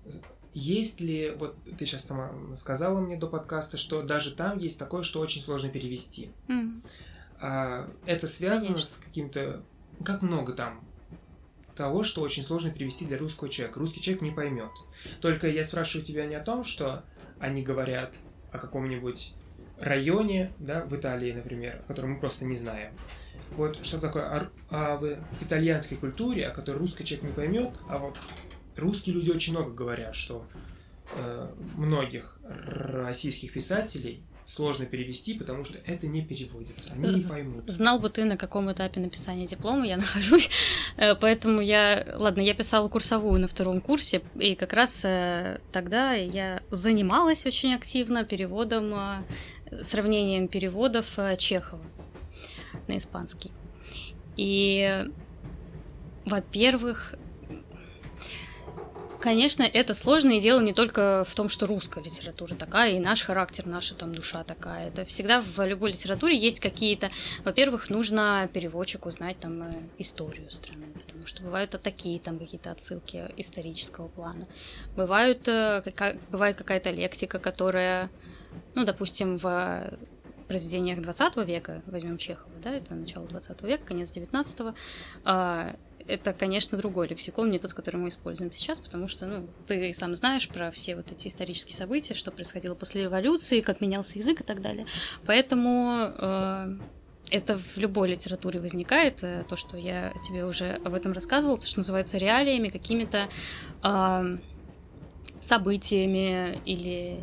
Есть 0.53 1.01
ли, 1.01 1.31
вот 1.31 1.55
ты 1.77 1.85
сейчас 1.85 2.05
сама 2.05 2.31
сказала 2.55 2.99
мне 2.99 3.15
до 3.15 3.27
подкаста, 3.27 3.77
что 3.77 4.01
даже 4.01 4.31
там 4.31 4.57
есть 4.57 4.79
такое, 4.79 5.03
что 5.03 5.19
очень 5.19 5.41
сложно 5.41 5.69
перевести. 5.69 6.31
А 7.39 7.89
это 8.05 8.27
связано 8.27 8.73
Конечно. 8.73 8.93
с 8.93 8.97
каким-то... 8.97 9.63
Как 10.03 10.21
много 10.21 10.53
там 10.53 10.83
того, 11.75 12.03
что 12.03 12.21
очень 12.21 12.43
сложно 12.43 12.71
перевести 12.71 13.05
для 13.05 13.17
русского 13.17 13.49
человека. 13.49 13.79
Русский 13.79 14.01
человек 14.01 14.21
не 14.23 14.31
поймет. 14.31 14.71
Только 15.21 15.47
я 15.47 15.63
спрашиваю 15.63 16.03
тебя 16.03 16.25
не 16.25 16.35
о 16.35 16.41
том, 16.41 16.63
что 16.63 17.03
они 17.39 17.61
говорят 17.61 18.15
о 18.51 18.57
каком-нибудь 18.57 19.33
районе, 19.79 20.51
да, 20.57 20.83
в 20.85 20.95
Италии, 20.95 21.31
например, 21.31 21.81
о 21.83 21.87
котором 21.87 22.13
мы 22.13 22.19
просто 22.19 22.45
не 22.45 22.55
знаем, 22.55 22.93
вот 23.51 23.85
что 23.85 23.99
такое 23.99 24.23
о, 24.23 24.49
о 24.69 25.19
итальянской 25.41 25.97
культуре, 25.97 26.47
о 26.47 26.51
которой 26.51 26.77
русский 26.77 27.03
человек 27.03 27.29
не 27.29 27.33
поймет, 27.33 27.75
а 27.89 27.97
вот 27.97 28.17
русские 28.75 29.15
люди 29.15 29.31
очень 29.31 29.53
много 29.53 29.71
говорят, 29.71 30.15
что 30.15 30.45
э, 31.15 31.49
многих 31.75 32.39
российских 32.43 33.53
писателей 33.53 34.23
сложно 34.47 34.85
перевести, 34.85 35.33
потому 35.33 35.65
что 35.65 35.77
это 35.85 36.07
не 36.07 36.21
переводится, 36.21 36.93
они 36.93 37.11
не 37.11 37.29
поймут. 37.29 37.63
Знал 37.67 37.99
бы 37.99 38.09
ты, 38.09 38.23
на 38.23 38.37
каком 38.37 38.71
этапе 38.71 39.01
написания 39.01 39.45
диплома 39.45 39.85
я 39.85 39.97
нахожусь, 39.97 40.49
э, 40.97 41.15
поэтому 41.15 41.59
я, 41.59 42.05
ладно, 42.15 42.41
я 42.41 42.53
писала 42.53 42.87
курсовую 42.87 43.41
на 43.41 43.47
втором 43.49 43.81
курсе, 43.81 44.21
и 44.39 44.55
как 44.55 44.71
раз 44.71 45.03
э, 45.03 45.59
тогда 45.73 46.13
я 46.13 46.63
занималась 46.71 47.45
очень 47.45 47.75
активно 47.75 48.23
переводом, 48.23 48.93
э, 48.93 49.83
сравнением 49.83 50.47
переводов 50.47 51.19
Чехова 51.37 51.83
на 52.87 52.97
испанский. 52.97 53.51
И, 54.35 55.05
во-первых, 56.25 57.15
Конечно, 59.19 59.63
это 59.63 59.93
сложно, 59.93 60.31
и 60.31 60.39
дело 60.39 60.61
не 60.61 60.73
только 60.73 61.25
в 61.27 61.33
том, 61.33 61.49
что 61.49 61.65
русская 61.65 62.03
литература 62.03 62.53
такая, 62.53 62.93
и 62.93 62.99
наш 62.99 63.23
характер, 63.23 63.65
наша 63.65 63.95
там 63.95 64.13
душа 64.13 64.43
такая. 64.43 64.89
Это 64.89 65.05
всегда 65.05 65.41
в 65.41 65.65
любой 65.65 65.91
литературе 65.91 66.37
есть 66.37 66.59
какие-то... 66.59 67.09
Во-первых, 67.43 67.89
нужно 67.89 68.47
переводчику 68.53 69.09
знать 69.09 69.39
там 69.39 69.63
э, 69.63 69.71
историю 69.97 70.49
страны, 70.51 70.85
потому 70.93 71.25
что 71.25 71.41
бывают 71.41 71.73
а 71.73 71.79
такие 71.79 72.19
там 72.19 72.37
какие-то 72.37 72.71
отсылки 72.71 73.25
исторического 73.37 74.07
плана. 74.07 74.47
Бывают, 74.95 75.47
э, 75.47 75.81
бывает 76.29 76.55
какая-то 76.55 76.91
лексика, 76.91 77.39
которая, 77.39 78.11
ну, 78.75 78.85
допустим, 78.85 79.37
в 79.37 79.97
произведениях 80.47 81.01
20 81.01 81.37
века, 81.47 81.81
возьмем 81.85 82.17
Чехова, 82.17 82.51
да, 82.63 82.71
это 82.73 82.95
начало 82.95 83.27
20 83.27 83.61
века, 83.63 83.85
конец 83.85 84.11
19 84.11 84.73
это, 86.07 86.33
конечно, 86.33 86.77
другой 86.77 87.07
лексикон, 87.07 87.49
не 87.49 87.59
тот, 87.59 87.73
который 87.73 87.97
мы 87.97 88.09
используем 88.09 88.51
сейчас, 88.51 88.79
потому 88.79 89.07
что, 89.07 89.25
ну, 89.25 89.47
ты 89.67 89.91
сам 89.93 90.15
знаешь 90.15 90.47
про 90.47 90.71
все 90.71 90.95
вот 90.95 91.11
эти 91.11 91.27
исторические 91.27 91.75
события, 91.75 92.13
что 92.13 92.31
происходило 92.31 92.75
после 92.75 93.03
революции, 93.03 93.61
как 93.61 93.81
менялся 93.81 94.17
язык 94.17 94.41
и 94.41 94.43
так 94.43 94.61
далее. 94.61 94.85
Поэтому 95.25 96.11
э, 96.17 96.77
это 97.31 97.57
в 97.57 97.77
любой 97.77 98.09
литературе 98.09 98.59
возникает, 98.59 99.23
э, 99.23 99.43
то, 99.47 99.55
что 99.55 99.77
я 99.77 100.13
тебе 100.25 100.45
уже 100.45 100.73
об 100.85 100.93
этом 100.93 101.11
рассказывала, 101.11 101.57
то, 101.57 101.67
что 101.67 101.79
называется 101.79 102.17
реалиями, 102.17 102.69
какими-то 102.69 103.27
э, 103.83 104.37
событиями 105.39 106.61
или, 106.65 107.19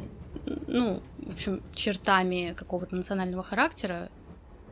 ну, 0.67 1.03
в 1.19 1.33
общем, 1.33 1.63
чертами 1.75 2.55
какого-то 2.57 2.97
национального 2.97 3.43
характера, 3.43 4.11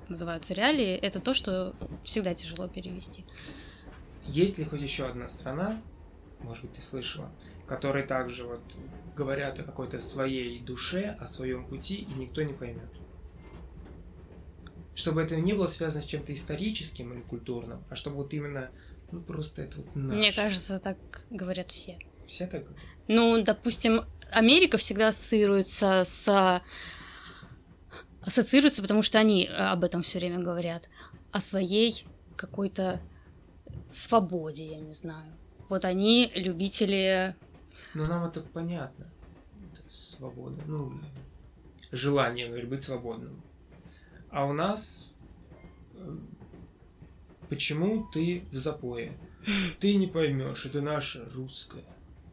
называются 0.08 0.54
реалии, 0.54 0.94
это 0.94 1.20
то, 1.20 1.34
что 1.34 1.74
всегда 2.04 2.34
тяжело 2.34 2.68
перевести. 2.68 3.24
Есть 4.26 4.58
ли 4.58 4.64
хоть 4.64 4.80
еще 4.80 5.06
одна 5.06 5.28
страна, 5.28 5.80
может 6.40 6.64
быть, 6.64 6.72
ты 6.74 6.82
слышала, 6.82 7.30
которые 7.66 8.04
также 8.04 8.44
вот 8.44 8.60
говорят 9.16 9.58
о 9.60 9.64
какой-то 9.64 10.00
своей 10.00 10.60
душе, 10.60 11.16
о 11.20 11.26
своем 11.26 11.66
пути, 11.66 11.96
и 11.96 12.12
никто 12.14 12.42
не 12.42 12.52
поймет? 12.52 12.90
Чтобы 14.94 15.22
это 15.22 15.36
не 15.36 15.54
было 15.54 15.66
связано 15.66 16.02
с 16.02 16.06
чем-то 16.06 16.34
историческим 16.34 17.12
или 17.14 17.22
культурным, 17.22 17.82
а 17.88 17.94
чтобы 17.94 18.16
вот 18.16 18.34
именно, 18.34 18.70
ну, 19.10 19.20
просто 19.22 19.62
это 19.62 19.78
вот 19.78 19.96
наше. 19.96 20.16
Мне 20.16 20.32
кажется, 20.32 20.78
так 20.78 20.98
говорят 21.30 21.70
все. 21.70 21.98
Все 22.26 22.46
так? 22.46 22.64
Ну, 23.08 23.42
допустим, 23.42 24.04
Америка 24.32 24.78
всегда 24.78 25.08
ассоциируется 25.08 26.04
с 26.06 26.62
ассоциируется, 28.22 28.82
потому 28.82 29.02
что 29.02 29.18
они 29.18 29.46
об 29.46 29.84
этом 29.84 30.02
все 30.02 30.18
время 30.18 30.38
говорят, 30.38 30.88
о 31.32 31.40
своей 31.40 32.06
какой-то 32.36 33.00
свободе, 33.90 34.66
я 34.66 34.80
не 34.80 34.92
знаю. 34.92 35.32
Вот 35.68 35.84
они 35.84 36.30
любители... 36.34 37.34
Ну, 37.94 38.04
нам 38.06 38.24
это 38.24 38.40
понятно. 38.40 39.06
Это 39.72 39.82
свобода. 39.88 40.62
Ну, 40.66 40.92
желание, 41.90 42.48
говорит, 42.48 42.68
быть 42.68 42.82
свободным. 42.82 43.42
А 44.30 44.44
у 44.46 44.52
нас... 44.52 45.12
Э, 45.94 46.16
почему 47.48 48.06
ты 48.12 48.44
в 48.50 48.54
запое? 48.54 49.12
Ты 49.80 49.96
не 49.96 50.06
поймешь, 50.06 50.64
это 50.66 50.80
наше 50.80 51.28
русское. 51.34 51.84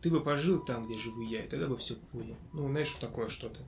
Ты 0.01 0.09
бы 0.09 0.21
пожил 0.21 0.59
там, 0.63 0.85
где 0.85 0.97
живу 0.97 1.21
я, 1.21 1.43
и 1.43 1.47
тогда 1.47 1.67
бы 1.67 1.77
все 1.77 1.95
понял. 1.95 2.37
Ну, 2.53 2.67
знаешь, 2.67 2.91
такое 2.99 3.29
что-то. 3.29 3.59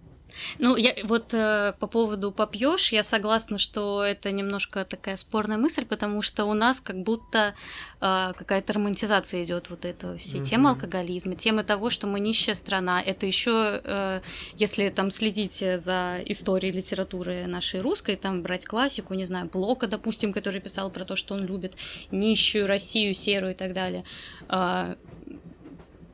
Ну, 0.59 0.75
я 0.75 0.93
вот 1.03 1.33
э, 1.33 1.73
по 1.79 1.87
поводу 1.87 2.31
попьешь, 2.31 2.91
я 2.91 3.03
согласна, 3.03 3.57
что 3.57 4.03
это 4.03 4.31
немножко 4.31 4.85
такая 4.85 5.17
спорная 5.17 5.57
мысль, 5.57 5.85
потому 5.85 6.21
что 6.21 6.45
у 6.45 6.53
нас 6.53 6.79
как 6.79 7.01
будто 7.03 7.53
э, 7.99 8.33
какая-то 8.35 8.73
романтизация 8.73 9.43
идет 9.43 9.69
вот 9.69 9.85
это 9.85 10.15
все 10.17 10.37
mm-hmm. 10.37 10.43
темы 10.43 10.69
алкоголизма, 10.69 11.35
темы 11.35 11.63
того, 11.63 11.89
что 11.89 12.07
мы 12.07 12.19
нищая 12.19 12.55
страна. 12.55 13.01
Это 13.01 13.25
еще, 13.25 13.81
э, 13.83 14.21
если 14.55 14.89
там 14.89 15.11
следить 15.11 15.63
за 15.75 16.19
историей 16.25 16.71
литературы 16.71 17.45
нашей 17.47 17.81
русской, 17.81 18.15
там 18.15 18.41
брать 18.41 18.65
классику, 18.65 19.13
не 19.13 19.25
знаю, 19.25 19.49
Блока, 19.51 19.87
допустим, 19.87 20.33
который 20.33 20.61
писал 20.61 20.89
про 20.91 21.05
то, 21.05 21.15
что 21.15 21.33
он 21.33 21.45
любит 21.45 21.75
нищую 22.11 22.67
Россию, 22.67 23.13
серую 23.13 23.51
и 23.51 23.55
так 23.55 23.73
далее. 23.73 24.03
Э, 24.49 24.95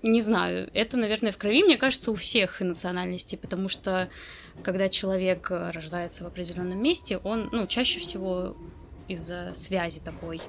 не 0.04 0.22
знаю, 0.22 0.70
это, 0.74 0.98
наверное, 0.98 1.32
в 1.32 1.38
крови, 1.38 1.64
мне 1.64 1.78
кажется, 1.78 2.12
у 2.12 2.16
всех 2.16 2.62
национальностей, 2.62 3.38
потому 3.38 3.70
что 3.70 4.10
когда 4.64 4.90
человек 4.90 5.52
э, 5.52 5.72
рождается 5.72 6.24
в 6.24 6.28
определенном 6.28 6.82
месте, 6.82 7.18
он, 7.18 7.50
ну, 7.52 7.68
чаще 7.68 8.00
всего 8.00 8.56
из-за 9.08 9.54
связи 9.54 10.00
такой 10.00 10.42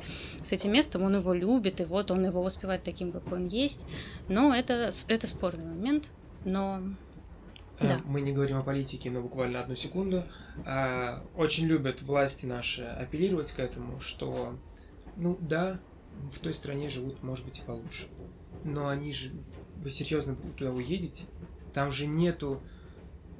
с 0.42 0.52
этим 0.52 0.72
местом, 0.72 1.02
он 1.02 1.16
его 1.16 1.32
любит, 1.32 1.80
и 1.80 1.84
вот 1.84 2.10
он 2.10 2.24
его 2.24 2.42
воспевает 2.42 2.82
таким, 2.82 3.12
какой 3.12 3.38
он 3.38 3.46
есть. 3.46 3.86
Но 4.28 4.54
это, 4.54 4.90
это 5.06 5.26
спорный 5.26 5.64
момент, 5.64 6.10
но 6.44 6.82
э, 7.78 7.88
да. 7.88 8.00
Мы 8.04 8.20
не 8.20 8.32
говорим 8.32 8.58
о 8.58 8.62
политике, 8.62 9.10
но 9.10 9.22
буквально 9.22 9.60
одну 9.60 9.76
секунду. 9.76 10.24
А, 10.66 11.22
очень 11.36 11.66
любят 11.66 12.02
власти 12.02 12.46
наши 12.46 12.82
апеллировать 12.82 13.52
к 13.52 13.60
этому, 13.60 14.00
что, 14.00 14.58
ну 15.16 15.38
да, 15.40 15.80
в 16.32 16.40
той 16.40 16.52
стране 16.52 16.90
живут, 16.90 17.22
может 17.22 17.44
быть, 17.44 17.60
и 17.60 17.62
получше. 17.62 18.08
Но 18.64 18.88
они 18.88 19.12
же... 19.12 19.32
Вы 19.76 19.90
серьезно 19.90 20.36
туда 20.36 20.72
уедете? 20.72 21.24
Там 21.72 21.92
же 21.92 22.06
нету 22.06 22.62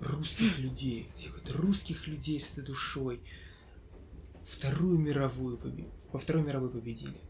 русских 0.01 0.59
людей, 0.59 1.09
этих 1.13 1.35
вот 1.35 1.51
русских 1.51 2.07
людей 2.07 2.39
с 2.39 2.53
этой 2.53 2.65
душой. 2.65 3.21
Вторую 4.45 4.99
мировую 4.99 5.59
победили. 5.59 5.91
Во 6.13 6.19
Второй 6.19 6.43
мировой 6.43 6.71
победили. 6.71 7.21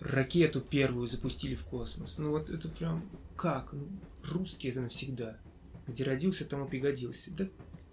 Ракету 0.00 0.60
первую 0.60 1.06
запустили 1.06 1.54
в 1.54 1.64
космос. 1.64 2.18
Ну 2.18 2.30
вот 2.30 2.50
это 2.50 2.68
прям 2.68 3.08
как? 3.36 3.72
Ну, 3.72 3.88
русские 4.24 4.72
это 4.72 4.80
навсегда. 4.80 5.38
Где 5.86 6.04
родился, 6.04 6.44
там 6.44 6.64
и 6.64 6.68
пригодился. 6.68 7.30
Да, 7.32 7.46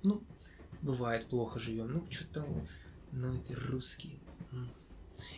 ну, 0.03 0.23
бывает, 0.81 1.25
плохо 1.25 1.59
живем. 1.59 1.91
Ну, 1.91 2.05
что 2.09 2.25
там, 2.27 2.47
но 3.11 3.35
это 3.35 3.55
русские. 3.55 4.17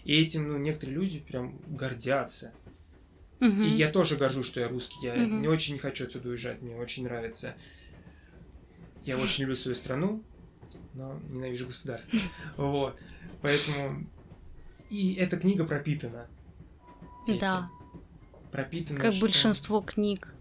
И 0.05 0.15
этим, 0.15 0.47
ну, 0.47 0.57
некоторые 0.57 0.95
люди 0.95 1.19
прям 1.19 1.59
гордятся. 1.67 2.53
Угу. 3.43 3.61
И 3.61 3.69
я 3.71 3.89
тоже 3.89 4.15
горжусь, 4.15 4.47
что 4.47 4.61
я 4.61 4.69
русский. 4.69 4.95
Я 5.01 5.13
угу. 5.13 5.21
не 5.21 5.47
очень 5.47 5.73
не 5.73 5.79
хочу 5.79 6.05
отсюда 6.05 6.29
уезжать. 6.29 6.61
Мне 6.61 6.75
очень 6.75 7.03
нравится. 7.03 7.55
Я 9.03 9.17
очень 9.17 9.41
люблю 9.41 9.55
свою 9.55 9.75
страну, 9.75 10.23
но 10.93 11.19
ненавижу 11.29 11.67
государство. 11.67 12.17
Вот. 12.57 12.97
Поэтому... 13.41 14.07
И 14.89 15.15
эта 15.15 15.37
книга 15.37 15.65
пропитана. 15.65 16.27
Этим. 17.27 17.39
Да. 17.39 17.69
Пропитана. 18.51 18.99
Как 18.99 19.11
что... 19.11 19.21
большинство 19.21 19.81
книг. 19.81 20.33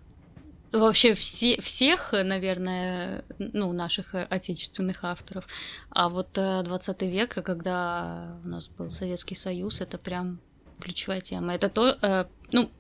Вообще 0.71 1.15
все, 1.15 1.61
всех, 1.61 2.13
наверное, 2.13 3.25
ну, 3.39 3.73
наших 3.73 4.15
отечественных 4.15 5.05
авторов. 5.05 5.47
А 5.91 6.09
вот 6.09 6.33
20 6.33 7.03
э, 7.03 7.07
век, 7.11 7.35
когда 7.35 8.39
у 8.45 8.49
нас 8.49 8.69
был 8.69 8.91
Советский 8.91 9.35
Союз, 9.35 9.81
это 9.81 9.99
прям 9.99 10.41
ключевая 10.81 11.21
тема. 11.21 11.55
Это 11.55 11.69
то, 11.69 11.97
э, 12.01 12.25
ну, 12.53 12.71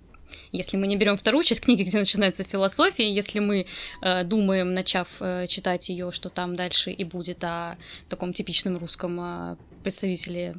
если 0.53 0.77
мы 0.77 0.87
не 0.87 0.97
берем 0.97 1.17
вторую 1.17 1.45
часть 1.45 1.63
книги, 1.63 1.83
где 1.83 1.99
начинается 1.99 2.45
философия, 2.45 3.13
если 3.13 3.39
мы 3.39 3.67
э, 4.01 4.25
думаем, 4.25 4.75
начав 4.75 5.09
э, 5.21 5.47
читать 5.47 5.89
ее, 5.89 6.13
что 6.13 6.29
там 6.29 6.57
дальше 6.57 6.91
и 6.91 7.05
будет 7.05 7.43
о 7.45 7.77
таком 8.09 8.33
типичном 8.33 8.79
русском 8.79 9.19
э, 9.21 9.57
представителе 9.83 10.57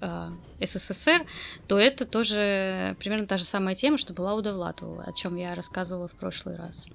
э, 0.00 0.30
СССР, 0.60 1.26
то 1.66 1.78
это 1.78 2.04
тоже 2.04 2.96
примерно 2.98 3.26
та 3.26 3.36
же 3.36 3.44
самая 3.44 3.74
тема, 3.74 3.98
что 3.98 4.12
была 4.12 4.34
у 4.34 4.42
Довлатова, 4.42 5.04
о 5.04 5.12
чем 5.12 5.36
я 5.36 5.54
рассказывала 5.54 6.08
в 6.08 6.12
прошлый 6.12 6.56
раз. 6.56 6.88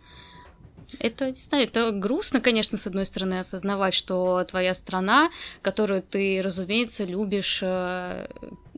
Это, 0.99 1.27
не 1.27 1.33
знаю, 1.33 1.65
это 1.65 1.91
грустно, 1.91 2.41
конечно, 2.41 2.77
с 2.77 2.87
одной 2.87 3.05
стороны, 3.05 3.39
осознавать, 3.39 3.93
что 3.93 4.43
твоя 4.43 4.73
страна, 4.73 5.29
которую 5.61 6.01
ты, 6.01 6.41
разумеется, 6.43 7.03
любишь 7.05 7.61
э, 7.63 8.27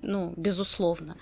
ну, 0.01 0.33
безусловно. 0.37 1.17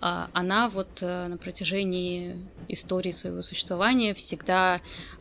А, 0.00 0.28
она 0.32 0.68
вот 0.68 1.02
э, 1.02 1.26
на 1.28 1.38
протяжении 1.38 2.36
истории 2.68 3.12
своего 3.12 3.42
существования 3.42 4.12
всегда 4.14 4.80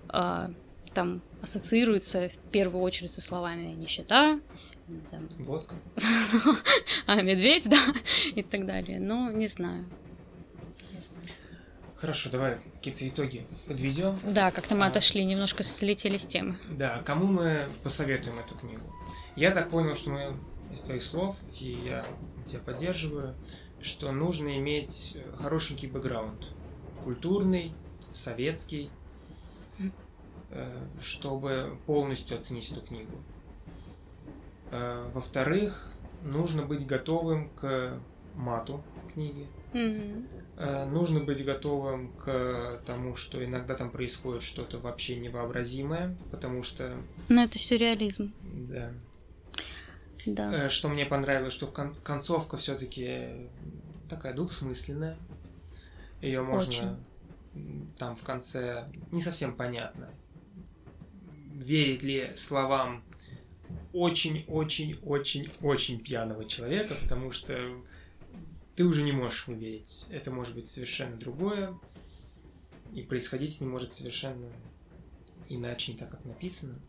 а, 0.09 0.51
там 0.93 1.21
ассоциируется 1.41 2.29
в 2.29 2.51
первую 2.51 2.83
очередь 2.83 3.11
со 3.11 3.21
словами 3.21 3.73
нищета, 3.73 4.39
там, 5.09 5.29
Водка. 5.39 5.75
а 7.05 7.21
медведь, 7.21 7.69
да, 7.69 7.79
и 8.35 8.43
так 8.43 8.65
далее. 8.65 8.99
Ну, 8.99 9.31
не 9.31 9.47
знаю. 9.47 9.85
Хорошо, 12.03 12.29
давай 12.29 12.57
какие-то 12.73 13.07
итоги 13.07 13.47
подведем. 13.65 14.19
Да, 14.29 14.51
как-то 14.51 14.75
мы 14.75 14.83
А. 14.83 14.89
отошли, 14.89 15.23
немножко 15.23 15.63
слетели 15.63 16.17
с 16.17 16.25
темы. 16.25 16.57
Да, 16.69 17.01
кому 17.05 17.27
мы 17.27 17.69
посоветуем 17.81 18.39
эту 18.39 18.55
книгу? 18.55 18.81
Я 19.37 19.51
так 19.51 19.69
понял, 19.69 19.95
что 19.95 20.09
мы 20.09 20.35
из 20.73 20.81
твоих 20.81 21.01
слов, 21.01 21.37
и 21.61 21.79
я 21.85 22.05
тебя 22.45 22.59
поддерживаю, 22.59 23.35
что 23.79 24.11
нужно 24.11 24.57
иметь 24.57 25.15
хорошенький 25.37 25.87
бэкграунд. 25.87 26.45
Культурный, 27.05 27.73
советский, 28.11 28.89
э, 30.49 30.85
чтобы 31.01 31.77
полностью 31.85 32.37
оценить 32.37 32.69
эту 32.69 32.81
книгу. 32.81 33.13
Э, 34.71 35.09
Во-вторых, 35.13 35.89
нужно 36.21 36.63
быть 36.65 36.85
готовым 36.85 37.47
к 37.51 37.97
мату 38.35 38.83
в 39.05 39.13
книге. 39.13 39.47
Э, 39.73 40.85
Нужно 40.85 41.19
быть 41.21 41.43
готовым 41.43 42.13
к 42.13 42.81
тому, 42.85 43.15
что 43.15 43.43
иногда 43.43 43.73
там 43.75 43.89
происходит 43.89 44.43
что-то 44.43 44.77
вообще 44.79 45.15
невообразимое, 45.15 46.15
потому 46.31 46.61
что, 46.63 46.95
Ну, 47.29 47.41
это 47.43 47.57
сюрреализм, 47.57 48.33
да. 48.69 48.91
да. 50.27 50.65
Э, 50.65 50.69
Что 50.69 50.89
мне 50.89 51.05
понравилось, 51.05 51.53
что 51.53 51.67
кон- 51.67 51.95
концовка 52.03 52.57
все-таки 52.57 53.47
такая 54.09 54.33
двухсмысленная. 54.35 55.17
Ее 56.21 56.41
можно 56.43 56.97
Очень. 57.53 57.87
там 57.97 58.15
в 58.15 58.23
конце 58.23 58.85
не 59.11 59.21
совсем 59.21 59.55
понятно. 59.55 60.09
Верить 61.53 62.03
ли 62.03 62.31
словам 62.35 63.03
очень-очень-очень-очень 63.93 65.99
пьяного 65.99 66.45
человека, 66.45 66.93
потому 67.01 67.31
что 67.31 67.57
ты 68.75 68.85
уже 68.85 69.03
не 69.03 69.11
можешь 69.11 69.47
верить. 69.47 70.05
Это 70.09 70.31
может 70.31 70.55
быть 70.55 70.67
совершенно 70.67 71.17
другое, 71.17 71.77
и 72.93 73.01
происходить 73.01 73.59
не 73.61 73.67
может 73.67 73.91
совершенно 73.91 74.51
иначе, 75.49 75.91
не 75.91 75.97
так, 75.97 76.09
как 76.09 76.25
написано. 76.25 76.79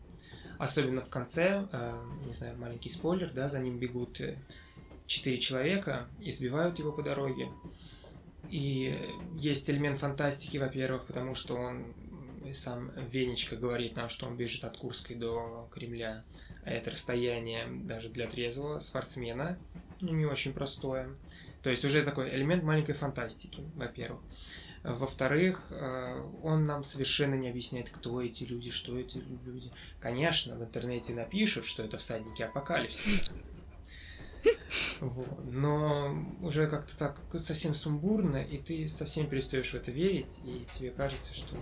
Особенно 0.57 1.03
в 1.03 1.09
конце, 1.09 1.67
э, 1.71 2.03
не 2.25 2.31
знаю, 2.31 2.57
маленький 2.57 2.89
спойлер, 2.89 3.31
да, 3.33 3.49
за 3.49 3.59
ним 3.59 3.77
бегут 3.77 4.21
э, 4.21 4.37
четыре 5.05 5.37
человека, 5.37 6.07
избивают 6.19 6.79
его 6.79 6.91
по 6.91 7.03
дороге. 7.03 7.49
И 8.49 9.11
есть 9.37 9.69
элемент 9.69 9.99
фантастики, 9.99 10.57
во-первых, 10.57 11.05
потому 11.05 11.35
что 11.35 11.55
он 11.55 11.93
м, 12.43 12.53
сам 12.53 12.91
Венечка 13.09 13.57
говорит 13.57 13.95
нам, 13.95 14.07
что 14.07 14.27
он 14.27 14.37
бежит 14.37 14.63
от 14.63 14.77
Курской 14.77 15.15
до 15.15 15.67
Кремля, 15.71 16.23
а 16.63 16.69
это 16.69 16.91
расстояние 16.91 17.67
даже 17.67 18.09
для 18.09 18.27
трезвого 18.27 18.79
спортсмена 18.79 19.57
ну, 20.01 20.13
не 20.13 20.25
очень 20.25 20.53
простое. 20.53 21.09
То 21.65 21.71
есть 21.71 21.83
уже 21.83 22.03
такой 22.03 22.29
элемент 22.29 22.63
маленькой 22.63 22.93
фантастики, 22.93 23.63
во-первых. 23.73 24.21
Во-вторых, 24.83 25.65
э, 25.71 26.21
он 26.43 26.63
нам 26.63 26.83
совершенно 26.83 27.33
не 27.33 27.49
объясняет, 27.49 27.89
кто 27.89 28.21
эти 28.21 28.43
люди, 28.43 28.69
что 28.69 28.95
эти 28.99 29.17
люди. 29.17 29.71
Конечно, 29.99 30.55
в 30.57 30.61
интернете 30.63 31.15
напишут, 31.15 31.65
что 31.65 31.81
это 31.81 31.97
всадники 31.97 32.43
апокалипсиса. 32.43 33.33
Вот. 34.99 35.43
Но 35.45 36.15
уже 36.41 36.67
как-то 36.67 36.95
так 36.95 37.19
тут 37.31 37.43
совсем 37.43 37.73
сумбурно, 37.73 38.37
и 38.37 38.59
ты 38.59 38.87
совсем 38.87 39.27
перестаешь 39.27 39.71
в 39.71 39.75
это 39.75 39.91
верить, 39.91 40.41
и 40.45 40.67
тебе 40.71 40.91
кажется, 40.91 41.33
что 41.33 41.55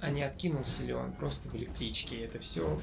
а 0.00 0.10
не 0.10 0.22
откинулся 0.22 0.84
ли 0.84 0.92
он 0.92 1.12
просто 1.12 1.48
в 1.48 1.54
электричке. 1.56 2.24
Это 2.24 2.38
все 2.38 2.80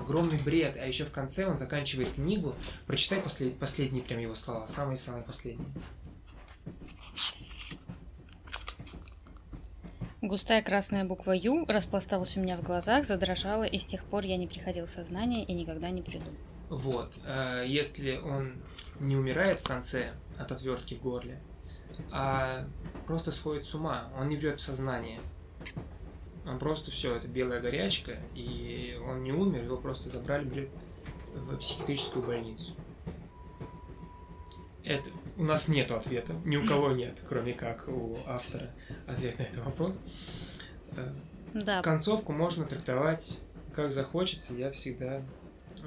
огромный 0.00 0.38
бред. 0.38 0.76
А 0.76 0.86
еще 0.86 1.04
в 1.04 1.12
конце 1.12 1.46
он 1.46 1.56
заканчивает 1.56 2.12
книгу. 2.12 2.54
Прочитай 2.86 3.20
послед... 3.20 3.58
последние 3.58 4.02
прям 4.02 4.20
его 4.20 4.34
слова, 4.34 4.66
самые-самые 4.66 5.24
последние. 5.24 5.68
Густая 10.22 10.62
красная 10.62 11.04
буква 11.04 11.32
Ю 11.32 11.66
распласталась 11.66 12.34
у 12.38 12.40
меня 12.40 12.56
в 12.56 12.62
глазах, 12.62 13.04
задрожала, 13.04 13.64
и 13.64 13.78
с 13.78 13.84
тех 13.84 14.02
пор 14.04 14.24
я 14.24 14.38
не 14.38 14.46
приходил 14.46 14.86
в 14.86 14.90
сознание 14.90 15.44
и 15.44 15.52
никогда 15.52 15.90
не 15.90 16.00
приду. 16.00 16.30
Вот. 16.70 17.12
э, 17.26 17.64
Если 17.66 18.16
он 18.16 18.54
не 19.00 19.16
умирает 19.16 19.60
в 19.60 19.64
конце 19.64 20.14
от 20.38 20.50
отвертки 20.50 20.94
в 20.94 21.02
горле, 21.02 21.42
а 22.10 22.66
просто 23.06 23.32
сходит 23.32 23.66
с 23.66 23.74
ума, 23.74 24.08
он 24.18 24.30
не 24.30 24.36
придет 24.36 24.60
в 24.60 24.62
сознание. 24.62 25.20
Он 26.46 26.58
просто 26.58 26.90
все, 26.90 27.14
это 27.14 27.26
белая 27.26 27.60
горячка, 27.60 28.12
и 28.34 28.98
он 29.06 29.22
не 29.22 29.32
умер, 29.32 29.64
его 29.64 29.76
просто 29.76 30.10
забрали 30.10 30.44
блин, 30.44 30.68
в 31.34 31.56
психиатрическую 31.56 32.24
больницу. 32.24 32.74
Это 34.82 35.08
у 35.38 35.44
нас 35.44 35.68
нет 35.68 35.90
ответа, 35.90 36.34
ни 36.44 36.56
у 36.56 36.66
кого 36.66 36.92
нет, 36.92 37.22
кроме 37.26 37.54
как 37.54 37.88
у 37.88 38.18
автора 38.26 38.70
ответ 39.06 39.38
на 39.38 39.44
этот 39.44 39.64
вопрос. 39.64 40.02
Э, 40.96 41.10
Да, 41.54 41.80
Концовку 41.80 42.32
можно 42.32 42.66
трактовать 42.66 43.40
как 43.74 43.92
захочется, 43.92 44.54
я 44.54 44.70
всегда 44.70 45.22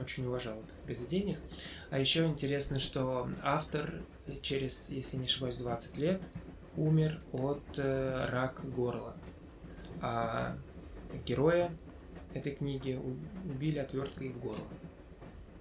очень 0.02 0.26
уважал 0.26 0.60
это 0.60 0.74
в 0.74 0.86
произведениях. 0.86 1.40
А 1.90 2.00
еще 2.00 2.26
интересно, 2.26 2.80
что 2.80 3.30
автор 3.42 4.02
через, 4.42 4.90
если 4.90 5.18
не 5.18 5.26
ошибаюсь, 5.26 5.58
20 5.58 5.98
лет 5.98 6.22
умер 6.76 7.22
от 7.32 7.64
э, 7.78 8.26
рака 8.30 8.68
горла. 8.68 9.16
А 10.02 10.58
героя 11.26 11.72
этой 12.34 12.54
книги 12.54 13.00
убили 13.46 13.80
отверткой 13.80 14.30
в 14.30 14.40
горло. 14.40 14.68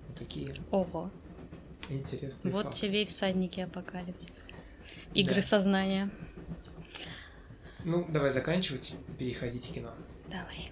Вот 0.09 0.17
такие 0.17 0.55
ого. 0.71 1.11
интересные 1.89 2.53
Вот 2.53 2.65
факты. 2.65 2.81
тебе 2.81 3.03
и 3.03 3.07
всадники 3.07 3.61
апокалипсиса. 3.61 4.49
Игры 5.15 5.37
Да. 5.37 5.43
сознания. 5.43 6.11
Ну, 7.85 8.05
давай 8.11 8.31
заканчивать 8.31 8.95
и 9.09 9.13
переходить 9.13 9.69
к 9.71 9.75
кино. 9.75 9.91
Давай. 10.29 10.71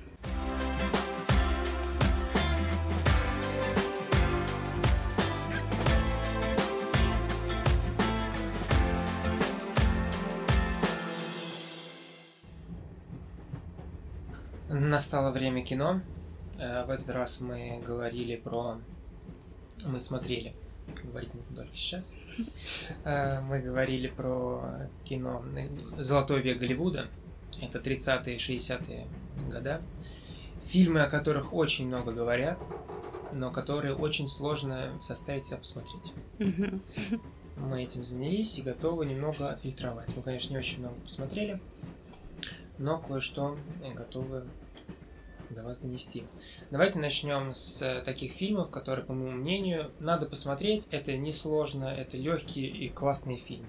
Настало 14.77 15.31
время 15.31 15.65
кино. 15.65 16.01
Э, 16.59 16.85
В 16.85 16.91
этот 16.91 17.09
раз 17.11 17.41
мы 17.41 17.81
говорили 17.87 18.35
про... 18.35 18.79
Мы 19.87 20.01
смотрели. 20.01 20.53
Говорить 21.05 21.31
мы 21.33 21.57
только 21.57 21.77
сейчас. 21.77 22.13
Э, 23.05 23.41
Мы 23.43 23.61
говорили 23.61 24.09
про 24.09 24.89
кино 25.05 25.45
«Золотой 25.97 26.43
век 26.43 26.59
Голливуда». 26.59 27.07
Это 27.63 27.79
30-е, 27.79 28.37
60-е 28.37 29.07
года. 29.49 29.81
Фильмы, 30.65 31.03
о 31.03 31.09
которых 31.09 31.55
очень 31.55 31.87
много 31.87 32.11
говорят, 32.11 32.59
но 33.33 33.53
которые 33.53 33.95
очень 33.95 34.27
сложно 34.27 34.91
заставить 35.01 35.45
себя 35.45 35.59
посмотреть. 35.59 36.13
Мы 37.57 37.85
этим 37.85 38.03
занялись 38.03 38.59
и 38.59 38.63
готовы 38.63 39.07
немного 39.07 39.51
отфильтровать. 39.51 40.17
Мы, 40.17 40.23
конечно, 40.23 40.51
не 40.51 40.59
очень 40.59 40.81
много 40.81 40.97
посмотрели, 40.97 41.61
но 42.79 42.99
кое-что 42.99 43.57
готовы 43.95 44.43
до 45.51 45.63
вас 45.65 45.79
донести. 45.79 46.25
Давайте 46.71 46.99
начнем 46.99 47.53
с 47.53 47.81
э, 47.83 48.03
таких 48.03 48.33
фильмов, 48.33 48.71
которые, 48.71 49.05
по 49.05 49.13
моему 49.13 49.39
мнению, 49.39 49.91
надо 50.01 50.27
посмотреть. 50.27 50.89
Это 50.91 51.17
несложно, 51.17 51.87
это 51.87 52.17
легкие 52.17 52.67
и 52.69 52.89
классные 52.89 53.37
фильмы. 53.37 53.69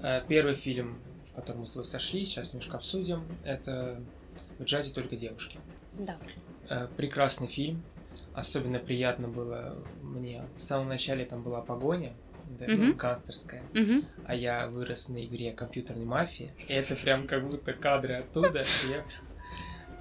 Э, 0.00 0.22
Первый 0.28 0.54
фильм, 0.54 0.98
в 1.30 1.34
котором 1.34 1.60
мы 1.60 1.66
с 1.66 1.72
тобой 1.72 1.84
сошлись, 1.84 2.28
сейчас 2.28 2.52
немножко 2.52 2.76
обсудим, 2.76 3.24
это 3.44 4.02
«В 4.58 4.64
джазе 4.64 4.92
только 4.92 5.16
девушки». 5.16 5.58
Да. 5.98 6.16
Э, 6.68 6.88
Прекрасный 6.96 7.46
фильм. 7.48 7.82
Особенно 8.34 8.78
приятно 8.78 9.28
было 9.28 9.82
мне. 10.02 10.44
В 10.56 10.60
самом 10.60 10.88
начале 10.88 11.24
там 11.24 11.42
была 11.42 11.62
погоня, 11.62 12.12
да, 12.58 12.66
ну, 12.68 12.88
Мгм. 12.88 12.96
гангстерская. 12.98 13.62
Мгм. 13.72 14.04
А 14.26 14.34
я 14.34 14.68
вырос 14.68 15.08
на 15.08 15.24
игре 15.24 15.52
компьютерной 15.52 16.04
мафии. 16.04 16.52
И 16.68 16.72
это 16.74 16.94
прям 16.96 17.26
как 17.26 17.48
будто 17.48 17.72
кадры 17.72 18.14
оттуда. 18.16 18.62
я 18.90 19.04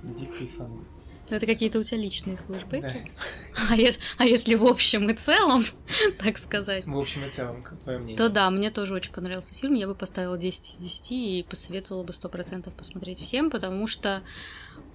прям 0.06 0.14
дико 0.14 0.38
кайфанул. 0.38 0.80
Это 1.28 1.48
какие-то 1.48 1.80
у 1.80 1.84
тебя 1.84 1.98
личные 1.98 2.38
флешбеки? 2.38 2.82
Да. 2.84 3.74
А, 3.74 3.76
а 4.20 4.26
если 4.26 4.54
в 4.54 4.64
общем 4.64 5.10
и 5.10 5.14
целом, 5.16 5.64
так 6.20 6.38
сказать, 6.38 6.86
В 6.86 6.96
общем 6.96 7.26
и 7.26 7.32
целом, 7.32 7.64
как 7.64 7.80
твое 7.80 7.98
мнение? 7.98 8.18
то 8.18 8.30
да, 8.30 8.48
мне 8.52 8.70
тоже 8.70 8.94
очень 8.94 9.12
понравился 9.12 9.56
фильм. 9.56 9.74
Я 9.74 9.88
бы 9.88 9.96
поставила 9.96 10.38
10 10.38 10.70
из 10.70 10.78
10 10.78 11.12
и 11.12 11.46
посоветовала 11.50 12.04
бы 12.04 12.14
100% 12.14 12.70
посмотреть 12.76 13.20
всем, 13.20 13.50
потому 13.50 13.88
что 13.88 14.22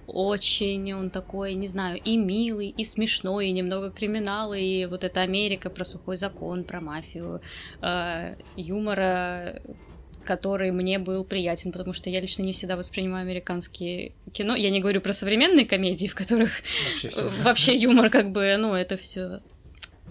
очень 0.07 0.93
он 0.93 1.09
такой, 1.09 1.53
не 1.55 1.67
знаю, 1.67 1.99
и 2.01 2.15
милый, 2.15 2.69
и 2.69 2.85
смешной, 2.85 3.47
и 3.47 3.51
немного 3.51 3.91
криминала, 3.91 4.53
и 4.53 4.85
вот 4.85 5.03
эта 5.03 5.21
Америка 5.21 5.69
про 5.69 5.83
сухой 5.83 6.15
закон, 6.15 6.63
про 6.63 6.79
мафию, 6.79 7.41
э, 7.81 8.35
юмора, 8.55 9.61
который 10.25 10.71
мне 10.71 10.99
был 10.99 11.23
приятен, 11.23 11.71
потому 11.71 11.93
что 11.93 12.09
я 12.09 12.21
лично 12.21 12.43
не 12.43 12.53
всегда 12.53 12.75
воспринимаю 12.75 13.23
американские 13.23 14.13
кино. 14.31 14.55
Я 14.55 14.69
не 14.69 14.79
говорю 14.79 15.01
про 15.01 15.13
современные 15.13 15.65
комедии, 15.65 16.07
в 16.07 16.15
которых 16.15 16.51
Вообще, 17.03 17.21
Э. 17.21 17.29
Вообще 17.43 17.75
юмор 17.75 18.09
как 18.09 18.31
бы, 18.31 18.55
ну, 18.57 18.73
это 18.73 18.97
все 18.97 19.41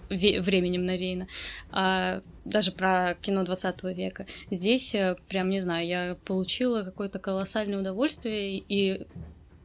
временем 0.09 0.85
навеяно, 0.85 1.27
а 1.69 2.21
даже 2.43 2.71
про 2.73 3.15
кино 3.21 3.45
20 3.45 3.83
века. 3.95 4.25
Здесь, 4.49 4.93
э, 4.93 5.15
прям 5.29 5.49
не 5.49 5.61
знаю, 5.61 5.87
я 5.87 6.17
получила 6.25 6.83
какое-то 6.83 7.17
колоссальное 7.17 7.79
удовольствие 7.79 8.57
и 8.67 9.07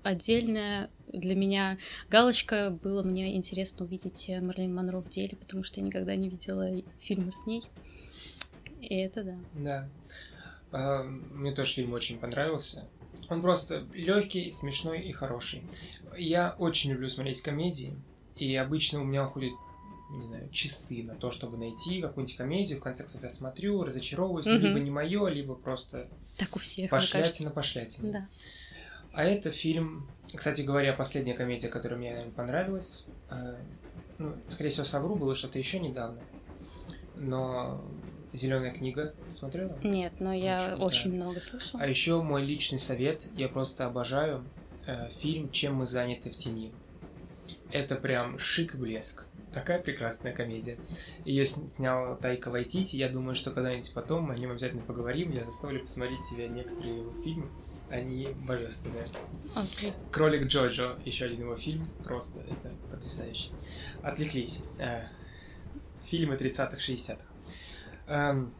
отдельное 0.04 0.88
для 1.12 1.34
меня 1.34 1.78
галочка 2.10 2.76
было 2.82 3.02
мне 3.02 3.36
интересно 3.36 3.86
увидеть 3.86 4.30
Марлин 4.40 4.74
Монро 4.74 5.00
в 5.00 5.08
деле, 5.08 5.36
потому 5.36 5.64
что 5.64 5.80
я 5.80 5.86
никогда 5.86 6.14
не 6.14 6.28
видела 6.28 6.70
фильмы 6.98 7.32
с 7.32 7.46
ней. 7.46 7.62
И 8.80 8.94
это 8.96 9.24
да. 9.24 9.36
Да. 9.54 9.88
А, 10.76 11.02
мне 11.02 11.52
тоже 11.52 11.72
фильм 11.72 11.94
очень 11.94 12.18
понравился. 12.18 12.84
Он 13.30 13.40
просто 13.40 13.86
легкий, 13.94 14.52
смешной 14.52 15.00
и 15.00 15.12
хороший. 15.12 15.62
Я 16.18 16.54
очень 16.58 16.90
люблю 16.90 17.08
смотреть 17.08 17.40
комедии, 17.40 17.96
и 18.36 18.54
обычно 18.56 19.00
у 19.00 19.04
меня 19.04 19.26
уходит 19.26 19.54
не 20.10 20.26
знаю, 20.26 20.48
часы 20.50 21.02
на 21.02 21.16
то, 21.16 21.32
чтобы 21.32 21.56
найти 21.56 22.00
какую-нибудь 22.00 22.36
комедию. 22.36 22.78
В 22.78 22.82
конце 22.82 23.02
концов, 23.02 23.22
я 23.22 23.30
смотрю, 23.30 23.82
разочаровываюсь, 23.82 24.46
угу. 24.46 24.54
либо 24.54 24.78
не 24.78 24.90
мое, 24.90 25.26
либо 25.28 25.54
просто 25.56 26.08
так 26.38 26.54
у 26.54 26.60
всех, 26.60 26.90
пошлятина, 26.90 27.50
пошлятина. 27.50 28.12
Да. 28.12 28.28
А 29.12 29.24
это 29.24 29.50
фильм, 29.50 30.08
кстати 30.32 30.60
говоря, 30.60 30.92
последняя 30.92 31.34
комедия, 31.34 31.68
которая 31.68 31.98
мне 31.98 32.10
наверное, 32.10 32.34
понравилась. 32.34 33.04
Э, 33.30 33.56
ну, 34.18 34.36
скорее 34.48 34.70
всего, 34.70 34.84
совру, 34.84 35.16
было 35.16 35.34
что-то 35.34 35.58
еще 35.58 35.80
недавно. 35.80 36.20
Но 37.16 37.82
Зеленая 38.36 38.70
книга 38.72 39.14
смотрела? 39.30 39.76
Нет, 39.82 40.12
но 40.20 40.32
я 40.32 40.74
очень, 40.74 40.84
очень 40.84 41.14
много 41.14 41.40
слышала. 41.40 41.82
А 41.82 41.86
еще 41.86 42.20
мой 42.22 42.44
личный 42.44 42.78
совет, 42.78 43.28
я 43.36 43.48
просто 43.48 43.86
обожаю 43.86 44.44
э, 44.86 45.08
фильм 45.20 45.50
Чем 45.50 45.76
мы 45.76 45.86
заняты 45.86 46.30
в 46.30 46.36
тени. 46.36 46.72
Это 47.72 47.96
прям 47.96 48.38
шик 48.38 48.74
и 48.74 48.78
блеск. 48.78 49.26
Такая 49.52 49.78
прекрасная 49.78 50.32
комедия. 50.34 50.76
Ее 51.24 51.46
снял 51.46 52.18
Тайка 52.18 52.50
Вайтити. 52.50 52.96
Я 52.96 53.08
думаю, 53.08 53.34
что 53.34 53.50
когда-нибудь 53.52 53.90
потом 53.94 54.24
мы 54.24 54.34
о 54.34 54.36
нем 54.36 54.50
обязательно 54.50 54.82
поговорим. 54.82 55.30
Я 55.30 55.44
заставлю 55.44 55.80
посмотреть 55.80 56.22
себе 56.22 56.46
некоторые 56.48 56.98
его 56.98 57.12
фильмы. 57.22 57.48
Они 57.88 58.28
божественные. 58.46 59.04
Okay. 59.54 59.94
Кролик 60.12 60.46
Джоджо, 60.48 60.98
еще 61.06 61.24
один 61.24 61.40
его 61.40 61.56
фильм. 61.56 61.88
Просто 62.04 62.40
это 62.40 62.74
потрясающе. 62.90 63.48
Отвлеклись. 64.02 64.62
Э, 64.78 65.04
фильмы 66.04 66.34
30-х, 66.34 66.76
60-х. 66.76 67.18
Эм, 68.06 68.54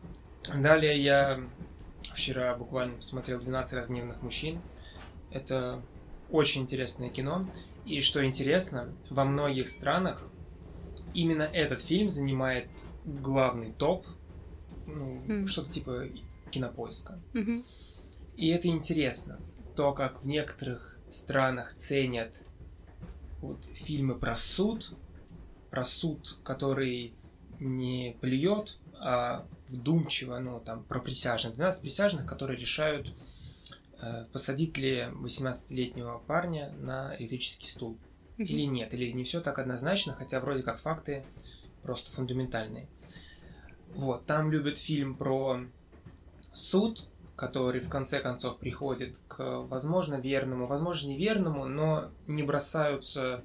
далее 0.45 1.01
я 1.01 1.41
вчера 2.13 2.55
буквально 2.55 2.97
посмотрел 2.97 3.41
12 3.41 3.75
разгневанных 3.75 4.23
мужчин. 4.23 4.61
Это 5.31 5.83
очень 6.31 6.63
интересное 6.63 7.11
кино. 7.11 7.51
И 7.85 8.01
что 8.01 8.25
интересно, 8.25 8.93
во 9.11 9.25
многих 9.25 9.69
странах 9.69 10.29
именно 11.15 11.43
этот 11.43 11.81
фильм 11.81 12.11
занимает 12.11 12.69
главный 13.05 13.73
топ, 13.73 14.07
ну, 14.87 15.23
mm. 15.27 15.47
что-то 15.47 15.71
типа 15.71 16.09
кинопоиска. 16.51 17.21
Mm-hmm. 17.35 17.65
И 18.37 18.49
это 18.49 18.69
интересно. 18.69 19.41
То, 19.77 19.93
как 19.93 20.23
в 20.23 20.27
некоторых 20.27 20.99
странах 21.09 21.75
ценят 21.75 22.45
вот, 23.41 23.65
фильмы 23.67 24.15
про 24.15 24.37
суд, 24.37 24.97
про 25.71 25.85
суд, 25.85 26.39
который 26.43 27.15
не 27.61 28.17
плюет, 28.21 28.79
вдумчиво, 29.69 30.39
ну, 30.39 30.61
там, 30.61 30.85
про 30.85 31.01
присяжных. 31.01 31.55
12 31.55 31.83
присяжных, 31.83 32.27
которые 32.27 32.59
решают, 32.59 33.13
э, 34.01 34.25
посадить 34.33 34.79
ли 34.79 35.09
18-летнего 35.13 36.19
парня 36.27 36.73
на 36.81 37.17
электрический 37.19 37.67
стул 37.67 37.99
mm-hmm. 38.39 38.45
или 38.45 38.63
нет, 38.63 38.95
или 38.95 39.11
не 39.13 39.25
все 39.25 39.41
так 39.41 39.59
однозначно, 39.59 40.13
хотя 40.13 40.41
вроде 40.41 40.63
как 40.63 40.79
факты 40.79 41.25
просто 41.83 42.11
фундаментальные. 42.13 42.89
Вот, 43.95 44.27
там 44.27 44.51
любят 44.51 44.79
фильм 44.79 45.15
про 45.15 45.61
суд, 46.53 47.09
который 47.35 47.81
в 47.81 47.89
конце 47.89 48.21
концов 48.21 48.59
приходит 48.59 49.21
к, 49.29 49.61
возможно, 49.63 50.15
верному, 50.17 50.67
возможно, 50.67 51.09
неверному, 51.09 51.67
но 51.67 52.11
не 52.27 52.43
бросаются 52.43 53.45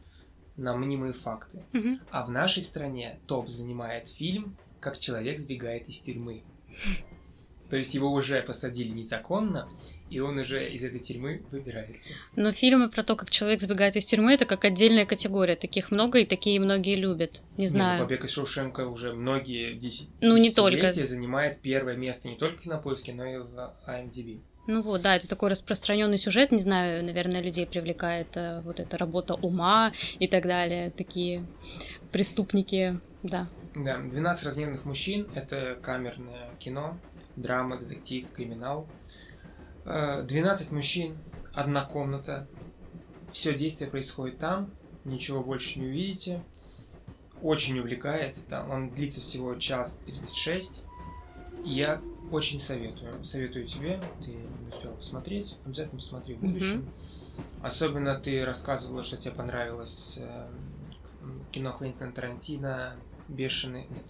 на 0.57 0.75
мнимые 0.75 1.13
факты. 1.13 1.63
Mm-hmm. 1.73 2.01
А 2.09 2.25
в 2.25 2.31
нашей 2.31 2.63
стране 2.63 3.19
топ 3.27 3.49
занимает 3.49 4.07
фильм 4.07 4.57
как 4.81 4.99
человек 4.99 5.39
сбегает 5.39 5.87
из 5.87 5.99
тюрьмы. 5.99 6.43
То 7.69 7.77
есть 7.77 7.93
его 7.93 8.11
уже 8.11 8.41
посадили 8.41 8.89
незаконно, 8.89 9.65
и 10.09 10.19
он 10.19 10.37
уже 10.39 10.69
из 10.69 10.83
этой 10.83 10.99
тюрьмы 10.99 11.41
выбирается. 11.51 12.11
Но 12.35 12.51
фильмы 12.51 12.89
про 12.89 13.01
то, 13.01 13.15
как 13.15 13.29
человек 13.29 13.61
сбегает 13.61 13.95
из 13.95 14.03
тюрьмы, 14.03 14.33
это 14.33 14.43
как 14.43 14.65
отдельная 14.65 15.05
категория. 15.05 15.55
Таких 15.55 15.89
много, 15.89 16.19
и 16.19 16.25
такие 16.25 16.59
многие 16.59 16.97
любят. 16.97 17.43
Не 17.55 17.67
знаю. 17.67 17.93
Не, 17.93 18.01
ну, 18.01 18.05
«Побег 18.07 18.25
из 18.25 18.31
Шоушенка» 18.31 18.87
уже 18.87 19.13
многие 19.13 19.75
десять 19.75 20.09
ну, 20.19 20.35
не 20.35 20.51
только. 20.51 20.91
занимает 20.91 21.61
первое 21.61 21.95
место 21.95 22.27
не 22.27 22.35
только 22.35 22.57
в 22.57 22.63
кинопоиске, 22.63 23.13
но 23.13 23.25
и 23.25 23.37
в 23.37 23.73
IMDb. 23.87 24.41
Ну 24.67 24.81
вот, 24.81 25.01
да, 25.01 25.15
это 25.15 25.29
такой 25.29 25.49
распространенный 25.49 26.17
сюжет, 26.17 26.51
не 26.51 26.59
знаю, 26.59 27.05
наверное, 27.05 27.41
людей 27.41 27.65
привлекает 27.65 28.35
э, 28.35 28.61
вот 28.63 28.79
эта 28.79 28.97
работа 28.97 29.33
ума 29.35 29.91
и 30.19 30.27
так 30.27 30.43
далее, 30.43 30.91
такие 30.91 31.45
преступники, 32.11 32.99
да. 33.23 33.47
Да, 33.73 33.99
«12 33.99 34.45
разгневанных 34.45 34.85
мужчин»— 34.85 35.29
это 35.35 35.77
камерное 35.81 36.53
кино, 36.59 36.97
драма, 37.35 37.77
детектив, 37.77 38.29
криминал. 38.31 38.87
12 39.85 40.71
э, 40.71 40.75
мужчин, 40.75 41.17
одна 41.53 41.85
комната, 41.85 42.47
все 43.31 43.53
действие 43.53 43.89
происходит 43.89 44.37
там, 44.39 44.71
ничего 45.05 45.41
больше 45.43 45.79
не 45.79 45.87
увидите. 45.87 46.43
Очень 47.41 47.79
увлекает, 47.79 48.37
там 48.49 48.69
он 48.69 48.89
длится 48.91 49.21
всего 49.21 49.55
час 49.55 50.01
36. 50.05 50.83
И 51.65 51.73
я 51.73 52.01
очень 52.29 52.59
советую. 52.59 53.23
Советую 53.23 53.65
тебе, 53.65 53.99
ты 54.21 54.33
не 54.33 54.69
успел 54.69 54.93
посмотреть, 54.93 55.57
обязательно 55.65 55.97
посмотри 55.97 56.35
в 56.35 56.41
будущем. 56.41 56.81
Mm-hmm. 56.81 57.65
Особенно 57.65 58.15
ты 58.15 58.45
рассказывала, 58.45 59.01
что 59.01 59.17
тебе 59.17 59.33
понравилось 59.33 60.17
э, 60.19 60.47
кино 61.51 61.73
Квентина 61.73 62.11
Тарантино 62.11 62.93
бешеные... 63.27 63.87
Нет, 63.89 64.03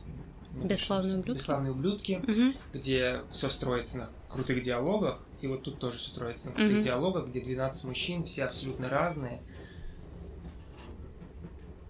Бесславные 0.53 1.19
ублюдки. 1.19 1.39
Бесславные 1.39 1.71
ублюдки, 1.71 2.13
угу. 2.27 2.57
где 2.73 3.21
все 3.31 3.49
строится 3.49 3.97
на 3.97 4.09
крутых 4.29 4.61
диалогах, 4.61 5.23
и 5.41 5.47
вот 5.47 5.63
тут 5.63 5.79
тоже 5.79 5.97
все 5.97 6.09
строится 6.09 6.49
на 6.49 6.55
крутых 6.55 6.77
угу. 6.77 6.83
диалогах, 6.83 7.27
где 7.27 7.41
12 7.41 7.85
мужчин, 7.85 8.23
все 8.25 8.45
абсолютно 8.45 8.89
разные. 8.89 9.41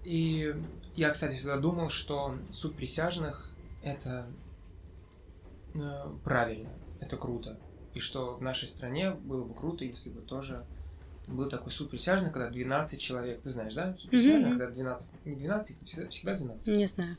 И 0.04 0.56
я, 0.96 1.10
кстати, 1.10 1.36
всегда 1.36 1.58
думал, 1.58 1.90
что 1.90 2.36
суд 2.50 2.76
присяжных 2.76 3.52
это 3.84 4.28
э, 5.74 6.14
правильно, 6.24 6.70
это 7.00 7.18
круто. 7.18 7.60
И 7.94 8.00
что 8.00 8.36
в 8.36 8.42
нашей 8.42 8.68
стране 8.68 9.12
было 9.12 9.44
бы 9.44 9.54
круто, 9.54 9.86
если 9.86 10.10
бы 10.10 10.22
тоже 10.22 10.66
был 11.30 11.48
такой 11.50 11.72
суд 11.72 11.90
присяжных, 11.90 12.34
когда 12.34 12.50
12 12.50 13.00
человек, 13.00 13.42
ты 13.42 13.50
знаешь, 13.50 13.74
да? 13.74 13.96
Суд 13.98 14.10
присяжных, 14.10 14.54
mm-hmm. 14.54 14.58
когда 14.58 14.72
12, 14.72 15.14
не 15.26 15.36
12, 15.36 15.78
всегда 16.10 16.36
12. 16.36 16.68
Не 16.76 16.86
знаю. 16.88 17.18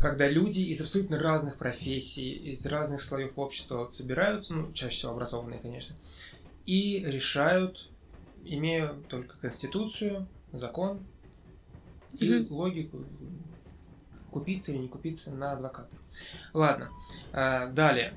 Когда 0.00 0.28
люди 0.28 0.60
из 0.60 0.80
абсолютно 0.80 1.18
разных 1.18 1.56
профессий, 1.56 2.32
из 2.32 2.64
разных 2.66 3.02
слоев 3.02 3.32
общества 3.36 3.88
собираются, 3.90 4.54
ну, 4.54 4.72
чаще 4.72 4.96
всего 4.96 5.12
образованные, 5.12 5.58
конечно, 5.58 5.96
и 6.64 7.04
решают, 7.04 7.90
имея 8.44 8.94
только 9.08 9.36
конституцию, 9.38 10.28
закон 10.52 11.04
и 12.18 12.28
mm-hmm. 12.28 12.46
логику, 12.50 13.04
купиться 14.30 14.72
или 14.72 14.78
не 14.78 14.88
купиться 14.88 15.32
на 15.32 15.52
адвоката. 15.52 15.96
Ладно, 16.52 16.90
а, 17.32 17.66
далее. 17.66 18.14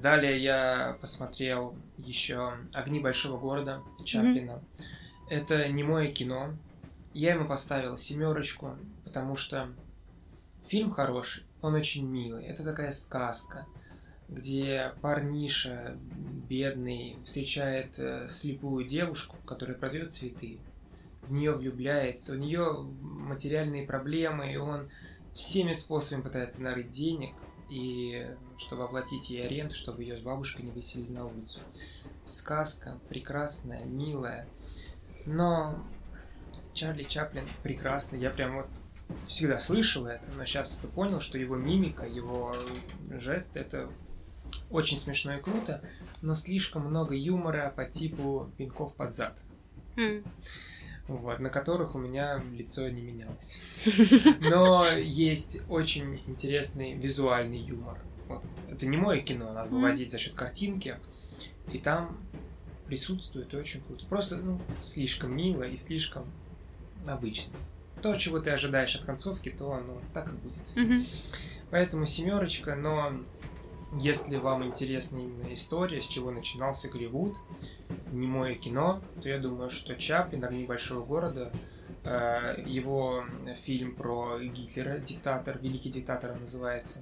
Далее 0.00 0.40
я 0.40 0.98
посмотрел 1.00 1.74
еще 2.04 2.54
«Огни 2.72 3.00
большого 3.00 3.38
города» 3.38 3.82
Чаплина. 4.04 4.52
Mm-hmm. 4.52 4.84
Это 5.30 5.68
не 5.68 5.84
мое 5.84 6.10
кино. 6.10 6.54
Я 7.12 7.34
ему 7.34 7.46
поставил 7.46 7.96
семерочку, 7.96 8.76
потому 9.04 9.36
что 9.36 9.68
фильм 10.66 10.90
хороший, 10.90 11.44
он 11.62 11.74
очень 11.74 12.06
милый. 12.06 12.44
Это 12.44 12.64
такая 12.64 12.90
сказка, 12.90 13.66
где 14.28 14.92
парниша 15.00 15.96
бедный 16.48 17.18
встречает 17.24 17.98
э, 17.98 18.26
слепую 18.28 18.86
девушку, 18.86 19.36
которая 19.44 19.76
продает 19.76 20.10
цветы. 20.10 20.58
В 21.22 21.32
нее 21.32 21.52
влюбляется, 21.52 22.32
у 22.32 22.36
нее 22.36 22.86
материальные 23.02 23.86
проблемы, 23.86 24.52
и 24.52 24.56
он 24.56 24.88
всеми 25.32 25.72
способами 25.72 26.22
пытается 26.22 26.62
нарыть 26.62 26.90
денег– 26.90 27.34
и 27.70 28.36
чтобы 28.58 28.84
оплатить 28.84 29.30
ей 29.30 29.46
аренду, 29.46 29.74
чтобы 29.74 30.02
ее 30.02 30.16
с 30.18 30.20
бабушкой 30.20 30.64
не 30.64 30.70
выселили 30.70 31.12
на 31.12 31.26
улицу. 31.26 31.60
Сказка 32.24 32.98
прекрасная, 33.08 33.84
милая, 33.84 34.46
но 35.24 35.82
Чарли 36.74 37.04
Чаплин 37.04 37.48
прекрасный. 37.62 38.20
Я 38.20 38.30
прям 38.30 38.56
вот 38.56 38.66
всегда 39.26 39.58
слышал 39.58 40.06
это, 40.06 40.30
но 40.32 40.44
сейчас 40.44 40.78
это 40.78 40.88
понял, 40.88 41.20
что 41.20 41.38
его 41.38 41.56
мимика, 41.56 42.06
его 42.06 42.54
жесты 43.08 43.60
это 43.60 43.90
очень 44.70 44.98
смешно 44.98 45.34
и 45.34 45.40
круто, 45.40 45.82
но 46.22 46.34
слишком 46.34 46.86
много 46.86 47.14
юмора 47.14 47.72
по 47.74 47.84
типу 47.84 48.50
пинков 48.56 48.94
под 48.94 49.12
зад. 49.12 49.40
Mm. 49.96 50.26
Вот, 51.16 51.40
на 51.40 51.50
которых 51.50 51.94
у 51.94 51.98
меня 51.98 52.42
лицо 52.52 52.88
не 52.88 53.02
менялось. 53.02 53.58
Но 54.40 54.84
есть 54.96 55.60
очень 55.68 56.22
интересный 56.26 56.94
визуальный 56.94 57.58
юмор. 57.58 57.98
Вот. 58.28 58.44
Это 58.70 58.86
не 58.86 58.96
мое 58.96 59.20
кино, 59.20 59.52
надо 59.52 59.70
вывозить 59.70 60.10
за 60.10 60.18
счет 60.18 60.34
картинки. 60.34 60.98
И 61.72 61.78
там 61.78 62.16
присутствует 62.86 63.52
очень 63.54 63.80
круто. 63.82 64.04
Просто 64.06 64.36
ну, 64.36 64.60
слишком 64.78 65.36
мило 65.36 65.64
и 65.64 65.76
слишком 65.76 66.26
обычно. 67.06 67.52
То, 68.02 68.14
чего 68.14 68.38
ты 68.38 68.50
ожидаешь 68.50 68.94
от 68.94 69.04
концовки, 69.04 69.50
то 69.50 69.72
оно 69.72 70.00
так 70.14 70.32
и 70.32 70.36
будет. 70.36 70.74
Поэтому 71.70 72.06
семерочка, 72.06 72.74
но 72.74 73.12
если 73.92 74.36
вам 74.36 74.64
интересна 74.64 75.18
именно 75.18 75.52
история, 75.52 76.00
с 76.00 76.06
чего 76.06 76.30
начинался 76.30 76.88
Голливуд, 76.88 77.36
не 78.12 78.26
мое 78.26 78.54
кино, 78.54 79.02
то 79.20 79.28
я 79.28 79.38
думаю, 79.38 79.70
что 79.70 79.96
Чаплин 79.96 80.44
«Огни 80.44 80.64
большого 80.64 81.04
города», 81.04 81.50
э, 82.04 82.62
его 82.66 83.24
фильм 83.62 83.96
про 83.96 84.38
Гитлера, 84.38 84.98
диктатор, 84.98 85.58
великий 85.58 85.90
диктатор 85.90 86.38
называется. 86.38 87.00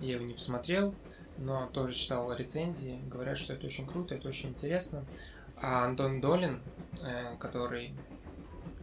Я 0.00 0.14
его 0.14 0.24
не 0.24 0.34
посмотрел, 0.34 0.94
но 1.38 1.66
тоже 1.66 1.94
читал 1.94 2.32
рецензии, 2.34 3.00
говорят, 3.06 3.36
что 3.36 3.52
это 3.52 3.66
очень 3.66 3.86
круто, 3.86 4.14
это 4.14 4.28
очень 4.28 4.50
интересно. 4.50 5.04
А 5.60 5.84
Антон 5.84 6.20
Долин, 6.20 6.62
э, 7.02 7.36
который 7.38 7.94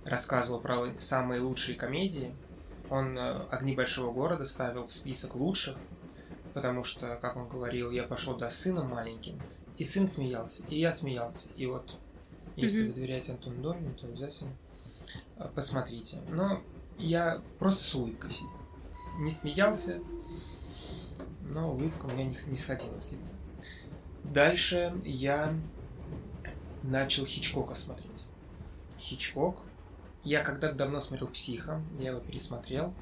рассказывал 0.06 0.62
про 0.62 0.88
самые 1.00 1.42
лучшие 1.42 1.76
комедии, 1.76 2.34
он 2.90 3.18
э, 3.18 3.48
«Огни 3.50 3.74
большого 3.74 4.12
города» 4.14 4.46
ставил 4.46 4.86
в 4.86 4.94
список 4.94 5.36
лучших, 5.36 5.76
потому 6.54 6.84
что, 6.84 7.18
как 7.18 7.36
он 7.36 7.48
говорил, 7.48 7.92
я 7.92 8.04
пошел 8.04 8.36
до 8.36 8.50
сына 8.50 8.84
маленьким, 8.84 9.42
и 9.78 9.84
сын 9.84 10.08
смеялся, 10.08 10.64
и 10.70 10.80
я 10.80 10.92
смеялся. 10.92 11.50
И 11.56 11.66
вот, 11.66 11.98
если 12.56 12.84
mm-hmm. 12.84 12.88
вы 12.88 12.94
доверяете 12.94 13.32
Антону 13.34 13.62
Долину, 13.62 13.94
то 13.94 14.08
обязательно 14.08 14.52
э, 15.38 15.50
посмотрите. 15.56 16.22
Но 16.30 16.62
я 16.98 17.42
просто 17.60 17.84
с 17.84 17.96
улыбкой 17.96 18.32
сидел. 18.32 18.50
Не 19.20 19.32
смеялся, 19.32 20.00
но 21.42 21.72
улыбка 21.72 22.06
у 22.06 22.12
меня 22.12 22.26
не, 22.26 22.38
не 22.48 22.56
сходила 22.56 23.00
с 23.00 23.12
лица. 23.12 23.34
Дальше 24.24 24.94
я 25.04 25.54
начал 26.84 27.26
Хичкока 27.26 27.76
смотреть. 27.76 28.26
Хичкок. 29.00 29.58
Я 30.24 30.44
когда-то 30.44 30.76
давно 30.76 31.00
смотрел 31.00 31.30
«Психа», 31.30 31.82
я 32.00 32.12
его 32.12 32.20
пересмотрел. 32.20 32.94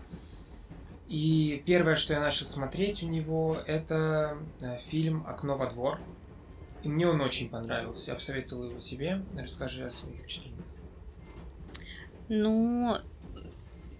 И 1.09 1.63
первое, 1.65 1.95
что 1.95 2.13
я 2.13 2.19
начал 2.19 2.45
смотреть 2.45 3.01
у 3.01 3.07
него, 3.07 3.57
это 3.65 4.37
э, 4.61 4.77
фильм 4.77 5.25
«Окно 5.27 5.57
во 5.57 5.65
двор». 5.65 5.99
И 6.83 6.87
мне 6.87 7.07
он 7.07 7.19
очень 7.19 7.49
понравился. 7.49 8.11
Я 8.11 8.15
посоветовал 8.15 8.69
его 8.69 8.79
тебе. 8.79 9.23
Расскажи 9.33 9.83
о 9.83 9.89
своих 9.89 10.19
впечатлениях. 10.19 10.63
Ну, 12.29 12.95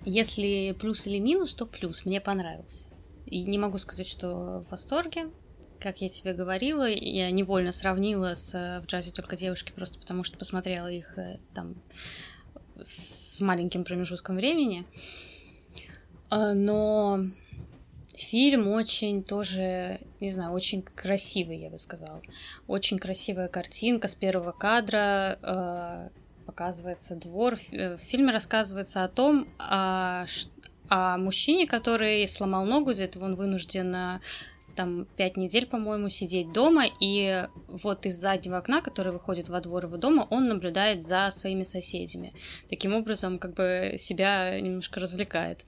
если 0.06 0.76
плюс 0.80 1.08
или 1.08 1.18
минус, 1.18 1.56
то 1.56 1.66
плюс. 1.66 2.06
Мне 2.06 2.22
понравился. 2.22 2.88
И 3.26 3.42
не 3.42 3.58
могу 3.58 3.80
сказать, 3.80 4.08
что 4.08 4.64
в 4.68 4.72
восторге. 4.72 5.32
Как 5.80 6.02
я 6.02 6.10
тебе 6.10 6.34
говорила, 6.34 6.88
я 6.88 7.32
невольно 7.32 7.72
сравнила 7.72 8.36
с 8.36 8.82
«В 8.84 8.86
джазе 8.86 9.12
только 9.12 9.36
девушки», 9.36 9.72
просто 9.72 9.98
потому 9.98 10.24
что 10.24 10.38
посмотрела 10.38 10.88
их 10.92 11.18
э, 11.18 11.40
там 11.56 11.76
с 12.80 13.42
маленьким 13.42 13.84
промежутком 13.84 14.36
времени. 14.36 14.86
А, 14.86 15.29
но 16.32 17.20
фильм 18.16 18.68
очень 18.68 19.24
тоже, 19.24 20.00
не 20.20 20.30
знаю, 20.30 20.52
очень 20.54 20.82
красивый, 20.82 21.58
я 21.58 21.70
бы 21.70 21.80
сказала. 21.80 22.22
Очень 22.68 23.00
красивая 23.00 23.48
картинка 23.48 24.08
с 24.08 24.16
первого 24.16 24.52
кадра. 24.52 25.40
А, 25.42 26.10
показывается 26.46 27.16
двор. 27.16 27.58
В 27.72 27.98
фильме 27.98 28.32
рассказывается 28.32 29.04
о 29.04 29.08
том, 29.08 29.48
о, 29.60 30.26
о 30.90 31.18
мужчине, 31.20 31.68
который 31.68 32.28
сломал 32.28 32.66
ногу, 32.66 32.90
из-за 32.90 33.04
этого 33.04 33.26
он 33.26 33.36
вынужден 33.36 34.20
там 34.76 35.06
пять 35.18 35.38
недель, 35.38 35.68
по-моему, 35.68 36.10
сидеть 36.10 36.52
дома, 36.52 36.86
и 37.02 37.48
вот 37.68 38.06
из 38.06 38.16
заднего 38.16 38.58
окна, 38.58 38.82
который 38.82 39.12
выходит 39.12 39.50
во 39.50 39.60
двор 39.62 39.86
его 39.86 39.98
дома, 39.98 40.26
он 40.30 40.48
наблюдает 40.48 41.04
за 41.04 41.30
своими 41.32 41.64
соседями. 41.64 42.34
Таким 42.70 42.96
образом, 42.96 43.40
как 43.40 43.54
бы 43.54 43.96
себя 43.98 44.60
немножко 44.60 45.00
развлекает. 45.00 45.66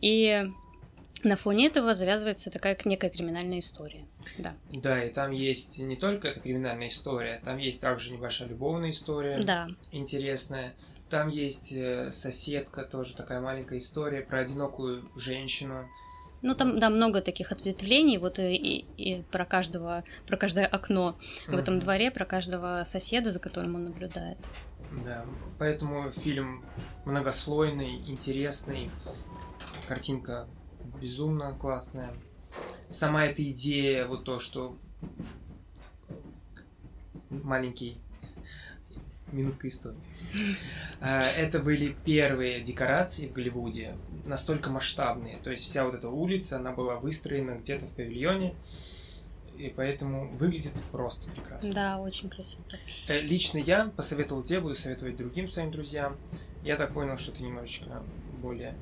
И 0.00 0.50
на 1.22 1.36
фоне 1.36 1.66
этого 1.66 1.94
завязывается 1.94 2.50
такая 2.50 2.76
некая 2.84 3.10
криминальная 3.10 3.58
история. 3.58 4.06
Да. 4.38 4.54
Да, 4.72 5.04
и 5.04 5.10
там 5.10 5.30
есть 5.32 5.78
не 5.78 5.96
только 5.96 6.28
эта 6.28 6.40
криминальная 6.40 6.88
история, 6.88 7.40
там 7.44 7.58
есть 7.58 7.80
также 7.80 8.12
небольшая 8.12 8.48
любовная 8.48 8.90
история. 8.90 9.38
Да. 9.42 9.68
Интересная. 9.92 10.74
Там 11.08 11.28
есть 11.28 11.72
э, 11.72 12.10
соседка, 12.12 12.84
тоже 12.84 13.16
такая 13.16 13.40
маленькая 13.40 13.78
история 13.78 14.22
про 14.22 14.40
одинокую 14.40 15.04
женщину. 15.16 15.88
Ну, 16.42 16.54
там, 16.54 16.78
да, 16.78 16.88
много 16.88 17.20
таких 17.20 17.52
ответвлений, 17.52 18.16
вот 18.16 18.38
и, 18.38 18.54
и, 18.54 18.84
и 18.96 19.22
про 19.24 19.44
каждого, 19.44 20.04
про 20.26 20.36
каждое 20.38 20.64
окно 20.64 21.18
в 21.48 21.56
этом 21.56 21.80
дворе, 21.80 22.10
про 22.10 22.24
каждого 22.24 22.82
соседа, 22.86 23.30
за 23.30 23.40
которым 23.40 23.74
он 23.74 23.84
наблюдает. 23.86 24.38
Да, 25.04 25.26
поэтому 25.58 26.10
фильм 26.12 26.64
многослойный, 27.04 27.96
интересный, 28.06 28.90
картинка 29.90 30.46
безумно 31.02 31.52
классная. 31.52 32.14
Сама 32.88 33.24
эта 33.24 33.42
идея, 33.50 34.06
вот 34.06 34.22
то, 34.22 34.38
что 34.38 34.78
маленький 37.28 37.98
минутка 39.32 39.66
истории. 39.66 39.98
А, 41.00 41.22
это 41.22 41.58
были 41.58 41.96
первые 42.04 42.60
декорации 42.60 43.26
в 43.26 43.32
Голливуде, 43.32 43.96
настолько 44.26 44.70
масштабные. 44.70 45.38
То 45.38 45.50
есть 45.50 45.64
вся 45.64 45.84
вот 45.84 45.94
эта 45.94 46.08
улица, 46.08 46.58
она 46.58 46.70
была 46.70 47.00
выстроена 47.00 47.56
где-то 47.58 47.86
в 47.86 47.90
павильоне, 47.90 48.54
и 49.58 49.72
поэтому 49.74 50.30
выглядит 50.36 50.74
просто 50.92 51.28
прекрасно. 51.32 51.74
Да, 51.74 52.00
очень 52.00 52.30
красиво. 52.30 52.62
Э, 53.08 53.20
лично 53.20 53.58
я 53.58 53.86
посоветовал 53.96 54.44
тебе, 54.44 54.60
буду 54.60 54.76
советовать 54.76 55.16
другим 55.16 55.48
своим 55.48 55.72
друзьям. 55.72 56.16
Я 56.62 56.76
так 56.76 56.94
понял, 56.94 57.18
что 57.18 57.32
ты 57.32 57.42
немножечко 57.42 58.04
более 58.40 58.76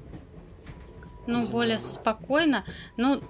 ну, 1.28 1.46
более 1.48 1.78
спокойно. 1.78 2.64
Ну, 2.96 3.22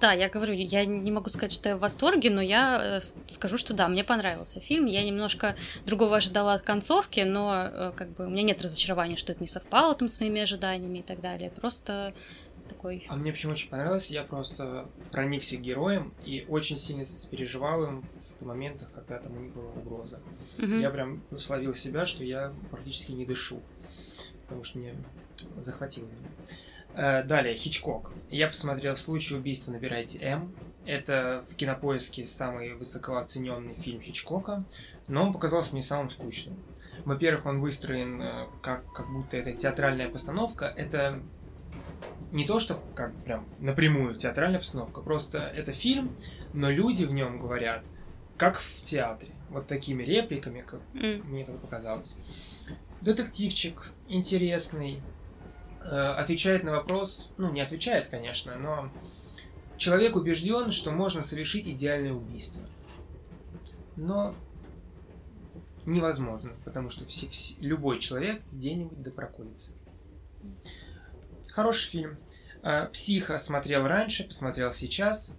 да, 0.00 0.12
я 0.12 0.28
говорю, 0.28 0.54
я 0.54 0.84
не 0.84 1.10
могу 1.10 1.28
сказать, 1.28 1.52
что 1.52 1.70
я 1.70 1.76
в 1.76 1.80
восторге, 1.80 2.30
но 2.30 2.40
я 2.40 2.98
э, 2.98 3.00
скажу, 3.26 3.58
что 3.58 3.74
да, 3.74 3.88
мне 3.88 4.04
понравился 4.04 4.60
фильм. 4.60 4.86
Я 4.86 5.04
немножко 5.04 5.56
другого 5.86 6.16
ожидала 6.16 6.54
от 6.54 6.62
концовки, 6.62 7.20
но 7.20 7.68
э, 7.70 7.92
как 7.96 8.10
бы 8.14 8.26
у 8.26 8.30
меня 8.30 8.42
нет 8.42 8.62
разочарования, 8.62 9.16
что 9.16 9.32
это 9.32 9.42
не 9.42 9.48
совпало 9.48 9.94
там 9.94 10.08
с 10.08 10.20
моими 10.20 10.40
ожиданиями 10.40 10.98
и 10.98 11.02
так 11.02 11.20
далее. 11.20 11.50
Просто 11.50 12.14
такой... 12.68 13.06
А 13.08 13.16
мне 13.16 13.32
почему 13.32 13.52
очень 13.52 13.70
понравилось, 13.70 14.10
я 14.10 14.22
просто 14.22 14.88
проникся 15.10 15.56
героем 15.56 16.14
и 16.24 16.44
очень 16.48 16.76
сильно 16.76 17.04
переживал 17.30 17.84
им 17.84 18.02
в 18.02 18.14
каких-то 18.14 18.46
моментах, 18.46 18.92
когда 18.92 19.18
там 19.18 19.36
у 19.36 19.40
них 19.40 19.52
была 19.52 19.72
угроза. 19.72 20.20
Угу. 20.58 20.66
Я 20.66 20.90
прям 20.90 21.22
словил 21.38 21.74
себя, 21.74 22.04
что 22.04 22.22
я 22.22 22.52
практически 22.70 23.12
не 23.12 23.24
дышу, 23.24 23.60
потому 24.42 24.64
что 24.64 24.78
мне 24.78 24.94
захватило 25.56 26.06
меня. 26.06 26.28
Э, 26.98 27.22
далее, 27.22 27.54
Хичкок. 27.54 28.10
Я 28.28 28.48
посмотрел 28.48 28.96
«В 28.96 28.98
случае 28.98 29.38
убийства 29.38 29.70
набирайте 29.70 30.18
М». 30.18 30.52
Это 30.84 31.44
в 31.48 31.54
кинопоиске 31.54 32.24
самый 32.24 32.74
высокооцененный 32.74 33.74
фильм 33.74 34.00
Хичкока, 34.00 34.64
но 35.06 35.22
он 35.22 35.32
показался 35.32 35.74
мне 35.74 35.82
самым 35.82 36.10
скучным. 36.10 36.58
Во-первых, 37.04 37.46
он 37.46 37.60
выстроен 37.60 38.20
э, 38.20 38.46
как, 38.62 38.92
как 38.92 39.08
будто 39.12 39.36
это 39.36 39.52
театральная 39.52 40.08
постановка. 40.08 40.74
Это 40.76 41.22
не 42.32 42.44
то, 42.44 42.58
что 42.58 42.82
как 42.96 43.14
прям 43.22 43.46
напрямую 43.60 44.16
театральная 44.16 44.58
постановка, 44.58 45.00
просто 45.00 45.38
это 45.38 45.72
фильм, 45.72 46.16
но 46.52 46.68
люди 46.68 47.04
в 47.04 47.12
нем 47.12 47.38
говорят 47.38 47.84
как 48.36 48.58
в 48.58 48.82
театре. 48.82 49.30
Вот 49.50 49.68
такими 49.68 50.02
репликами, 50.02 50.62
как 50.62 50.80
mm. 50.94 51.22
мне 51.22 51.42
это 51.42 51.52
показалось. 51.52 52.16
Детективчик 53.02 53.92
интересный, 54.08 55.00
отвечает 55.80 56.64
на 56.64 56.72
вопрос, 56.72 57.30
ну 57.36 57.50
не 57.50 57.60
отвечает, 57.60 58.08
конечно, 58.08 58.56
но 58.56 58.92
человек 59.76 60.16
убежден, 60.16 60.70
что 60.70 60.90
можно 60.90 61.22
совершить 61.22 61.66
идеальное 61.66 62.12
убийство. 62.12 62.62
Но 63.96 64.34
невозможно, 65.86 66.52
потому 66.64 66.90
что 66.90 67.06
все, 67.06 67.28
все, 67.28 67.54
любой 67.60 67.98
человек 67.98 68.42
где-нибудь 68.52 69.02
да 69.02 69.10
проколется. 69.10 69.72
Хороший 71.50 71.88
фильм. 71.88 72.18
Э, 72.62 72.88
Психа 72.92 73.38
смотрел 73.38 73.86
раньше, 73.86 74.24
посмотрел 74.24 74.72
сейчас. 74.72 75.34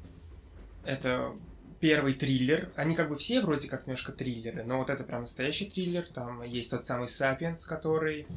Это 0.83 1.33
первый 1.79 2.13
триллер. 2.13 2.71
Они 2.75 2.95
как 2.95 3.09
бы 3.09 3.15
все 3.15 3.41
вроде 3.41 3.69
как 3.69 3.85
немножко 3.87 4.11
триллеры, 4.11 4.63
но 4.63 4.79
вот 4.79 4.89
это 4.89 5.03
прям 5.03 5.21
настоящий 5.21 5.69
триллер. 5.69 6.05
Там 6.07 6.41
есть 6.43 6.71
тот 6.71 6.85
самый 6.85 7.07
Сапиенс, 7.07 7.65
который 7.65 8.27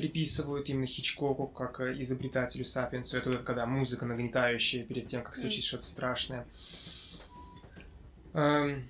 приписывают 0.00 0.70
именно 0.70 0.86
Хичкоку 0.86 1.46
как 1.46 1.80
э, 1.80 2.00
изобретателю 2.00 2.64
Сапиенсу. 2.64 3.18
Это 3.18 3.30
вот 3.30 3.42
когда 3.42 3.66
музыка 3.66 4.06
нагнетающая 4.06 4.82
перед 4.82 5.06
тем, 5.06 5.22
как 5.22 5.36
случится 5.36 5.60
mm. 5.60 5.68
что-то 5.68 5.84
страшное. 5.84 6.46
Эм, 8.32 8.88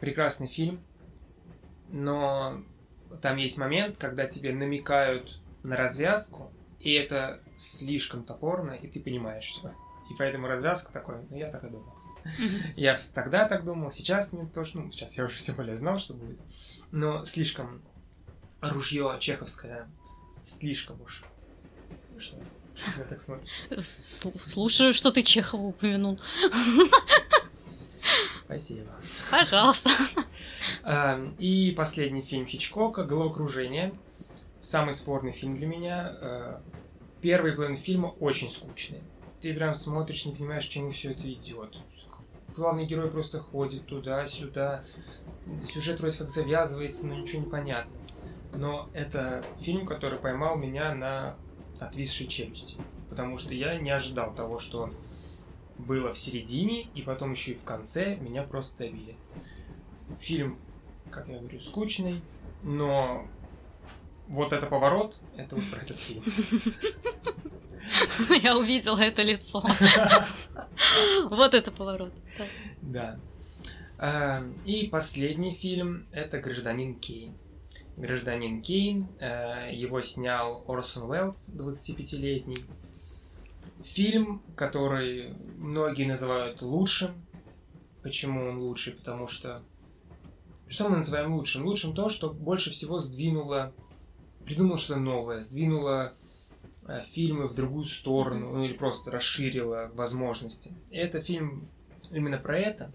прекрасный 0.00 0.46
фильм, 0.46 0.82
но 1.88 2.62
там 3.22 3.38
есть 3.38 3.56
момент, 3.56 3.96
когда 3.96 4.26
тебе 4.26 4.52
намекают 4.52 5.40
на 5.62 5.76
развязку, 5.76 6.52
и 6.78 6.92
это 6.92 7.40
слишком 7.56 8.22
топорно, 8.22 8.72
и 8.72 8.86
ты 8.86 9.00
понимаешь 9.00 9.46
все. 9.46 9.74
И 10.10 10.14
поэтому 10.18 10.46
развязка 10.46 10.92
такой, 10.92 11.16
ну 11.30 11.36
я 11.36 11.50
так 11.50 11.64
и 11.64 11.68
думал. 11.68 11.94
Я 12.76 12.98
тогда 13.14 13.48
так 13.48 13.64
думал, 13.64 13.90
сейчас 13.90 14.32
мне 14.34 14.44
тоже, 14.44 14.72
ну, 14.74 14.90
сейчас 14.92 15.16
я 15.16 15.24
уже 15.24 15.40
тем 15.40 15.54
более 15.54 15.76
знал, 15.76 15.98
что 15.98 16.12
будет. 16.12 16.38
Но 16.90 17.24
слишком 17.24 17.80
ружье 18.60 19.16
чеховское, 19.20 19.88
слишком 20.42 21.00
уж. 21.02 21.24
Что? 22.18 22.36
Что 22.74 23.02
ты 23.02 23.08
так 23.08 23.20
смотришь? 23.20 23.50
Слушаю, 23.82 24.94
что 24.94 25.10
ты 25.10 25.22
Чехова 25.22 25.62
упомянул. 25.62 26.18
Спасибо. 28.44 28.90
Пожалуйста. 29.30 29.90
И 31.38 31.74
последний 31.76 32.22
фильм 32.22 32.46
Хичкока 32.46 33.04
«Головокружение». 33.04 33.92
Самый 34.60 34.94
спорный 34.94 35.32
фильм 35.32 35.56
для 35.56 35.66
меня. 35.66 36.16
Э, 36.20 36.60
первый 37.20 37.52
план 37.52 37.76
фильма 37.76 38.06
очень 38.20 38.50
скучный. 38.50 39.02
Ты 39.40 39.54
прям 39.54 39.74
смотришь, 39.74 40.24
не 40.26 40.32
понимаешь, 40.34 40.66
к 40.66 40.70
чему 40.70 40.90
все 40.90 41.12
это 41.12 41.30
идет. 41.32 41.78
Главный 42.56 42.86
герой 42.86 43.10
просто 43.10 43.38
ходит 43.38 43.86
туда-сюда. 43.86 44.84
Сюжет 45.72 46.00
вроде 46.00 46.18
как 46.18 46.28
завязывается, 46.28 47.06
но 47.06 47.14
ничего 47.14 47.42
не 47.42 47.50
понятно. 47.50 47.92
Но 48.54 48.88
это 48.92 49.44
фильм, 49.60 49.86
который 49.86 50.18
поймал 50.18 50.56
меня 50.56 50.94
на 50.94 51.36
отвисшей 51.80 52.26
челюсти. 52.26 52.76
Потому 53.10 53.38
что 53.38 53.54
я 53.54 53.76
не 53.76 53.90
ожидал 53.90 54.34
того, 54.34 54.58
что 54.58 54.92
было 55.78 56.12
в 56.12 56.18
середине, 56.18 56.82
и 56.94 57.02
потом 57.02 57.32
еще 57.32 57.52
и 57.52 57.56
в 57.56 57.64
конце 57.64 58.16
меня 58.16 58.42
просто 58.42 58.78
добили. 58.78 59.16
Фильм, 60.20 60.58
как 61.10 61.28
я 61.28 61.38
говорю, 61.38 61.60
скучный, 61.60 62.22
но 62.62 63.26
вот 64.26 64.52
это 64.52 64.66
поворот, 64.66 65.18
это 65.36 65.54
вот 65.54 65.64
про 65.70 65.80
этот 65.80 65.98
фильм. 65.98 66.22
Я 68.42 68.58
увидела 68.58 69.00
это 69.00 69.22
лицо. 69.22 69.64
Вот 71.30 71.54
это 71.54 71.70
поворот. 71.70 72.12
Да. 72.82 73.20
А, 73.98 74.42
и 74.64 74.86
последний 74.86 75.52
фильм— 75.52 76.06
это 76.12 76.40
«Гражданин 76.40 76.94
Кейн». 76.94 77.34
«Гражданин 77.98 78.62
Кейн», 78.62 79.08
э, 79.18 79.70
его 79.74 80.00
снял 80.02 80.64
Орсон 80.68 81.10
Уэллс, 81.10 81.50
25-летний. 81.50 82.64
Фильм, 83.82 84.40
который 84.54 85.34
многие 85.56 86.06
называют 86.06 86.62
лучшим. 86.62 87.10
Почему 88.02 88.48
он 88.48 88.58
лучший? 88.58 88.92
Потому 88.92 89.26
что... 89.26 89.56
Что 90.68 90.88
мы 90.88 90.98
называем 90.98 91.34
лучшим? 91.34 91.66
Лучшим 91.66 91.94
то, 91.94 92.08
что 92.08 92.30
больше 92.30 92.70
всего 92.70 92.98
сдвинуло... 92.98 93.72
Придумало 94.44 94.78
что-то 94.78 95.00
новое, 95.00 95.40
сдвинуло 95.40 96.14
э, 96.86 97.02
фильмы 97.02 97.48
в 97.48 97.54
другую 97.54 97.84
сторону, 97.84 98.52
ну 98.52 98.64
или 98.64 98.74
просто 98.74 99.10
расширило 99.10 99.90
возможности. 99.94 100.72
И 100.90 100.96
это 100.96 101.20
фильм 101.20 101.68
именно 102.12 102.38
про 102.38 102.58
это. 102.58 102.92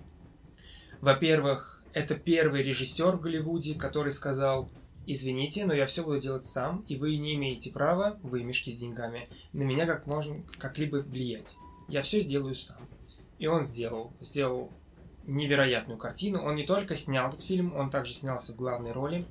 Во-первых, 1.01 1.83
это 1.93 2.15
первый 2.15 2.63
режиссер 2.63 3.17
в 3.17 3.21
Голливуде, 3.21 3.75
который 3.75 4.11
сказал, 4.11 4.69
извините, 5.05 5.65
но 5.65 5.73
я 5.73 5.85
все 5.85 6.03
буду 6.03 6.19
делать 6.19 6.45
сам, 6.45 6.85
и 6.87 6.95
вы 6.95 7.15
не 7.17 7.35
имеете 7.35 7.71
права, 7.71 8.19
вы 8.23 8.43
мешки 8.43 8.71
с 8.71 8.77
деньгами, 8.77 9.29
на 9.51 9.63
меня 9.63 9.85
как 9.85 10.07
можно 10.07 10.43
как-либо 10.57 10.97
влиять. 10.97 11.57
Я 11.87 12.01
все 12.01 12.19
сделаю 12.19 12.55
сам. 12.55 12.87
И 13.39 13.47
он 13.47 13.61
сделал. 13.61 14.13
Сделал 14.21 14.71
невероятную 15.25 15.97
картину. 15.97 16.43
Он 16.43 16.55
не 16.55 16.63
только 16.63 16.95
снял 16.95 17.29
этот 17.29 17.41
фильм, 17.41 17.75
он 17.75 17.89
также 17.89 18.13
снялся 18.13 18.53
в 18.53 18.55
главной 18.55 18.91
роли. 18.91 19.25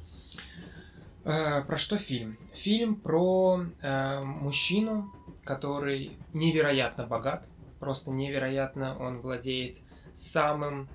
Э, 1.25 1.63
про 1.63 1.77
что 1.77 1.99
фильм? 1.99 2.39
Фильм 2.53 2.97
про 2.97 3.65
э, 3.81 4.21
мужчину, 4.21 5.13
который 5.45 6.17
невероятно 6.33 7.07
богат, 7.07 7.49
просто 7.79 8.11
невероятно. 8.11 8.99
Он 8.99 9.21
владеет 9.21 9.81
самым 10.13 10.89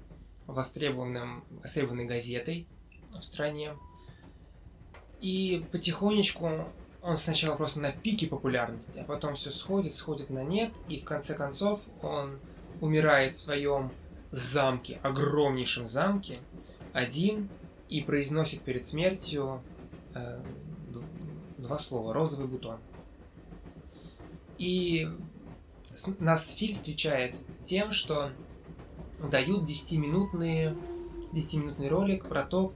востребованным, 0.47 1.43
востребованной 1.49 2.05
газетой 2.05 2.67
в 3.11 3.21
стране. 3.21 3.73
И 5.21 5.65
потихонечку 5.71 6.65
он 7.01 7.17
сначала 7.17 7.55
просто 7.55 7.79
на 7.79 7.91
пике 7.91 8.27
популярности, 8.27 8.99
а 8.99 9.03
потом 9.03 9.35
все 9.35 9.49
сходит, 9.49 9.93
сходит 9.93 10.29
на 10.29 10.43
нет, 10.43 10.71
и 10.89 10.99
в 10.99 11.05
конце 11.05 11.35
концов 11.35 11.79
он 12.01 12.39
умирает 12.81 13.33
в 13.33 13.37
своем 13.37 13.91
замке, 14.31 14.99
огромнейшем 15.03 15.85
замке, 15.85 16.35
один, 16.93 17.49
и 17.87 18.01
произносит 18.01 18.63
перед 18.63 18.85
смертью 18.85 19.61
э, 20.13 20.41
два 21.57 21.77
слова 21.77 22.13
«розовый 22.13 22.47
бутон». 22.47 22.79
И 24.57 25.09
нас 26.19 26.53
фильм 26.55 26.73
встречает 26.73 27.39
тем, 27.63 27.91
что 27.91 28.31
дают 29.31 29.63
10-минутные 29.63 30.77
10-минутный 31.31 31.87
ролик 31.87 32.27
про 32.27 32.43
то, 32.43 32.73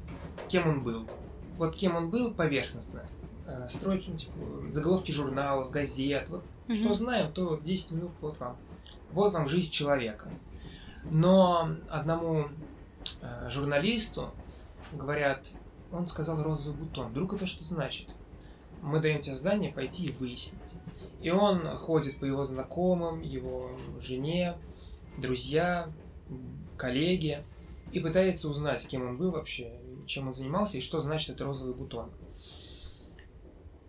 кем 0.47 0.67
он 0.67 0.83
был– 0.83 1.05
вот 1.57 1.75
кем 1.75 1.95
он 1.95 2.09
был 2.09 2.33
поверхностно. 2.33 3.03
Э, 3.45 3.67
строить 3.69 4.07
ну, 4.07 4.17
типа, 4.17 4.33
заголовки 4.69 5.11
журналов, 5.11 5.71
газет. 5.71 6.29
Вот 6.29 6.43
mm-hmm. 6.67 6.83
что 6.83 6.93
знаем, 6.93 7.31
то 7.33 7.57
10 7.57 7.91
минут 7.91 8.11
вот 8.21 8.39
вам. 8.39 8.57
Вот 9.11 9.33
вам 9.33 9.47
жизнь 9.47 9.71
человека. 9.71 10.29
Но 11.03 11.75
одному 11.89 12.49
э, 13.21 13.49
журналисту 13.49 14.31
говорят, 14.93 15.53
он 15.91 16.07
сказал 16.07 16.43
розовый 16.43 16.79
бутон. 16.79 17.09
Вдруг 17.09 17.33
это 17.33 17.45
что 17.45 17.63
значит? 17.63 18.09
Мы 18.81 18.99
даем 18.99 19.19
тебе 19.19 19.35
задание 19.35 19.71
пойти 19.71 20.07
и 20.07 20.11
выяснить. 20.11 20.75
И 21.21 21.29
он 21.29 21.77
ходит 21.77 22.17
по 22.17 22.25
его 22.25 22.43
знакомым, 22.43 23.21
его 23.21 23.77
жене, 23.99 24.55
друзья, 25.17 25.91
коллеги 26.77 27.43
и 27.91 27.99
пытается 27.99 28.49
узнать, 28.49 28.87
кем 28.87 29.07
он 29.07 29.17
был 29.17 29.31
вообще, 29.31 29.73
чем 30.11 30.27
он 30.27 30.33
занимался 30.33 30.77
и 30.77 30.81
что 30.81 30.99
значит 30.99 31.31
это 31.31 31.45
розовый 31.45 31.73
бутон. 31.73 32.11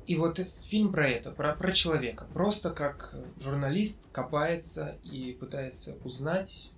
И 0.07 0.17
вот 0.17 0.39
фильм 0.65 0.93
про 0.93 1.09
это, 1.09 1.31
про, 1.31 1.55
про 1.55 1.73
человека. 1.73 2.27
Просто 2.33 2.71
как 2.71 3.15
журналист 3.39 4.11
копается 4.11 4.99
и 5.05 5.33
пытается 5.33 5.97
узнать 6.05 6.71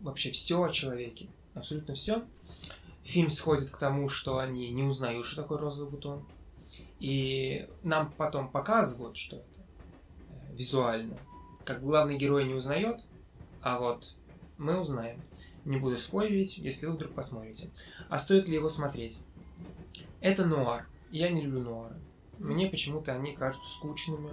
вообще 0.00 0.30
все 0.30 0.62
о 0.62 0.70
человеке. 0.70 1.28
Абсолютно 1.54 1.94
все. 1.94 2.24
Фильм 3.04 3.28
сходит 3.28 3.70
к 3.70 3.78
тому, 3.78 4.08
что 4.08 4.38
они 4.38 4.70
не 4.70 4.82
узнают, 4.82 5.26
что 5.26 5.42
такое 5.42 5.58
розовый 5.58 5.90
бутон. 5.90 6.26
И 6.98 7.68
нам 7.82 8.12
потом 8.16 8.50
показывают, 8.50 9.16
что 9.16 9.36
это 9.36 9.60
э, 9.60 10.54
визуально. 10.54 11.18
Как 11.64 11.82
главный 11.82 12.16
герой 12.16 12.44
не 12.44 12.54
узнает, 12.54 13.00
а 13.62 13.78
вот 13.78 14.16
мы 14.58 14.78
узнаем. 14.80 15.20
Не 15.64 15.76
буду 15.76 15.96
спойлерить, 15.96 16.58
если 16.58 16.86
вы 16.86 16.94
вдруг 16.94 17.12
посмотрите. 17.12 17.70
А 18.08 18.18
стоит 18.18 18.48
ли 18.48 18.54
его 18.54 18.68
смотреть? 18.68 19.20
Это 20.20 20.46
нуар. 20.46 20.86
Я 21.10 21.28
не 21.28 21.42
люблю 21.42 21.60
нуары. 21.60 21.96
Мне 22.38 22.68
почему-то 22.68 23.12
они 23.12 23.34
кажутся 23.34 23.68
скучными. 23.68 24.30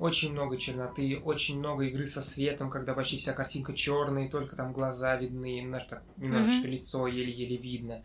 Очень 0.00 0.32
много 0.32 0.56
черноты, 0.56 1.20
очень 1.24 1.58
много 1.58 1.84
игры 1.84 2.04
со 2.04 2.20
светом, 2.20 2.68
когда 2.68 2.94
почти 2.94 3.16
вся 3.16 3.32
картинка 3.32 3.74
черная, 3.74 4.28
только 4.28 4.56
там 4.56 4.72
глаза 4.72 5.14
видны, 5.16 5.60
немножко, 5.60 6.02
немножечко 6.16 6.66
mm-hmm. 6.66 6.70
лицо 6.70 7.06
еле-еле 7.06 7.56
видно. 7.56 8.02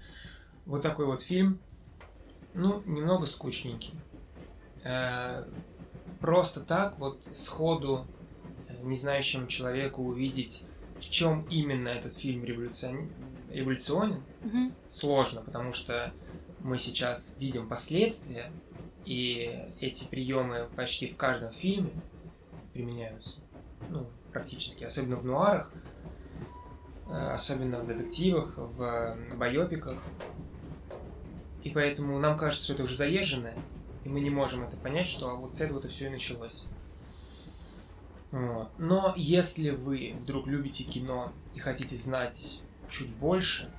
Вот 0.67 0.83
такой 0.83 1.07
вот 1.07 1.23
фильм. 1.23 1.59
Ну, 2.53 2.83
немного 2.85 3.25
скучненький. 3.25 3.93
Э, 4.83 5.43
просто 6.19 6.61
так 6.61 6.99
вот 6.99 7.23
сходу 7.23 8.05
э, 8.67 8.75
не 8.83 8.95
знающему 8.95 9.47
человеку 9.47 10.03
увидеть 10.03 10.65
в 11.03 11.09
чем 11.09 11.45
именно 11.49 11.89
этот 11.89 12.13
фильм 12.13 12.43
революцион... 12.43 13.09
революционен, 13.49 14.23
угу. 14.43 14.71
сложно, 14.87 15.41
потому 15.41 15.73
что 15.73 16.13
мы 16.59 16.77
сейчас 16.77 17.35
видим 17.39 17.67
последствия, 17.67 18.51
и 19.05 19.71
эти 19.79 20.05
приемы 20.05 20.69
почти 20.75 21.07
в 21.07 21.17
каждом 21.17 21.51
фильме 21.51 21.91
применяются. 22.73 23.39
Ну, 23.89 24.07
практически, 24.31 24.83
особенно 24.83 25.15
в 25.15 25.25
нуарах, 25.25 25.71
э, 27.07 27.31
особенно 27.31 27.79
в 27.79 27.87
детективах, 27.87 28.57
в 28.57 29.17
байопиках. 29.35 29.97
И 31.63 31.71
поэтому 31.71 32.19
нам 32.19 32.37
кажется, 32.37 32.65
что 32.65 32.73
это 32.73 32.83
уже 32.83 32.95
заезженное, 32.95 33.57
и 34.03 34.09
мы 34.09 34.21
не 34.21 34.29
можем 34.29 34.63
это 34.63 34.77
понять, 34.77 35.07
что 35.07 35.35
вот 35.35 35.55
с 35.55 35.61
этого-то 35.61 35.87
все 35.89 36.07
и 36.07 36.09
началось. 36.09 36.65
Но 38.31 39.13
если 39.15 39.71
вы 39.71 40.15
вдруг 40.19 40.47
любите 40.47 40.83
кино 40.83 41.33
и 41.55 41.59
хотите 41.59 41.95
знать 41.95 42.61
чуть 42.89 43.09
больше, 43.09 43.71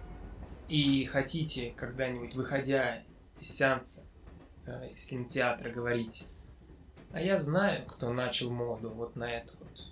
и 0.68 1.05
хотите 1.05 1.72
когда-нибудь, 1.77 2.35
выходя 2.35 3.02
из 3.40 3.51
сеанса, 3.51 4.05
э, 4.66 4.93
из 4.93 5.05
кинотеатра, 5.05 5.70
говорить, 5.70 6.27
а 7.12 7.20
я 7.20 7.36
знаю, 7.36 7.85
кто 7.86 8.12
начал 8.12 8.51
моду 8.51 8.90
вот 8.90 9.16
на 9.16 9.31
эту 9.32 9.59
вот 9.59 9.89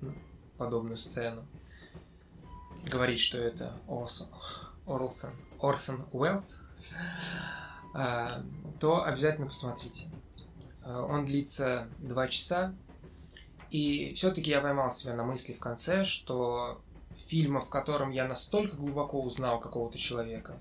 ну, 0.00 0.14
подобную 0.56 0.96
сцену, 0.96 1.46
говорить, 2.90 3.20
что 3.20 3.38
это 3.38 3.80
Орсон, 3.86 4.28
Орлсон, 4.86 5.30
Орсон 5.60 6.06
Уэллс, 6.12 6.62
а, 7.94 8.42
то 8.80 9.04
обязательно 9.04 9.46
посмотрите. 9.46 10.08
А, 10.82 11.02
он 11.04 11.24
длится 11.24 11.88
два 11.98 12.26
часа, 12.26 12.74
и 13.70 14.12
все-таки 14.14 14.50
я 14.50 14.60
поймал 14.60 14.90
себя 14.90 15.14
на 15.14 15.24
мысли 15.24 15.52
в 15.52 15.60
конце, 15.60 16.04
что 16.04 16.80
фильма, 17.16 17.60
в 17.60 17.68
котором 17.68 18.10
я 18.10 18.26
настолько 18.26 18.76
глубоко 18.76 19.20
узнал 19.20 19.60
какого-то 19.60 19.98
человека, 19.98 20.58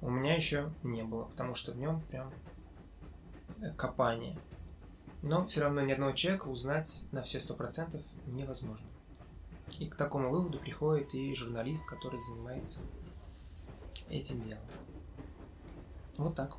у 0.00 0.10
меня 0.10 0.34
еще 0.34 0.72
не 0.82 1.02
было, 1.02 1.24
потому 1.24 1.54
что 1.54 1.72
в 1.72 1.78
нем 1.78 2.00
прям 2.02 2.32
копание. 3.76 4.38
Но 5.22 5.44
все 5.46 5.62
равно 5.62 5.80
ни 5.80 5.92
одного 5.92 6.12
человека 6.12 6.46
узнать 6.48 7.02
на 7.10 7.22
все 7.22 7.40
сто 7.40 7.54
процентов 7.54 8.02
невозможно. 8.26 8.86
И 9.78 9.86
к 9.86 9.96
такому 9.96 10.30
выводу 10.30 10.58
приходит 10.58 11.14
и 11.14 11.34
журналист, 11.34 11.84
который 11.86 12.18
занимается 12.20 12.80
этим 14.08 14.42
делом. 14.42 14.62
Вот 16.16 16.34
так. 16.34 16.56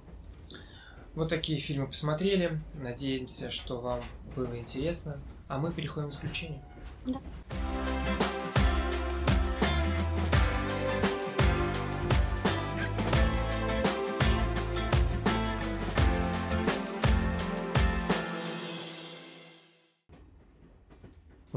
Вот 1.15 1.30
такие 1.30 1.60
фильмы 1.60 1.88
посмотрели. 1.88 2.61
Надеемся, 2.76 3.49
что 3.49 3.80
вам 3.80 4.03
было 4.36 4.57
интересно. 4.60 5.19
А 5.48 5.57
мы 5.57 5.72
переходим 5.72 6.10
к 6.10 6.14
заключению. 6.14 6.61
Да. 7.06 7.19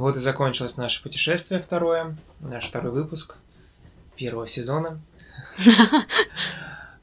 Вот 0.00 0.16
и 0.16 0.18
закончилось 0.18 0.78
наше 0.78 1.02
путешествие 1.02 1.60
второе, 1.60 2.16
наш 2.40 2.68
второй 2.68 2.90
выпуск 2.90 3.36
первого 4.16 4.46
сезона. 4.46 5.00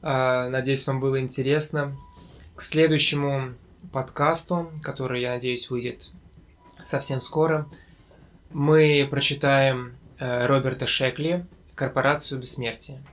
А, 0.03 0.47
надеюсь, 0.49 0.85
вам 0.87 0.99
было 0.99 1.19
интересно. 1.19 1.97
К 2.55 2.61
следующему 2.61 3.55
подкасту, 3.91 4.71
который, 4.81 5.21
я 5.21 5.33
надеюсь, 5.33 5.69
выйдет 5.69 6.11
совсем 6.79 7.21
скоро, 7.21 7.67
мы 8.51 9.07
прочитаем 9.09 9.95
э, 10.19 10.45
Роберта 10.45 10.87
Шекли 10.87 11.45
«Корпорацию 11.75 12.39
бессмертия». 12.39 13.03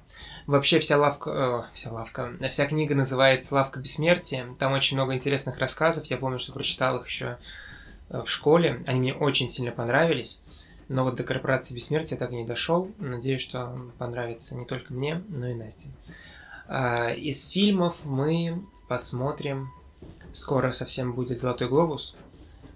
Вообще 0.46 0.78
вся 0.78 0.96
лавка, 0.98 1.30
э, 1.30 1.74
вся 1.74 1.90
лавка, 1.90 2.32
вся 2.50 2.66
книга 2.66 2.94
называется 2.94 3.54
«Лавка 3.54 3.80
бессмертия». 3.80 4.46
Там 4.58 4.72
очень 4.72 4.96
много 4.96 5.14
интересных 5.14 5.58
рассказов. 5.58 6.06
Я 6.06 6.16
помню, 6.16 6.38
что 6.38 6.52
прочитал 6.52 6.98
их 6.98 7.06
еще 7.06 7.38
Э, 8.14 8.22
в 8.22 8.30
школе. 8.30 8.82
Они 8.86 9.00
мне 9.00 9.14
очень 9.14 9.48
сильно 9.48 9.72
понравились. 9.72 10.42
Но 10.88 11.04
вот 11.04 11.16
до 11.16 11.24
корпорации 11.24 11.74
бессмертия 11.74 12.18
так 12.18 12.32
и 12.32 12.36
не 12.36 12.44
дошел. 12.44 12.90
Надеюсь, 12.98 13.40
что 13.40 13.76
понравится 13.98 14.54
не 14.54 14.66
только 14.66 14.92
мне, 14.92 15.22
но 15.28 15.48
и 15.48 15.54
Насте. 15.54 15.88
А, 16.66 17.10
из 17.12 17.48
фильмов 17.48 18.04
мы 18.04 18.64
посмотрим. 18.88 19.72
Скоро 20.32 20.72
совсем 20.72 21.14
будет 21.14 21.38
Золотой 21.38 21.68
глобус. 21.68 22.16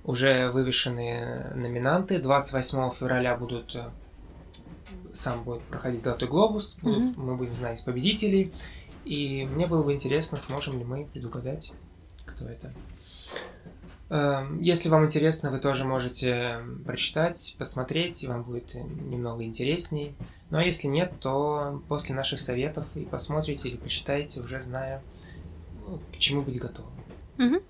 Уже 0.08 0.50
вывешены 0.50 1.52
номинанты. 1.54 2.18
28 2.18 2.92
февраля 2.98 3.36
будут 3.36 3.76
э, 3.76 3.90
сам 5.12 5.44
будет 5.44 5.60
проходить 5.64 6.02
Золотой 6.02 6.28
глобус. 6.28 6.78
Будут, 6.80 7.10
mm-hmm. 7.10 7.20
Мы 7.20 7.36
будем 7.36 7.54
знать 7.54 7.84
победителей. 7.84 8.50
И 9.04 9.44
мне 9.44 9.66
было 9.66 9.82
бы 9.82 9.92
интересно, 9.92 10.38
сможем 10.38 10.78
ли 10.78 10.84
мы 10.86 11.04
предугадать, 11.04 11.72
кто 12.24 12.46
это. 12.46 12.72
Эм, 14.08 14.62
если 14.62 14.88
вам 14.88 15.04
интересно, 15.04 15.50
вы 15.50 15.58
тоже 15.58 15.84
можете 15.84 16.60
прочитать, 16.86 17.54
посмотреть, 17.58 18.24
и 18.24 18.28
вам 18.28 18.44
будет 18.44 18.76
немного 18.76 19.44
интересней. 19.44 20.14
Ну 20.48 20.56
а 20.56 20.62
если 20.62 20.88
нет, 20.88 21.12
то 21.20 21.82
после 21.86 22.14
наших 22.14 22.40
советов 22.40 22.86
и 22.94 23.00
посмотрите 23.00 23.68
или 23.68 23.76
почитаете, 23.76 24.40
уже 24.40 24.58
зная, 24.58 25.02
к 26.14 26.16
чему 26.16 26.40
быть 26.40 26.58
готовым. 26.58 26.92
Угу. 27.38 27.62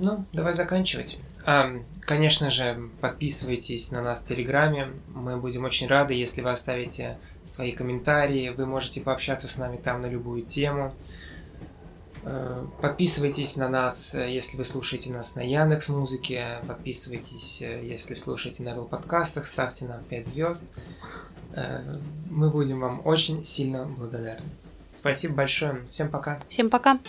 Ну, 0.00 0.24
давай 0.32 0.52
заканчивать. 0.52 1.18
А, 1.44 1.72
конечно 2.02 2.50
же, 2.50 2.88
подписывайтесь 3.00 3.90
на 3.90 4.00
нас 4.00 4.20
в 4.20 4.24
Телеграме. 4.24 4.92
Мы 5.08 5.36
будем 5.36 5.64
очень 5.64 5.88
рады, 5.88 6.14
если 6.14 6.40
вы 6.40 6.50
оставите 6.50 7.18
свои 7.42 7.72
комментарии. 7.72 8.50
Вы 8.50 8.66
можете 8.66 9.00
пообщаться 9.00 9.48
с 9.48 9.58
нами 9.58 9.76
там 9.76 10.00
на 10.02 10.06
любую 10.06 10.42
тему. 10.42 10.94
Э, 12.22 12.64
подписывайтесь 12.80 13.56
на 13.56 13.68
нас, 13.68 14.14
э, 14.14 14.30
если 14.30 14.56
вы 14.56 14.64
слушаете 14.64 15.10
нас 15.10 15.34
на 15.34 15.40
Яндекс 15.40 15.88
Музыке. 15.88 16.58
Подписывайтесь, 16.66 17.62
э, 17.62 17.84
если 17.84 18.14
слушаете 18.14 18.62
на 18.62 18.70
Apple 18.70 18.88
подкастах, 18.88 19.46
ставьте 19.46 19.86
нам 19.86 20.04
5 20.04 20.26
звезд. 20.26 20.66
Мы 22.30 22.50
будем 22.50 22.80
вам 22.80 23.00
очень 23.04 23.44
сильно 23.44 23.84
благодарны. 23.84 24.46
Спасибо 24.92 25.34
большое. 25.34 25.82
Всем 25.88 26.08
пока. 26.08 26.38
Всем 26.48 26.70
пока. 26.70 27.00